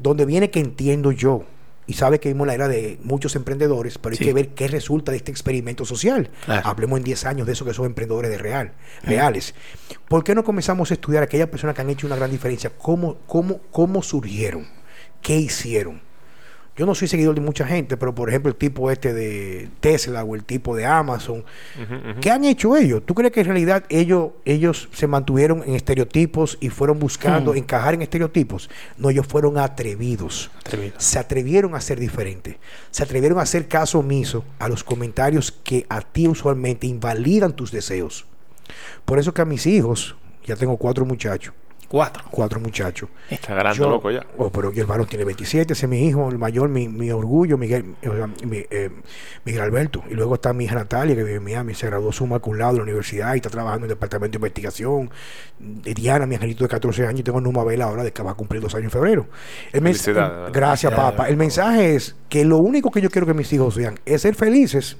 Donde 0.00 0.24
viene 0.24 0.50
que 0.50 0.58
entiendo 0.58 1.12
yo, 1.12 1.44
y 1.86 1.94
sabe 1.94 2.20
que 2.20 2.28
vimos 2.28 2.46
la 2.46 2.54
era 2.54 2.68
de 2.68 2.98
muchos 3.02 3.36
emprendedores, 3.36 3.98
pero 3.98 4.14
hay 4.14 4.18
que 4.18 4.32
ver 4.32 4.48
qué 4.48 4.68
resulta 4.68 5.12
de 5.12 5.18
este 5.18 5.30
experimento 5.30 5.84
social. 5.84 6.30
Hablemos 6.46 6.98
en 6.98 7.04
10 7.04 7.24
años 7.26 7.46
de 7.46 7.52
eso 7.52 7.64
que 7.64 7.74
son 7.74 7.86
emprendedores 7.86 8.30
de 8.30 8.38
real, 8.38 8.72
reales. 9.02 9.54
¿Por 10.08 10.24
qué 10.24 10.34
no 10.34 10.44
comenzamos 10.44 10.90
a 10.90 10.94
estudiar 10.94 11.22
a 11.22 11.26
aquellas 11.26 11.48
personas 11.48 11.74
que 11.74 11.82
han 11.82 11.90
hecho 11.90 12.06
una 12.06 12.16
gran 12.16 12.30
diferencia? 12.30 12.70
¿Cómo, 12.70 13.18
cómo, 13.26 13.60
cómo 13.70 14.02
surgieron? 14.02 14.66
¿Qué 15.20 15.36
hicieron? 15.36 16.00
Yo 16.76 16.86
no 16.86 16.94
soy 16.96 17.06
seguidor 17.06 17.36
de 17.36 17.40
mucha 17.40 17.64
gente, 17.64 17.96
pero 17.96 18.16
por 18.16 18.28
ejemplo 18.28 18.50
el 18.50 18.56
tipo 18.56 18.90
este 18.90 19.14
de 19.14 19.68
Tesla 19.78 20.24
o 20.24 20.34
el 20.34 20.42
tipo 20.42 20.74
de 20.74 20.84
Amazon, 20.84 21.44
¿qué 22.20 22.32
han 22.32 22.44
hecho 22.44 22.76
ellos? 22.76 23.02
¿Tú 23.06 23.14
crees 23.14 23.32
que 23.32 23.40
en 23.40 23.46
realidad 23.46 23.84
ellos, 23.88 24.30
ellos 24.44 24.88
se 24.92 25.06
mantuvieron 25.06 25.62
en 25.64 25.76
estereotipos 25.76 26.58
y 26.60 26.70
fueron 26.70 26.98
buscando 26.98 27.52
hmm. 27.52 27.58
encajar 27.58 27.94
en 27.94 28.02
estereotipos? 28.02 28.68
No, 28.98 29.10
ellos 29.10 29.26
fueron 29.26 29.56
atrevidos. 29.56 30.50
Se 30.98 31.20
atrevieron 31.20 31.76
a 31.76 31.80
ser 31.80 32.00
diferentes. 32.00 32.56
Se 32.90 33.04
atrevieron 33.04 33.38
a 33.38 33.42
hacer 33.42 33.68
caso 33.68 34.00
omiso 34.00 34.44
a 34.58 34.68
los 34.68 34.82
comentarios 34.82 35.52
que 35.52 35.86
a 35.88 36.00
ti 36.00 36.26
usualmente 36.26 36.88
invalidan 36.88 37.54
tus 37.54 37.70
deseos. 37.70 38.26
Por 39.04 39.20
eso 39.20 39.32
que 39.32 39.42
a 39.42 39.44
mis 39.44 39.66
hijos, 39.66 40.16
ya 40.44 40.56
tengo 40.56 40.76
cuatro 40.76 41.04
muchachos, 41.04 41.54
Cuatro. 41.94 42.24
Cuatro 42.28 42.58
muchachos. 42.58 43.08
Está 43.30 43.54
grande, 43.54 43.78
loco 43.78 44.10
ya. 44.10 44.26
Oh, 44.36 44.50
pero 44.50 44.72
el 44.72 44.84
varón 44.84 45.06
tiene 45.06 45.24
27, 45.24 45.74
ese 45.74 45.86
es 45.86 45.88
mi 45.88 46.08
hijo, 46.08 46.28
el 46.28 46.38
mayor, 46.38 46.68
mi, 46.68 46.88
mi 46.88 47.12
orgullo, 47.12 47.56
Miguel, 47.56 47.94
eh, 48.02 48.90
Miguel 49.44 49.62
Alberto. 49.62 50.02
Y 50.10 50.14
luego 50.14 50.34
está 50.34 50.52
mi 50.52 50.64
hija 50.64 50.74
Natalia, 50.74 51.14
que 51.14 51.22
vive 51.22 51.36
en 51.36 51.44
Miami, 51.44 51.72
se 51.72 51.86
graduó 51.86 52.10
suma 52.10 52.40
un 52.44 52.58
lado 52.58 52.72
de 52.72 52.78
la 52.78 52.82
universidad 52.82 53.34
y 53.34 53.36
está 53.36 53.48
trabajando 53.48 53.86
en 53.86 53.92
el 53.92 53.96
departamento 53.96 54.32
de 54.32 54.38
investigación. 54.38 55.08
Diana, 55.60 56.26
mi 56.26 56.34
angelito 56.34 56.64
de 56.64 56.68
14 56.68 57.06
años, 57.06 57.20
y 57.20 57.22
tengo 57.22 57.40
Numa 57.40 57.62
Vela 57.62 57.84
ahora 57.84 58.02
de 58.02 58.12
que 58.12 58.24
va 58.24 58.32
a 58.32 58.34
cumplir 58.34 58.60
dos 58.60 58.74
años 58.74 58.86
en 58.86 58.90
febrero. 58.90 59.28
gracias, 60.52 60.92
papá. 60.92 61.28
El 61.28 61.36
mensaje 61.36 61.94
es 61.94 62.16
que 62.28 62.44
lo 62.44 62.58
único 62.58 62.90
que 62.90 63.02
yo 63.02 63.08
quiero 63.08 63.24
que 63.24 63.34
mis 63.34 63.52
hijos 63.52 63.74
sean 63.74 64.00
es 64.04 64.22
ser 64.22 64.34
felices. 64.34 64.96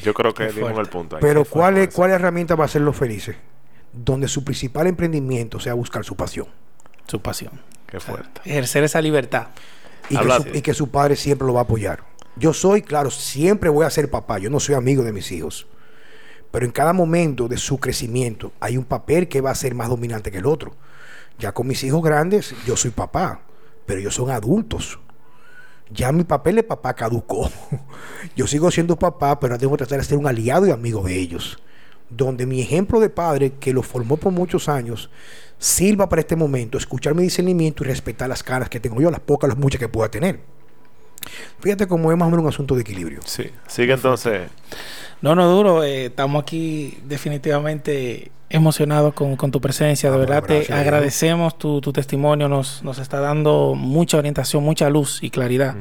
Yo 0.00 0.14
creo 0.14 0.32
que 0.32 0.46
dimos 0.52 0.78
el 0.78 0.86
punto. 0.86 1.16
Ahí. 1.16 1.22
Pero 1.22 1.44
¿cuál, 1.44 1.76
es, 1.78 1.92
¿cuál 1.92 2.12
herramienta 2.12 2.54
va 2.54 2.62
a 2.62 2.66
hacerlos 2.66 2.96
felices? 2.96 3.34
Donde 3.92 4.28
su 4.28 4.44
principal 4.44 4.86
emprendimiento 4.86 5.60
sea 5.60 5.74
buscar 5.74 6.04
su 6.04 6.16
pasión. 6.16 6.46
Su 7.06 7.20
pasión. 7.20 7.60
Qué 7.86 8.00
fuerte. 8.00 8.40
Ejercer 8.44 8.84
esa 8.84 9.00
libertad. 9.00 9.48
Y 10.10 10.62
que, 10.62 10.74
su, 10.74 10.90
padre 10.90 11.16
siempre 11.16 11.46
lo 11.46 11.54
va 11.54 11.60
a 11.60 11.62
apoyar. 11.64 12.04
Yo 12.36 12.52
soy, 12.52 12.82
claro, 12.82 13.10
siempre 13.10 13.68
voy 13.68 13.84
a 13.84 13.90
ser 13.90 14.10
papá. 14.10 14.38
Yo 14.38 14.50
no 14.50 14.60
soy 14.60 14.74
amigo 14.74 15.02
de 15.02 15.12
mis 15.12 15.30
hijos. 15.32 15.66
Pero 16.50 16.64
en 16.64 16.72
cada 16.72 16.92
momento 16.92 17.48
de 17.48 17.58
su 17.58 17.78
crecimiento 17.78 18.52
hay 18.60 18.76
un 18.76 18.84
papel 18.84 19.28
que 19.28 19.40
va 19.40 19.50
a 19.50 19.54
ser 19.54 19.74
más 19.74 19.88
dominante 19.88 20.30
que 20.30 20.38
el 20.38 20.46
otro. 20.46 20.74
Ya 21.38 21.52
con 21.52 21.66
mis 21.66 21.84
hijos 21.84 22.02
grandes, 22.02 22.54
yo 22.66 22.76
soy 22.76 22.90
papá, 22.90 23.42
pero 23.86 24.00
ellos 24.00 24.14
son 24.14 24.30
adultos. 24.30 24.98
Ya 25.90 26.10
mi 26.10 26.24
papel 26.24 26.56
de 26.56 26.62
papá 26.62 26.94
caducó. 26.94 27.50
yo 28.36 28.46
sigo 28.46 28.70
siendo 28.70 28.98
papá, 28.98 29.38
pero 29.40 29.58
tengo 29.58 29.72
que 29.72 29.78
tratar 29.78 29.98
de 29.98 30.04
ser 30.04 30.18
un 30.18 30.26
aliado 30.26 30.66
y 30.66 30.70
amigo 30.70 31.02
de 31.02 31.16
ellos 31.16 31.58
donde 32.10 32.46
mi 32.46 32.60
ejemplo 32.60 33.00
de 33.00 33.10
padre, 33.10 33.52
que 33.60 33.72
lo 33.72 33.82
formó 33.82 34.16
por 34.16 34.32
muchos 34.32 34.68
años, 34.68 35.10
sirva 35.58 36.08
para 36.08 36.20
este 36.20 36.36
momento, 36.36 36.78
escuchar 36.78 37.14
mi 37.14 37.22
discernimiento 37.22 37.84
y 37.84 37.88
respetar 37.88 38.28
las 38.28 38.42
caras 38.42 38.68
que 38.68 38.80
tengo 38.80 39.00
yo, 39.00 39.10
las 39.10 39.20
pocas, 39.20 39.48
las 39.48 39.58
muchas 39.58 39.78
que 39.78 39.88
pueda 39.88 40.10
tener. 40.10 40.40
Fíjate 41.60 41.86
cómo 41.86 42.10
es 42.12 42.18
más 42.18 42.28
o 42.28 42.30
menos 42.30 42.44
un 42.44 42.48
asunto 42.48 42.74
de 42.74 42.82
equilibrio. 42.82 43.20
Sí, 43.24 43.50
sigue 43.66 43.92
entonces. 43.92 44.48
No, 45.20 45.34
no, 45.34 45.48
duro, 45.48 45.82
eh, 45.82 46.06
estamos 46.06 46.42
aquí 46.42 46.96
definitivamente 47.04 48.30
emocionados 48.50 49.14
con, 49.14 49.36
tu 49.36 49.60
presencia. 49.60 50.10
De 50.10 50.16
ah, 50.16 50.18
verdad 50.20 50.42
te 50.44 50.72
agradecemos 50.72 51.58
tu, 51.58 51.80
testimonio, 51.80 52.48
nos, 52.48 52.82
nos 52.84 52.98
está 52.98 53.18
dando 53.20 53.74
mucha 53.76 54.16
orientación, 54.16 54.62
mucha 54.62 54.88
luz 54.88 55.18
y 55.22 55.30
claridad 55.30 55.74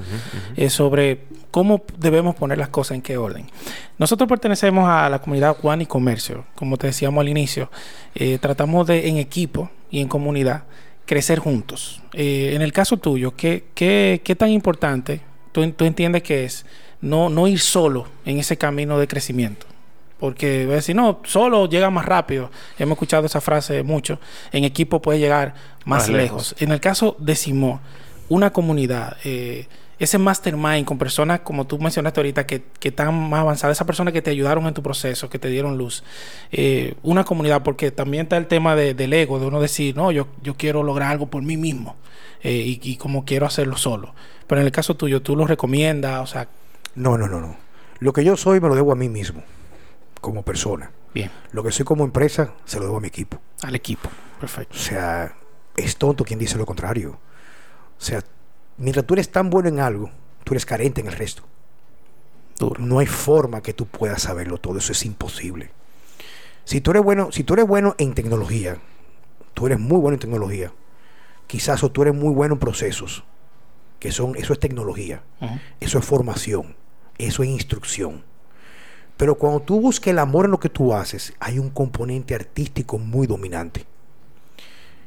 eh, 0.55 0.69
sobre 0.69 1.21
cómo 1.51 1.83
debemos 1.97 2.35
poner 2.35 2.57
las 2.57 2.69
cosas 2.69 2.95
en 2.95 3.01
qué 3.03 3.17
orden. 3.17 3.45
Nosotros 3.99 4.27
pertenecemos 4.27 4.89
a 4.89 5.07
la 5.09 5.19
comunidad 5.19 5.55
Juan 5.55 5.81
y 5.81 5.85
Comercio, 5.85 6.45
como 6.55 6.77
te 6.77 6.87
decíamos 6.87 7.21
al 7.21 7.29
inicio, 7.29 7.69
eh, 8.15 8.39
tratamos 8.39 8.87
de 8.87 9.07
en 9.07 9.17
equipo 9.17 9.69
y 9.91 10.01
en 10.01 10.07
comunidad 10.07 10.63
crecer 11.05 11.39
juntos. 11.39 12.01
en 12.11 12.61
el 12.61 12.73
caso 12.73 12.97
tuyo, 12.97 13.33
¿qué, 13.35 13.65
qué, 13.75 14.19
qué 14.25 14.35
tan 14.35 14.49
importante 14.49 15.21
tú, 15.53 15.71
tú 15.71 15.85
entiendes 15.85 16.23
que 16.23 16.43
es? 16.43 16.65
No, 17.01 17.29
no 17.29 17.47
ir 17.47 17.59
solo 17.59 18.07
en 18.25 18.39
ese 18.39 18.57
camino 18.57 18.99
de 18.99 19.07
crecimiento. 19.07 19.65
Porque 20.19 20.79
si 20.81 20.93
no, 20.93 21.19
solo 21.23 21.69
llega 21.69 21.89
más 21.89 22.05
rápido. 22.05 22.49
Hemos 22.79 22.95
escuchado 22.95 23.25
esa 23.25 23.41
frase 23.41 23.83
mucho. 23.83 24.19
En 24.51 24.63
equipo 24.63 25.01
puede 25.01 25.19
llegar 25.19 25.53
más, 25.85 26.09
lejos. 26.09 26.55
En 26.59 26.71
el 26.71 26.79
caso 26.79 27.15
de 27.19 27.35
Simón, 27.35 27.79
una 28.29 28.51
comunidad, 28.51 29.17
eh, 29.23 29.67
ese 29.99 30.17
mastermind 30.17 30.85
con 30.85 30.97
personas 30.97 31.41
como 31.41 31.65
tú 31.65 31.79
mencionaste 31.79 32.19
ahorita 32.19 32.45
que, 32.45 32.63
que 32.79 32.89
están 32.89 33.29
más 33.29 33.41
avanzadas, 33.41 33.77
esas 33.77 33.87
personas 33.87 34.13
que 34.13 34.21
te 34.21 34.31
ayudaron 34.31 34.65
en 34.67 34.73
tu 34.73 34.83
proceso, 34.83 35.29
que 35.29 35.39
te 35.39 35.49
dieron 35.49 35.77
luz. 35.77 36.03
Eh, 36.51 36.95
una 37.03 37.23
comunidad, 37.23 37.61
porque 37.63 37.91
también 37.91 38.23
está 38.23 38.37
el 38.37 38.47
tema 38.47 38.75
del 38.75 39.13
ego, 39.13 39.39
de 39.39 39.45
uno 39.45 39.61
decir, 39.61 39.95
no, 39.95 40.11
yo, 40.11 40.27
yo 40.41 40.55
quiero 40.55 40.81
lograr 40.83 41.11
algo 41.11 41.27
por 41.27 41.43
mí 41.43 41.57
mismo 41.57 41.95
eh, 42.41 42.53
y, 42.53 42.79
y 42.83 42.97
como 42.97 43.23
quiero 43.23 43.45
hacerlo 43.45 43.77
solo. 43.77 44.15
Pero 44.47 44.61
en 44.61 44.67
el 44.67 44.71
caso 44.71 44.95
tuyo, 44.95 45.21
tú 45.21 45.35
lo 45.35 45.45
recomiendas, 45.45 46.21
o 46.21 46.27
sea, 46.27 46.47
no, 46.95 47.17
no, 47.17 47.27
no, 47.27 47.39
no. 47.39 47.57
Lo 47.99 48.13
que 48.13 48.23
yo 48.23 48.37
soy 48.37 48.59
me 48.59 48.67
lo 48.67 48.75
debo 48.75 48.91
a 48.91 48.95
mí 48.95 49.09
mismo, 49.09 49.43
como 50.21 50.43
persona. 50.43 50.91
Bien. 51.13 51.31
Lo 51.51 51.63
que 51.63 51.71
soy 51.71 51.85
como 51.85 52.03
empresa, 52.03 52.53
se 52.65 52.77
lo 52.79 52.85
debo 52.85 52.97
a 52.97 53.01
mi 53.01 53.07
equipo. 53.07 53.39
Al 53.63 53.75
equipo. 53.75 54.09
Perfecto. 54.39 54.75
O 54.75 54.79
sea, 54.79 55.35
es 55.75 55.97
tonto 55.97 56.23
quien 56.23 56.39
dice 56.39 56.57
lo 56.57 56.65
contrario. 56.65 57.11
O 57.97 58.01
sea, 58.01 58.23
mientras 58.77 59.05
tú 59.05 59.15
eres 59.15 59.31
tan 59.31 59.49
bueno 59.49 59.69
en 59.69 59.79
algo, 59.79 60.11
tú 60.43 60.53
eres 60.53 60.65
carente 60.65 61.01
en 61.01 61.07
el 61.07 61.13
resto. 61.13 61.43
Duro. 62.59 62.83
No 62.83 62.99
hay 62.99 63.07
forma 63.07 63.61
que 63.61 63.73
tú 63.73 63.85
puedas 63.85 64.23
saberlo 64.23 64.57
todo, 64.57 64.77
eso 64.77 64.91
es 64.91 65.05
imposible. 65.05 65.71
Si 66.65 66.81
tú 66.81 66.91
eres 66.91 67.03
bueno, 67.03 67.31
si 67.31 67.43
tú 67.43 67.53
eres 67.53 67.67
bueno 67.67 67.95
en 67.97 68.13
tecnología, 68.13 68.77
tú 69.53 69.67
eres 69.67 69.79
muy 69.79 69.99
bueno 69.99 70.15
en 70.15 70.19
tecnología. 70.19 70.71
Quizás 71.47 71.83
o 71.83 71.91
tú 71.91 72.01
eres 72.01 72.13
muy 72.13 72.33
bueno 72.33 72.55
en 72.55 72.59
procesos, 72.59 73.23
que 73.99 74.11
son 74.11 74.35
eso 74.35 74.53
es 74.53 74.59
tecnología, 74.59 75.23
eso 75.79 75.99
es 75.99 76.05
formación 76.05 76.75
eso 77.17 77.43
es 77.43 77.49
instrucción. 77.49 78.23
Pero 79.15 79.35
cuando 79.35 79.61
tú 79.61 79.81
buscas 79.81 80.09
el 80.09 80.19
amor 80.19 80.45
en 80.45 80.51
lo 80.51 80.59
que 80.59 80.69
tú 80.69 80.93
haces, 80.93 81.33
hay 81.39 81.57
un 81.59 81.69
componente 81.69 82.35
artístico 82.35 82.99
muy 82.99 83.25
dominante. 83.25 83.85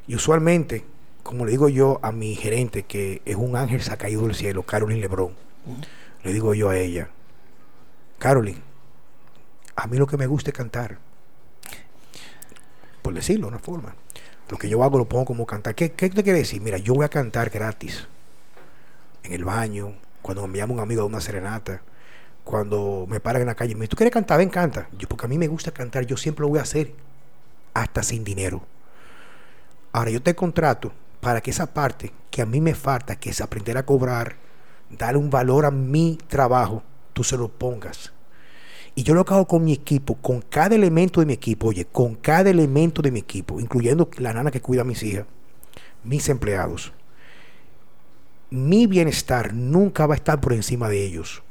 Y 0.07 0.15
usualmente, 0.15 0.83
como 1.23 1.45
le 1.45 1.51
digo 1.51 1.69
yo 1.69 1.99
a 2.01 2.11
mi 2.11 2.35
gerente, 2.35 2.83
que 2.83 3.21
es 3.25 3.35
un 3.35 3.55
ángel 3.55 3.81
caído 3.97 4.23
del 4.23 4.35
cielo, 4.35 4.63
Carolyn 4.63 4.99
Lebrón, 4.99 5.33
le 6.23 6.33
digo 6.33 6.53
yo 6.53 6.69
a 6.69 6.77
ella, 6.77 7.09
Carolyn, 8.19 8.61
a 9.75 9.87
mí 9.87 9.97
lo 9.97 10.07
que 10.07 10.17
me 10.17 10.27
gusta 10.27 10.49
es 10.49 10.57
cantar. 10.57 10.97
Por 13.01 13.13
decirlo 13.13 13.47
de 13.47 13.53
una 13.53 13.59
forma. 13.59 13.95
Lo 14.49 14.57
que 14.57 14.67
yo 14.67 14.83
hago 14.83 14.97
lo 14.97 15.05
pongo 15.05 15.25
como 15.25 15.45
cantar. 15.45 15.73
¿Qué, 15.73 15.93
qué 15.93 16.09
te 16.09 16.23
quiere 16.23 16.39
decir? 16.39 16.61
Mira, 16.61 16.77
yo 16.77 16.93
voy 16.93 17.05
a 17.05 17.09
cantar 17.09 17.49
gratis. 17.49 18.05
En 19.31 19.35
el 19.35 19.45
baño, 19.45 19.93
cuando 20.21 20.45
me 20.45 20.57
llama 20.57 20.73
un 20.73 20.81
amigo 20.81 21.03
de 21.03 21.07
una 21.07 21.21
serenata, 21.21 21.81
cuando 22.43 23.05
me 23.07 23.21
paran 23.21 23.43
en 23.43 23.47
la 23.47 23.55
calle 23.55 23.75
me 23.75 23.83
dicen, 23.83 23.91
¿tú 23.91 23.95
quieres 23.95 24.11
cantar? 24.11 24.37
Ven, 24.37 24.49
canta. 24.49 24.89
Yo, 24.97 25.07
porque 25.07 25.25
a 25.25 25.29
mí 25.29 25.37
me 25.37 25.47
gusta 25.47 25.71
cantar, 25.71 26.05
yo 26.05 26.17
siempre 26.17 26.41
lo 26.41 26.49
voy 26.49 26.59
a 26.59 26.63
hacer, 26.63 26.93
hasta 27.73 28.03
sin 28.03 28.25
dinero. 28.25 28.61
Ahora, 29.93 30.11
yo 30.11 30.21
te 30.21 30.35
contrato 30.35 30.91
para 31.21 31.39
que 31.39 31.51
esa 31.51 31.73
parte 31.73 32.11
que 32.29 32.41
a 32.41 32.45
mí 32.45 32.59
me 32.59 32.75
falta, 32.75 33.15
que 33.15 33.29
es 33.29 33.39
aprender 33.39 33.77
a 33.77 33.85
cobrar, 33.85 34.35
darle 34.89 35.19
un 35.19 35.29
valor 35.29 35.65
a 35.65 35.71
mi 35.71 36.17
trabajo, 36.27 36.83
tú 37.13 37.23
se 37.23 37.37
lo 37.37 37.47
pongas. 37.47 38.11
Y 38.95 39.03
yo 39.03 39.13
lo 39.13 39.21
hago 39.21 39.47
con 39.47 39.63
mi 39.63 39.71
equipo, 39.71 40.15
con 40.15 40.41
cada 40.41 40.75
elemento 40.75 41.21
de 41.21 41.25
mi 41.25 41.31
equipo, 41.31 41.67
oye, 41.67 41.85
con 41.85 42.15
cada 42.15 42.49
elemento 42.49 43.01
de 43.01 43.11
mi 43.11 43.21
equipo, 43.21 43.61
incluyendo 43.61 44.09
la 44.17 44.33
nana 44.33 44.51
que 44.51 44.59
cuida 44.59 44.81
a 44.81 44.83
mis 44.83 45.01
hijas, 45.03 45.25
mis 46.03 46.27
empleados. 46.27 46.91
Mi 48.51 48.85
bienestar 48.85 49.53
nunca 49.53 50.05
va 50.05 50.13
a 50.13 50.17
estar 50.17 50.39
por 50.39 50.53
encima 50.53 50.87
de 50.87 51.03
ellos 51.03 51.41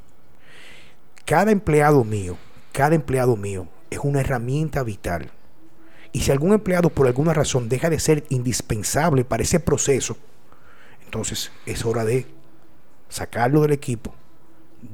cada 1.30 1.52
empleado 1.52 2.02
mío, 2.02 2.36
cada 2.72 2.96
empleado 2.96 3.36
mío 3.36 3.68
es 3.88 4.00
una 4.02 4.18
herramienta 4.18 4.82
vital. 4.82 5.30
Y 6.10 6.22
si 6.22 6.32
algún 6.32 6.52
empleado 6.52 6.90
por 6.90 7.06
alguna 7.06 7.32
razón 7.32 7.68
deja 7.68 7.88
de 7.88 8.00
ser 8.00 8.24
indispensable 8.30 9.24
para 9.24 9.44
ese 9.44 9.60
proceso, 9.60 10.16
entonces 11.04 11.52
es 11.66 11.84
hora 11.84 12.04
de 12.04 12.26
sacarlo 13.08 13.62
del 13.62 13.70
equipo, 13.70 14.12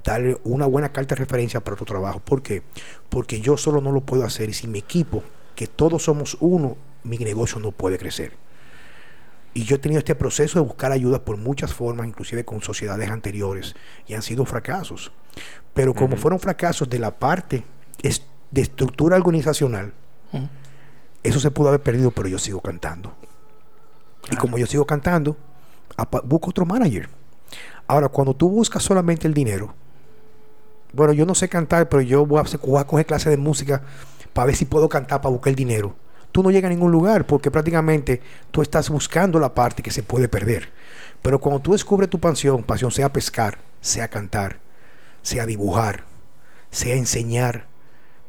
darle 0.05 0.37
una 0.45 0.67
buena 0.67 0.93
carta 0.93 1.15
de 1.15 1.21
referencia 1.21 1.61
para 1.61 1.79
tu 1.79 1.87
trabajo. 1.87 2.21
¿Por 2.21 2.43
qué? 2.43 2.63
Porque 3.09 3.41
yo 3.41 3.57
solo 3.57 3.81
no 3.81 3.91
lo 3.91 4.03
puedo 4.03 4.23
hacer 4.23 4.51
y 4.51 4.53
sin 4.53 4.73
mi 4.73 4.81
equipo, 4.81 5.23
que 5.55 5.67
todos 5.67 6.03
somos 6.03 6.37
uno, 6.41 6.77
mi 7.03 7.17
negocio 7.17 7.61
no 7.61 7.73
puede 7.73 7.97
crecer. 7.97 8.35
Y 9.57 9.65
yo 9.65 9.77
he 9.77 9.79
tenido 9.79 10.01
este 10.01 10.15
proceso 10.15 10.59
de 10.59 10.67
buscar 10.67 10.93
ayuda 10.93 11.25
por 11.25 11.39
muchas 11.39 11.73
formas, 11.73 12.07
inclusive 12.07 12.45
con 12.45 12.61
sociedades 12.61 13.09
anteriores, 13.09 13.75
y 14.07 14.13
han 14.13 14.21
sido 14.21 14.45
fracasos. 14.45 15.13
Pero 15.73 15.95
como 15.95 16.19
fueron 16.19 16.39
fracasos 16.39 16.87
de 16.91 16.99
la 16.99 17.11
parte 17.11 17.65
de 18.51 18.61
estructura 18.61 19.17
organizacional, 19.17 19.95
eso 21.23 21.41
se 21.41 21.51
pudo 21.51 21.69
haber 21.69 21.81
perdido, 21.81 22.11
pero 22.11 22.29
yo 22.29 22.39
sigo 22.39 22.61
cantando. 22.61 23.15
Y 24.31 24.37
como 24.37 24.59
yo 24.59 24.67
sigo 24.67 24.85
cantando, 24.85 25.39
busco 26.25 26.51
otro 26.51 26.67
manager. 26.67 27.09
Ahora, 27.87 28.11
cuando 28.11 28.35
tú 28.35 28.51
buscas 28.51 28.83
solamente 28.83 29.27
el 29.27 29.33
dinero, 29.33 29.75
bueno, 30.93 31.15
yo 31.15 31.25
no 31.25 31.35
sé 31.35 31.49
cantar, 31.49 31.89
pero 31.89 32.03
yo 32.03 32.27
voy 32.27 32.43
a, 32.43 32.59
voy 32.59 32.79
a 32.79 32.87
coger 32.87 33.07
clases 33.07 33.31
de 33.31 33.39
música 33.39 33.81
para 34.35 34.49
ver 34.49 34.55
si 34.55 34.67
puedo 34.67 34.87
cantar 34.91 35.23
para 35.23 35.33
buscar 35.33 35.49
el 35.49 35.57
dinero. 35.57 35.97
Tú 36.33 36.43
no 36.43 36.51
llegas 36.51 36.71
a 36.71 36.75
ningún 36.75 36.93
lugar 36.93 37.27
porque 37.27 37.51
prácticamente 37.51 38.21
tú 38.51 38.63
estás 38.63 38.91
buscando 38.91 39.39
la 39.39 39.55
parte 39.55 39.83
que 39.83 39.91
se 39.91 40.03
puede 40.03 40.29
perder. 40.29 40.71
Pero 41.23 41.41
cuando 41.41 41.61
tú 41.61 41.73
descubres 41.73 42.11
tu 42.11 42.21
pasión, 42.21 42.63
pasión 42.63 42.91
sea 42.91 43.13
pescar, 43.13 43.59
sea 43.81 44.09
cantar, 44.09 44.61
sea 45.23 45.47
dibujar, 45.47 46.05
sea 46.71 46.95
enseñar, 46.95 47.67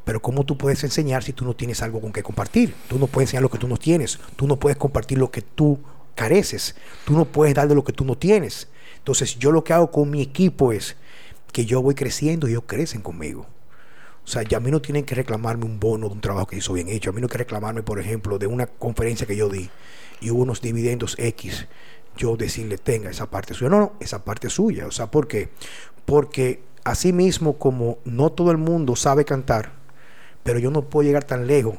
pero 0.08 0.22
¿cómo 0.22 0.42
tú 0.42 0.56
puedes 0.56 0.82
enseñar 0.84 1.22
si 1.22 1.34
tú 1.34 1.44
no 1.44 1.54
tienes 1.54 1.82
algo 1.82 2.00
con 2.00 2.14
que 2.14 2.22
compartir? 2.22 2.74
Tú 2.88 2.98
no 2.98 3.08
puedes 3.08 3.28
enseñar 3.28 3.42
lo 3.42 3.50
que 3.50 3.58
tú 3.58 3.68
no 3.68 3.76
tienes. 3.76 4.18
Tú 4.36 4.46
no 4.46 4.58
puedes 4.58 4.78
compartir 4.78 5.18
lo 5.18 5.30
que 5.30 5.42
tú 5.42 5.80
careces. 6.14 6.76
Tú 7.04 7.12
no 7.12 7.26
puedes 7.26 7.54
dar 7.54 7.68
de 7.68 7.74
lo 7.74 7.84
que 7.84 7.92
tú 7.92 8.06
no 8.06 8.16
tienes. 8.16 8.68
Entonces 8.96 9.38
yo 9.38 9.52
lo 9.52 9.64
que 9.64 9.74
hago 9.74 9.90
con 9.90 10.08
mi 10.08 10.22
equipo 10.22 10.72
es 10.72 10.96
que 11.52 11.66
yo 11.66 11.82
voy 11.82 11.94
creciendo 11.94 12.48
y 12.48 12.52
ellos 12.52 12.62
crecen 12.66 13.02
conmigo. 13.02 13.46
O 14.28 14.30
sea, 14.30 14.42
ya 14.42 14.58
a 14.58 14.60
mí 14.60 14.70
no 14.70 14.82
tienen 14.82 15.06
que 15.06 15.14
reclamarme 15.14 15.64
un 15.64 15.80
bono 15.80 16.06
de 16.06 16.12
un 16.12 16.20
trabajo 16.20 16.48
que 16.48 16.58
hizo 16.58 16.74
bien 16.74 16.90
hecho. 16.90 17.08
A 17.08 17.12
mí 17.14 17.20
no 17.22 17.24
hay 17.24 17.30
que 17.30 17.38
reclamarme, 17.38 17.82
por 17.82 17.98
ejemplo, 17.98 18.38
de 18.38 18.46
una 18.46 18.66
conferencia 18.66 19.26
que 19.26 19.34
yo 19.34 19.48
di 19.48 19.70
y 20.20 20.30
hubo 20.30 20.42
unos 20.42 20.60
dividendos 20.60 21.14
X. 21.18 21.66
Yo 22.14 22.36
decirle, 22.36 22.76
tenga 22.76 23.08
esa 23.08 23.30
parte 23.30 23.54
suya. 23.54 23.70
No, 23.70 23.78
no, 23.78 23.92
esa 24.00 24.22
parte 24.26 24.50
suya. 24.50 24.86
O 24.86 24.90
sea, 24.90 25.10
¿por 25.10 25.28
qué? 25.28 25.48
Porque 26.04 26.60
así 26.84 27.10
mismo 27.10 27.56
como 27.56 28.00
no 28.04 28.30
todo 28.30 28.50
el 28.50 28.58
mundo 28.58 28.96
sabe 28.96 29.24
cantar, 29.24 29.72
pero 30.42 30.58
yo 30.58 30.70
no 30.70 30.82
puedo 30.82 31.06
llegar 31.06 31.24
tan 31.24 31.46
lejos 31.46 31.76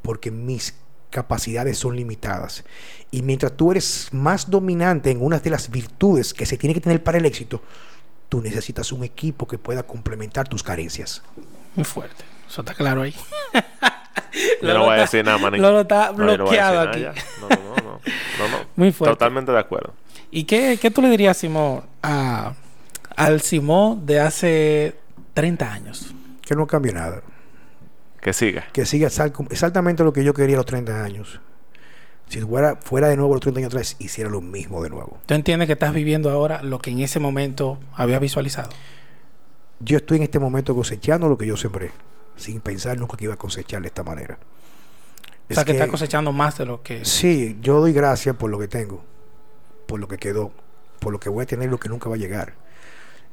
porque 0.00 0.30
mis 0.30 0.74
capacidades 1.10 1.78
son 1.78 1.96
limitadas. 1.96 2.62
Y 3.10 3.22
mientras 3.22 3.56
tú 3.56 3.72
eres 3.72 4.06
más 4.12 4.48
dominante 4.48 5.10
en 5.10 5.20
una 5.20 5.40
de 5.40 5.50
las 5.50 5.68
virtudes 5.68 6.32
que 6.32 6.46
se 6.46 6.58
tiene 6.58 6.74
que 6.74 6.80
tener 6.80 7.02
para 7.02 7.18
el 7.18 7.26
éxito, 7.26 7.60
tú 8.28 8.40
necesitas 8.40 8.92
un 8.92 9.02
equipo 9.02 9.48
que 9.48 9.58
pueda 9.58 9.82
complementar 9.82 10.46
tus 10.46 10.62
carencias. 10.62 11.24
Muy 11.74 11.84
fuerte. 11.84 12.24
Eso 12.48 12.62
está 12.62 12.74
claro 12.74 13.02
ahí. 13.02 13.14
yo 14.62 14.74
no 14.74 14.84
voy 14.84 14.96
a 14.96 15.00
decir 15.00 15.24
nada, 15.24 15.38
man. 15.38 15.60
Lo 15.60 15.80
está 15.80 16.10
bloqueado 16.12 16.80
aquí. 16.80 17.02
No, 17.40 17.48
no, 17.48 17.56
no, 17.56 17.90
no, 17.98 18.00
Muy 18.76 18.92
fuerte. 18.92 19.14
Totalmente 19.14 19.52
de 19.52 19.58
acuerdo. 19.58 19.94
¿Y 20.30 20.44
qué, 20.44 20.78
qué 20.80 20.90
tú 20.90 21.02
le 21.02 21.10
dirías, 21.10 21.36
Simón, 21.36 21.84
a, 22.02 22.54
al 23.16 23.40
Simón 23.40 24.06
de 24.06 24.20
hace 24.20 24.96
30 25.34 25.72
años? 25.72 26.14
Que 26.42 26.54
no 26.54 26.66
cambie 26.66 26.92
nada. 26.92 27.22
Que 28.20 28.32
siga. 28.32 28.66
Que 28.72 28.84
siga 28.84 29.08
exactamente 29.50 30.04
lo 30.04 30.12
que 30.12 30.24
yo 30.24 30.34
quería 30.34 30.56
a 30.56 30.58
los 30.58 30.66
30 30.66 31.04
años. 31.04 31.40
Si 32.28 32.40
fuera, 32.40 32.76
fuera 32.76 33.08
de 33.08 33.16
nuevo 33.16 33.32
los 33.34 33.40
30 33.40 33.60
años 33.60 33.72
atrás, 33.72 33.96
hiciera 33.98 34.28
lo 34.28 34.40
mismo 34.40 34.82
de 34.82 34.90
nuevo. 34.90 35.18
¿Tú 35.24 35.34
entiendes 35.34 35.66
que 35.66 35.72
estás 35.72 35.94
viviendo 35.94 36.30
ahora 36.30 36.62
lo 36.62 36.78
que 36.78 36.90
en 36.90 37.00
ese 37.00 37.20
momento 37.20 37.78
habías 37.94 38.20
visualizado? 38.20 38.68
Yo 39.80 39.98
estoy 39.98 40.18
en 40.18 40.24
este 40.24 40.38
momento 40.38 40.74
cosechando 40.74 41.28
lo 41.28 41.38
que 41.38 41.46
yo 41.46 41.56
sembré, 41.56 41.90
sin 42.36 42.60
pensar 42.60 42.98
nunca 42.98 43.16
que 43.16 43.24
iba 43.24 43.34
a 43.34 43.38
cosechar 43.38 43.80
de 43.82 43.88
esta 43.88 44.02
manera. 44.02 44.38
O 45.50 45.54
sea, 45.54 45.64
que, 45.64 45.72
estás 45.72 45.88
cosechando 45.88 46.32
más 46.32 46.58
de 46.58 46.66
lo 46.66 46.82
que... 46.82 47.04
Sí, 47.04 47.56
yo 47.62 47.80
doy 47.80 47.92
gracias 47.92 48.36
por 48.36 48.50
lo 48.50 48.58
que 48.58 48.68
tengo, 48.68 49.02
por 49.86 49.98
lo 49.98 50.06
que 50.08 50.18
quedó, 50.18 50.52
por 51.00 51.12
lo 51.12 51.20
que 51.20 51.30
voy 51.30 51.44
a 51.44 51.46
tener, 51.46 51.70
lo 51.70 51.78
que 51.78 51.88
nunca 51.88 52.08
va 52.08 52.16
a 52.16 52.18
llegar. 52.18 52.54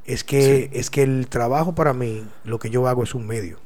Es 0.06 0.24
que, 0.24 0.70
es 0.72 0.88
que 0.88 1.02
el 1.02 1.26
trabajo 1.28 1.74
para 1.74 1.92
mí, 1.92 2.26
lo 2.44 2.58
que 2.58 2.70
yo 2.70 2.86
hago 2.86 3.02
es 3.02 3.14
un 3.14 3.26
medio. 3.26 3.58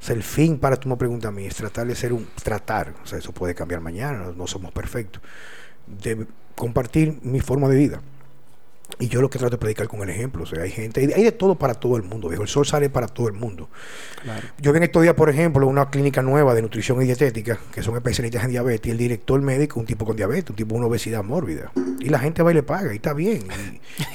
O 0.00 0.02
sea, 0.04 0.14
el 0.16 0.22
fin 0.22 0.58
para 0.58 0.76
tú 0.76 0.88
me 0.88 0.96
preguntas 0.96 1.28
a 1.28 1.32
mí 1.32 1.44
es 1.44 1.56
tratar 1.56 1.86
de 1.86 1.94
ser 1.94 2.12
un 2.12 2.26
tratar, 2.42 2.94
o 3.02 3.06
sea, 3.06 3.18
eso 3.18 3.32
puede 3.32 3.54
cambiar 3.54 3.82
mañana, 3.82 4.32
no, 4.34 4.46
somos 4.46 4.72
perfectos, 4.72 5.20
de 5.86 6.26
compartir 6.54 7.18
mi 7.22 7.40
forma 7.40 7.68
de 7.68 7.76
vida. 7.76 8.00
Y 8.98 9.08
yo 9.08 9.22
lo 9.22 9.30
que 9.30 9.38
trato 9.38 9.52
de 9.52 9.58
predicar 9.58 9.88
con 9.88 10.02
el 10.02 10.10
ejemplo, 10.10 10.42
o 10.42 10.46
sea, 10.46 10.62
hay 10.62 10.70
gente, 10.70 11.00
hay 11.00 11.22
de 11.22 11.32
todo 11.32 11.54
para 11.54 11.74
todo 11.74 11.96
el 11.96 12.02
mundo, 12.02 12.28
viejo. 12.28 12.42
El 12.42 12.48
sol 12.48 12.66
sale 12.66 12.90
para 12.90 13.06
todo 13.06 13.28
el 13.28 13.34
mundo. 13.34 13.68
Yo 14.58 14.72
vi 14.72 14.78
en 14.78 14.84
estos 14.84 15.02
días, 15.02 15.14
por 15.14 15.30
ejemplo, 15.30 15.66
una 15.66 15.88
clínica 15.90 16.22
nueva 16.22 16.54
de 16.54 16.62
nutrición 16.62 17.00
y 17.00 17.06
dietética, 17.06 17.58
que 17.72 17.82
son 17.82 17.96
especialistas 17.96 18.44
en 18.44 18.50
diabetes, 18.50 18.88
y 18.88 18.90
el 18.90 18.98
director 18.98 19.40
médico, 19.40 19.80
un 19.80 19.86
tipo 19.86 20.04
con 20.04 20.16
diabetes, 20.16 20.50
un 20.50 20.56
tipo 20.56 20.70
con 20.70 20.78
una 20.80 20.88
obesidad 20.88 21.22
mórbida. 21.22 21.72
Y 22.00 22.08
la 22.08 22.18
gente 22.18 22.42
va 22.42 22.50
y 22.50 22.54
le 22.54 22.62
paga, 22.62 22.92
y 22.92 22.96
está 22.96 23.14
bien. 23.14 23.44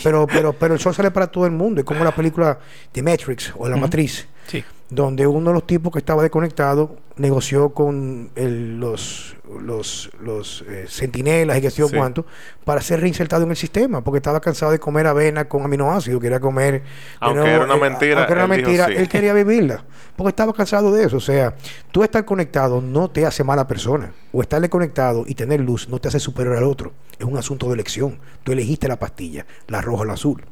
pero, 0.04 0.28
pero, 0.28 0.54
pero 0.54 0.74
el 0.76 0.80
sol 0.80 0.94
sale 0.94 1.12
para 1.12 1.28
todo 1.28 1.46
el 1.46 1.52
mundo. 1.52 1.82
Es 1.82 1.86
como 1.86 2.04
la 2.04 2.14
película 2.14 2.60
The 2.92 3.02
Matrix 3.02 3.54
o 3.58 3.68
La 3.68 3.78
Matriz. 3.78 4.28
Sí. 4.48 4.64
donde 4.89 5.26
uno 5.26 5.50
de 5.50 5.54
los 5.56 5.66
tipos 5.66 5.91
que 5.91 6.00
estaba 6.00 6.22
desconectado 6.22 6.98
negoció 7.18 7.70
con 7.70 8.30
los 8.36 9.36
los, 9.62 10.10
los 10.20 10.64
eh, 10.68 10.86
centinelas 10.88 11.58
y 11.58 11.62
que 11.62 11.72
sé 11.72 11.78
yo 11.78 11.89
cuánto 11.89 12.26
para 12.64 12.82
ser 12.82 13.00
reinsertado 13.00 13.43
en 13.43 13.52
el 13.52 13.56
sistema 13.56 14.04
porque 14.04 14.18
estaba 14.18 14.39
cansado 14.39 14.72
de 14.72 14.80
comer 14.80 15.08
avena 15.08 15.48
con 15.48 15.64
aminoácidos 15.64 16.22
quería 16.22 16.39
comer 16.39 16.84
aunque 17.20 17.54
era 17.54 17.64
una 17.64 17.76
eh, 17.76 17.80
mentira 17.80 18.18
aunque 18.20 18.34
era 18.34 18.46
una 18.46 18.56
mentira 18.56 18.86
él 18.86 19.08
quería 19.08 19.34
vivirla 19.34 19.84
porque 20.16 20.30
estaba 20.30 20.54
cansado 20.54 20.91
de 20.91 21.06
eso 21.06 21.18
o 21.18 21.22
sea 21.22 21.56
tú 21.91 22.04
estar 22.04 22.26
conectado 22.26 22.82
no 22.82 23.10
te 23.10 23.26
hace 23.26 23.43
mala 23.43 23.68
persona 23.68 24.12
o 24.32 24.41
estarle 24.41 24.70
conectado 24.70 25.24
y 25.28 25.36
tener 25.36 25.60
luz 25.60 25.88
no 25.89 26.00
te 26.00 26.08
hace 26.08 26.20
superior 26.20 26.58
al 26.58 26.64
otro 26.64 26.93
es 27.18 27.26
un 27.26 27.38
asunto 27.38 27.68
de 27.68 27.76
elección 27.76 28.20
tú 28.43 28.52
elegiste 28.52 28.88
la 28.88 28.98
pastilla 28.98 29.46
la 29.68 29.82
roja 29.82 30.02
o 30.02 30.06
la 30.06 30.14
azul 30.14 30.43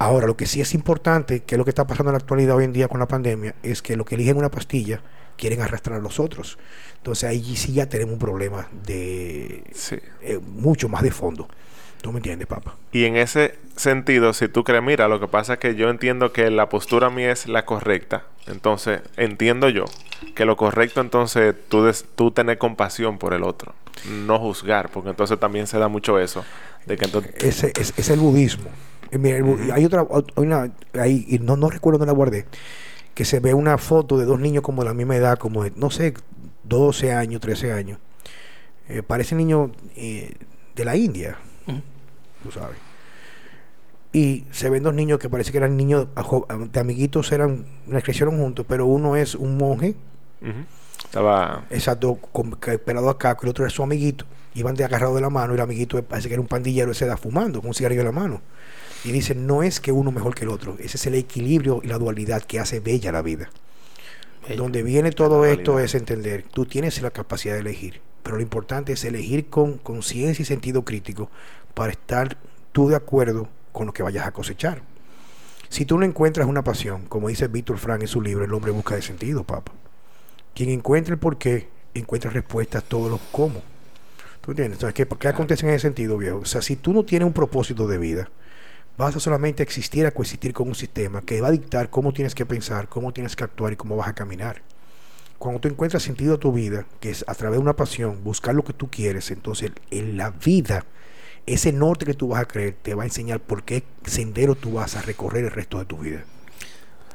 Ahora, 0.00 0.26
lo 0.26 0.34
que 0.34 0.46
sí 0.46 0.62
es 0.62 0.72
importante, 0.72 1.40
que 1.40 1.56
es 1.56 1.58
lo 1.58 1.64
que 1.64 1.70
está 1.70 1.86
pasando 1.86 2.08
en 2.08 2.14
la 2.14 2.20
actualidad 2.20 2.56
hoy 2.56 2.64
en 2.64 2.72
día 2.72 2.88
con 2.88 3.00
la 3.00 3.06
pandemia, 3.06 3.54
es 3.62 3.82
que 3.82 3.96
lo 3.96 4.06
que 4.06 4.14
eligen 4.14 4.38
una 4.38 4.50
pastilla 4.50 5.02
quieren 5.36 5.60
arrastrar 5.60 5.98
a 5.98 6.02
los 6.02 6.18
otros. 6.18 6.56
Entonces 6.96 7.28
ahí 7.28 7.54
sí 7.54 7.74
ya 7.74 7.86
tenemos 7.86 8.14
un 8.14 8.18
problema 8.18 8.66
de 8.86 9.62
eh, 10.22 10.40
mucho 10.42 10.88
más 10.88 11.02
de 11.02 11.10
fondo. 11.10 11.48
¿Tú 12.00 12.12
me 12.12 12.18
entiendes, 12.18 12.48
papá? 12.48 12.76
Y 12.92 13.04
en 13.04 13.18
ese 13.18 13.58
sentido, 13.76 14.32
si 14.32 14.48
tú 14.48 14.64
crees, 14.64 14.82
mira, 14.82 15.06
lo 15.06 15.20
que 15.20 15.28
pasa 15.28 15.52
es 15.52 15.58
que 15.58 15.74
yo 15.74 15.90
entiendo 15.90 16.32
que 16.32 16.50
la 16.50 16.70
postura 16.70 17.10
mía 17.10 17.30
es 17.30 17.46
la 17.46 17.66
correcta. 17.66 18.24
Entonces, 18.46 19.02
entiendo 19.18 19.68
yo 19.68 19.84
que 20.34 20.46
lo 20.46 20.56
correcto 20.56 21.02
entonces 21.02 21.54
tú, 21.68 21.92
tú 22.14 22.30
tener 22.30 22.56
compasión 22.56 23.18
por 23.18 23.34
el 23.34 23.42
otro, 23.42 23.74
no 24.08 24.38
juzgar, 24.38 24.88
porque 24.88 25.10
entonces 25.10 25.38
también 25.38 25.66
se 25.66 25.78
da 25.78 25.88
mucho 25.88 26.18
eso. 26.18 26.42
De 26.86 26.96
que 26.96 27.04
entonces... 27.04 27.34
ese 27.44 27.72
es 27.76 28.08
el 28.08 28.20
budismo. 28.20 28.70
Eh, 29.10 29.70
hay 29.72 29.84
otra, 29.84 30.06
una, 30.36 30.72
ahí, 30.94 31.40
no, 31.42 31.56
no 31.56 31.68
recuerdo 31.70 31.98
dónde 31.98 32.12
la 32.12 32.16
guardé, 32.16 32.46
que 33.14 33.24
se 33.24 33.40
ve 33.40 33.54
una 33.54 33.76
foto 33.78 34.18
de 34.18 34.24
dos 34.24 34.38
niños 34.38 34.62
como 34.62 34.82
de 34.82 34.88
la 34.88 34.94
misma 34.94 35.16
edad, 35.16 35.38
como 35.38 35.64
de, 35.64 35.72
no 35.76 35.90
sé, 35.90 36.14
12 36.64 37.12
años, 37.12 37.40
13 37.40 37.72
años. 37.72 37.98
Eh, 38.88 39.02
parece 39.02 39.34
niño 39.34 39.72
eh, 39.96 40.34
de 40.74 40.84
la 40.84 40.96
India, 40.96 41.38
tú 42.42 42.50
sabes. 42.50 42.76
Y 44.12 44.44
se 44.50 44.68
ven 44.70 44.82
dos 44.82 44.94
niños 44.94 45.20
que 45.20 45.28
parece 45.28 45.52
que 45.52 45.58
eran 45.58 45.76
niños 45.76 46.08
de 46.72 46.80
amiguitos, 46.80 47.30
eran, 47.30 47.64
crecieron 48.02 48.38
juntos, 48.38 48.66
pero 48.68 48.86
uno 48.86 49.14
es 49.14 49.36
un 49.36 49.56
monje. 49.56 49.94
Estaba. 51.04 51.64
Exacto, 51.70 52.18
pelado 52.84 53.08
acá, 53.08 53.36
que 53.36 53.46
el 53.46 53.50
otro 53.50 53.64
era 53.64 53.70
su 53.70 53.82
amiguito. 53.82 54.24
Iban 54.54 54.74
de 54.74 54.84
agarrado 54.84 55.14
de 55.14 55.20
la 55.20 55.30
mano 55.30 55.52
y 55.52 55.56
el 55.56 55.60
amiguito 55.60 56.02
parece 56.02 56.26
que 56.26 56.34
era 56.34 56.40
un 56.40 56.48
pandillero 56.48 56.90
ese 56.90 57.06
da 57.06 57.16
fumando 57.16 57.60
con 57.60 57.68
un 57.68 57.74
cigarrillo 57.74 58.00
en 58.00 58.06
la 58.06 58.12
mano. 58.12 58.42
Y 59.04 59.12
dice, 59.12 59.34
no 59.34 59.62
es 59.62 59.80
que 59.80 59.92
uno 59.92 60.12
mejor 60.12 60.34
que 60.34 60.44
el 60.44 60.50
otro, 60.50 60.76
ese 60.78 60.96
es 60.96 61.06
el 61.06 61.14
equilibrio 61.14 61.80
y 61.82 61.86
la 61.86 61.98
dualidad 61.98 62.42
que 62.42 62.60
hace 62.60 62.80
bella 62.80 63.12
la 63.12 63.22
vida. 63.22 63.50
Donde 64.56 64.82
viene 64.82 65.12
todo 65.12 65.44
esto 65.44 65.78
es 65.78 65.94
entender, 65.94 66.42
tú 66.42 66.66
tienes 66.66 67.00
la 67.02 67.10
capacidad 67.10 67.54
de 67.54 67.60
elegir, 67.60 68.00
pero 68.22 68.36
lo 68.36 68.42
importante 68.42 68.92
es 68.92 69.04
elegir 69.04 69.48
con 69.48 69.78
conciencia 69.78 70.42
y 70.42 70.46
sentido 70.46 70.84
crítico 70.84 71.30
para 71.74 71.92
estar 71.92 72.36
tú 72.72 72.88
de 72.88 72.96
acuerdo 72.96 73.48
con 73.72 73.86
lo 73.86 73.92
que 73.92 74.02
vayas 74.02 74.26
a 74.26 74.32
cosechar. 74.32 74.82
Si 75.68 75.84
tú 75.84 75.98
no 75.98 76.04
encuentras 76.04 76.48
una 76.48 76.64
pasión, 76.64 77.06
como 77.06 77.28
dice 77.28 77.46
Víctor 77.46 77.78
Frank 77.78 78.02
en 78.02 78.08
su 78.08 78.20
libro, 78.20 78.44
El 78.44 78.52
hombre 78.52 78.72
busca 78.72 78.96
de 78.96 79.02
sentido, 79.02 79.44
papá. 79.44 79.72
Quien 80.52 80.68
encuentra 80.70 81.14
el 81.14 81.20
por 81.20 81.38
qué, 81.38 81.68
encuentra 81.94 82.30
respuestas 82.30 82.82
a 82.82 82.86
todos 82.86 83.08
los 83.10 83.20
cómo. 83.30 83.62
¿Tú 84.40 84.50
entiendes? 84.50 84.78
Entonces, 84.78 84.94
¿qué, 84.94 85.06
¿qué 85.16 85.28
acontece 85.28 85.66
en 85.66 85.74
ese 85.74 85.82
sentido, 85.82 86.18
viejo? 86.18 86.38
O 86.38 86.44
sea, 86.44 86.60
si 86.60 86.74
tú 86.74 86.92
no 86.92 87.04
tienes 87.04 87.26
un 87.26 87.32
propósito 87.32 87.86
de 87.86 87.98
vida, 87.98 88.30
vas 89.00 89.16
a 89.16 89.20
solamente 89.20 89.62
existir 89.62 90.04
a 90.06 90.10
coexistir 90.10 90.52
con 90.52 90.68
un 90.68 90.74
sistema 90.74 91.22
que 91.22 91.40
va 91.40 91.48
a 91.48 91.52
dictar 91.52 91.88
cómo 91.88 92.12
tienes 92.12 92.34
que 92.34 92.44
pensar, 92.44 92.88
cómo 92.88 93.12
tienes 93.12 93.34
que 93.34 93.44
actuar 93.44 93.72
y 93.72 93.76
cómo 93.76 93.96
vas 93.96 94.08
a 94.08 94.14
caminar. 94.14 94.62
Cuando 95.38 95.58
tú 95.58 95.68
encuentras 95.68 96.02
sentido 96.02 96.34
a 96.34 96.38
tu 96.38 96.52
vida, 96.52 96.84
que 97.00 97.08
es 97.08 97.24
a 97.26 97.34
través 97.34 97.56
de 97.56 97.62
una 97.62 97.74
pasión, 97.76 98.22
buscar 98.22 98.54
lo 98.54 98.62
que 98.62 98.74
tú 98.74 98.90
quieres, 98.90 99.30
entonces 99.30 99.72
en 99.90 100.18
la 100.18 100.30
vida, 100.30 100.84
ese 101.46 101.72
norte 101.72 102.04
que 102.04 102.12
tú 102.12 102.28
vas 102.28 102.42
a 102.42 102.44
creer 102.44 102.76
te 102.82 102.94
va 102.94 103.04
a 103.04 103.06
enseñar 103.06 103.40
por 103.40 103.62
qué 103.62 103.84
sendero 104.04 104.54
tú 104.54 104.74
vas 104.74 104.96
a 104.96 105.02
recorrer 105.02 105.44
el 105.44 105.50
resto 105.50 105.78
de 105.78 105.86
tu 105.86 105.96
vida. 105.96 106.24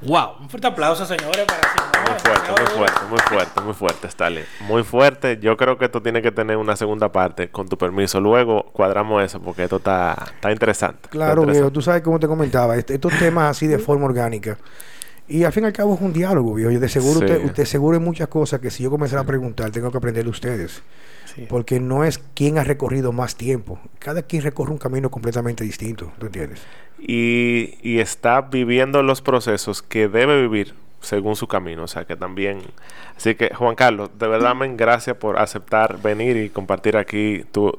Wow, 0.02 0.38
un 0.42 0.50
fuerte 0.50 0.68
aplauso, 0.68 1.06
señores, 1.06 1.46
para 1.46 2.12
Muy 2.12 2.20
fuerte, 2.20 2.52
muy 2.52 2.68
fuerte, 2.78 3.00
muy 3.10 3.20
fuerte, 3.20 3.62
muy 3.62 3.74
fuerte, 3.74 4.08
Stalin. 4.08 4.44
Muy 4.62 4.84
fuerte. 4.84 5.40
Yo 5.42 5.56
creo 5.58 5.78
que 5.78 5.86
esto 5.86 6.02
tiene 6.02 6.22
que 6.22 6.32
tener 6.32 6.58
una 6.58 6.76
segunda 6.76 7.12
parte, 7.12 7.50
con 7.50 7.68
tu 7.68 7.78
permiso. 7.78 8.20
Luego 8.20 8.64
cuadramos 8.74 9.24
eso, 9.24 9.40
porque 9.42 9.64
esto 9.64 9.78
está, 9.78 10.16
está 10.36 10.52
interesante. 10.52 11.10
Claro, 11.10 11.42
está 11.44 11.54
viejo, 11.54 11.72
tú 11.72 11.82
sabes 11.82 12.02
cómo 12.04 12.20
te 12.20 12.28
comentaba, 12.28 12.76
est- 12.76 12.92
estos 12.92 13.18
temas 13.18 13.52
así 13.52 13.68
de 13.68 13.80
forma 13.80 14.06
orgánica. 14.06 14.58
Y 15.28 15.44
al 15.44 15.52
fin 15.54 15.64
y 15.64 15.68
al 15.68 15.74
cabo 15.74 15.96
es 15.96 16.02
un 16.02 16.14
diálogo, 16.14 16.54
viejo. 16.54 16.70
De 16.78 16.90
seguro 16.90 17.20
Sí. 17.20 17.26
usted, 17.26 17.44
usted 17.46 17.66
seguro 17.66 17.98
hay 17.98 18.04
muchas 18.04 18.28
cosas 18.28 18.60
que 18.60 18.70
si 18.70 18.84
yo 18.84 18.92
comenzara 18.92 19.24
a 19.24 19.26
preguntar, 19.26 19.72
tengo 19.72 19.90
que 19.92 19.98
aprender 19.98 20.24
de 20.26 20.30
ustedes. 20.30 20.84
Sí. 21.34 21.48
Porque 21.50 21.80
no 21.80 22.04
es 22.04 22.20
quién 22.36 22.60
ha 22.60 22.64
recorrido 22.64 23.12
más 23.12 23.36
tiempo. 23.36 23.80
Cada 23.98 24.22
quien 24.22 24.44
recorre 24.44 24.72
un 24.72 24.78
camino 24.78 25.10
completamente 25.10 25.64
distinto, 25.64 26.12
¿tú 26.20 26.28
entiendes? 26.28 26.62
Y, 27.00 27.76
y 27.82 28.00
está 28.00 28.42
viviendo 28.42 29.04
los 29.04 29.22
procesos 29.22 29.82
que 29.82 30.08
debe 30.08 30.42
vivir 30.42 30.74
según 31.02 31.36
su 31.36 31.48
camino. 31.48 31.84
O 31.84 31.88
sea 31.88 32.06
que 32.06 32.16
también. 32.16 32.60
Así 33.16 33.36
que, 33.36 33.54
Juan 33.54 33.76
Carlos, 33.76 34.10
de 34.18 34.28
verdad, 34.28 34.56
men, 34.56 34.76
gracias 34.78 35.16
por 35.18 35.38
aceptar 35.38 36.02
venir 36.02 36.36
y 36.38 36.50
compartir 36.50 36.98
aquí 36.98 37.44
tu, 37.52 37.78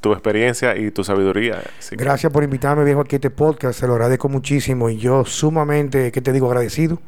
tu 0.00 0.12
experiencia 0.12 0.76
y 0.76 0.90
tu 0.90 1.02
sabiduría. 1.02 1.62
Así 1.78 1.96
que- 1.96 2.04
Gracias 2.04 2.32
por 2.32 2.44
invitarme, 2.44 2.84
viejo, 2.84 3.00
aquí 3.00 3.16
a 3.16 3.18
este 3.18 3.30
podcast. 3.30 3.80
Se 3.80 3.86
lo 3.86 3.94
agradezco 3.94 4.28
muchísimo. 4.28 4.90
Y 4.90 4.98
yo 4.98 5.24
sumamente, 5.24 6.12
¿qué 6.12 6.20
te 6.20 6.32
digo? 6.32 6.46
Agradecido. 6.48 7.00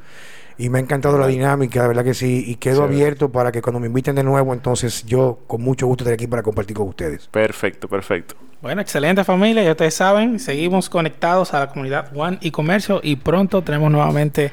Y 0.58 0.68
me 0.68 0.78
ha 0.78 0.82
encantado 0.82 1.16
la 1.16 1.26
dinámica, 1.26 1.80
de 1.82 1.88
verdad 1.88 2.04
que 2.04 2.12
sí. 2.12 2.44
Y 2.46 2.56
quedo 2.56 2.82
abierto 2.84 3.30
para 3.30 3.50
que 3.50 3.62
cuando 3.62 3.80
me 3.80 3.86
inviten 3.86 4.14
de 4.14 4.22
nuevo, 4.24 4.52
entonces 4.52 5.06
yo 5.06 5.38
con 5.46 5.62
mucho 5.62 5.86
gusto 5.86 6.04
estaré 6.04 6.14
aquí 6.16 6.26
para 6.26 6.42
compartir 6.42 6.76
con 6.76 6.88
ustedes. 6.88 7.28
Perfecto, 7.28 7.88
perfecto. 7.88 8.34
Bueno, 8.62 8.82
excelente 8.82 9.24
familia, 9.24 9.62
ya 9.62 9.70
ustedes 9.70 9.94
saben, 9.94 10.38
seguimos 10.38 10.90
conectados 10.90 11.54
a 11.54 11.60
la 11.60 11.68
comunidad 11.68 12.10
One 12.14 12.36
y 12.42 12.50
Comercio 12.50 13.00
y 13.02 13.16
pronto 13.16 13.62
tenemos 13.62 13.90
nuevamente 13.90 14.52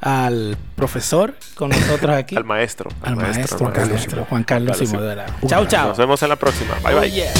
al 0.00 0.56
profesor 0.74 1.34
con 1.54 1.70
nosotros 1.70 2.16
aquí. 2.16 2.34
Al 2.36 2.44
maestro. 2.44 2.90
Al 3.00 3.14
maestro, 3.16 3.58
Juan 3.58 3.68
al 3.68 3.72
Carlos 3.74 3.90
maestro, 3.92 4.10
Simón. 4.10 4.26
Juan 4.28 4.44
Carlos 4.44 4.92
verdad. 4.92 5.26
Chao, 5.46 5.66
chao. 5.66 5.88
Nos 5.88 5.98
vemos 5.98 6.22
en 6.22 6.28
la 6.30 6.36
próxima. 6.36 6.74
Bye, 6.82 6.94
Oh, 6.94 7.00
bye. 7.00 7.10
yeah. 7.10 7.32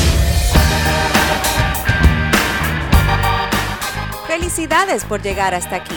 Felicidades 4.29 5.05
por 5.05 5.21
llegar 5.21 5.53
hasta 5.53 5.77
aquí. 5.77 5.97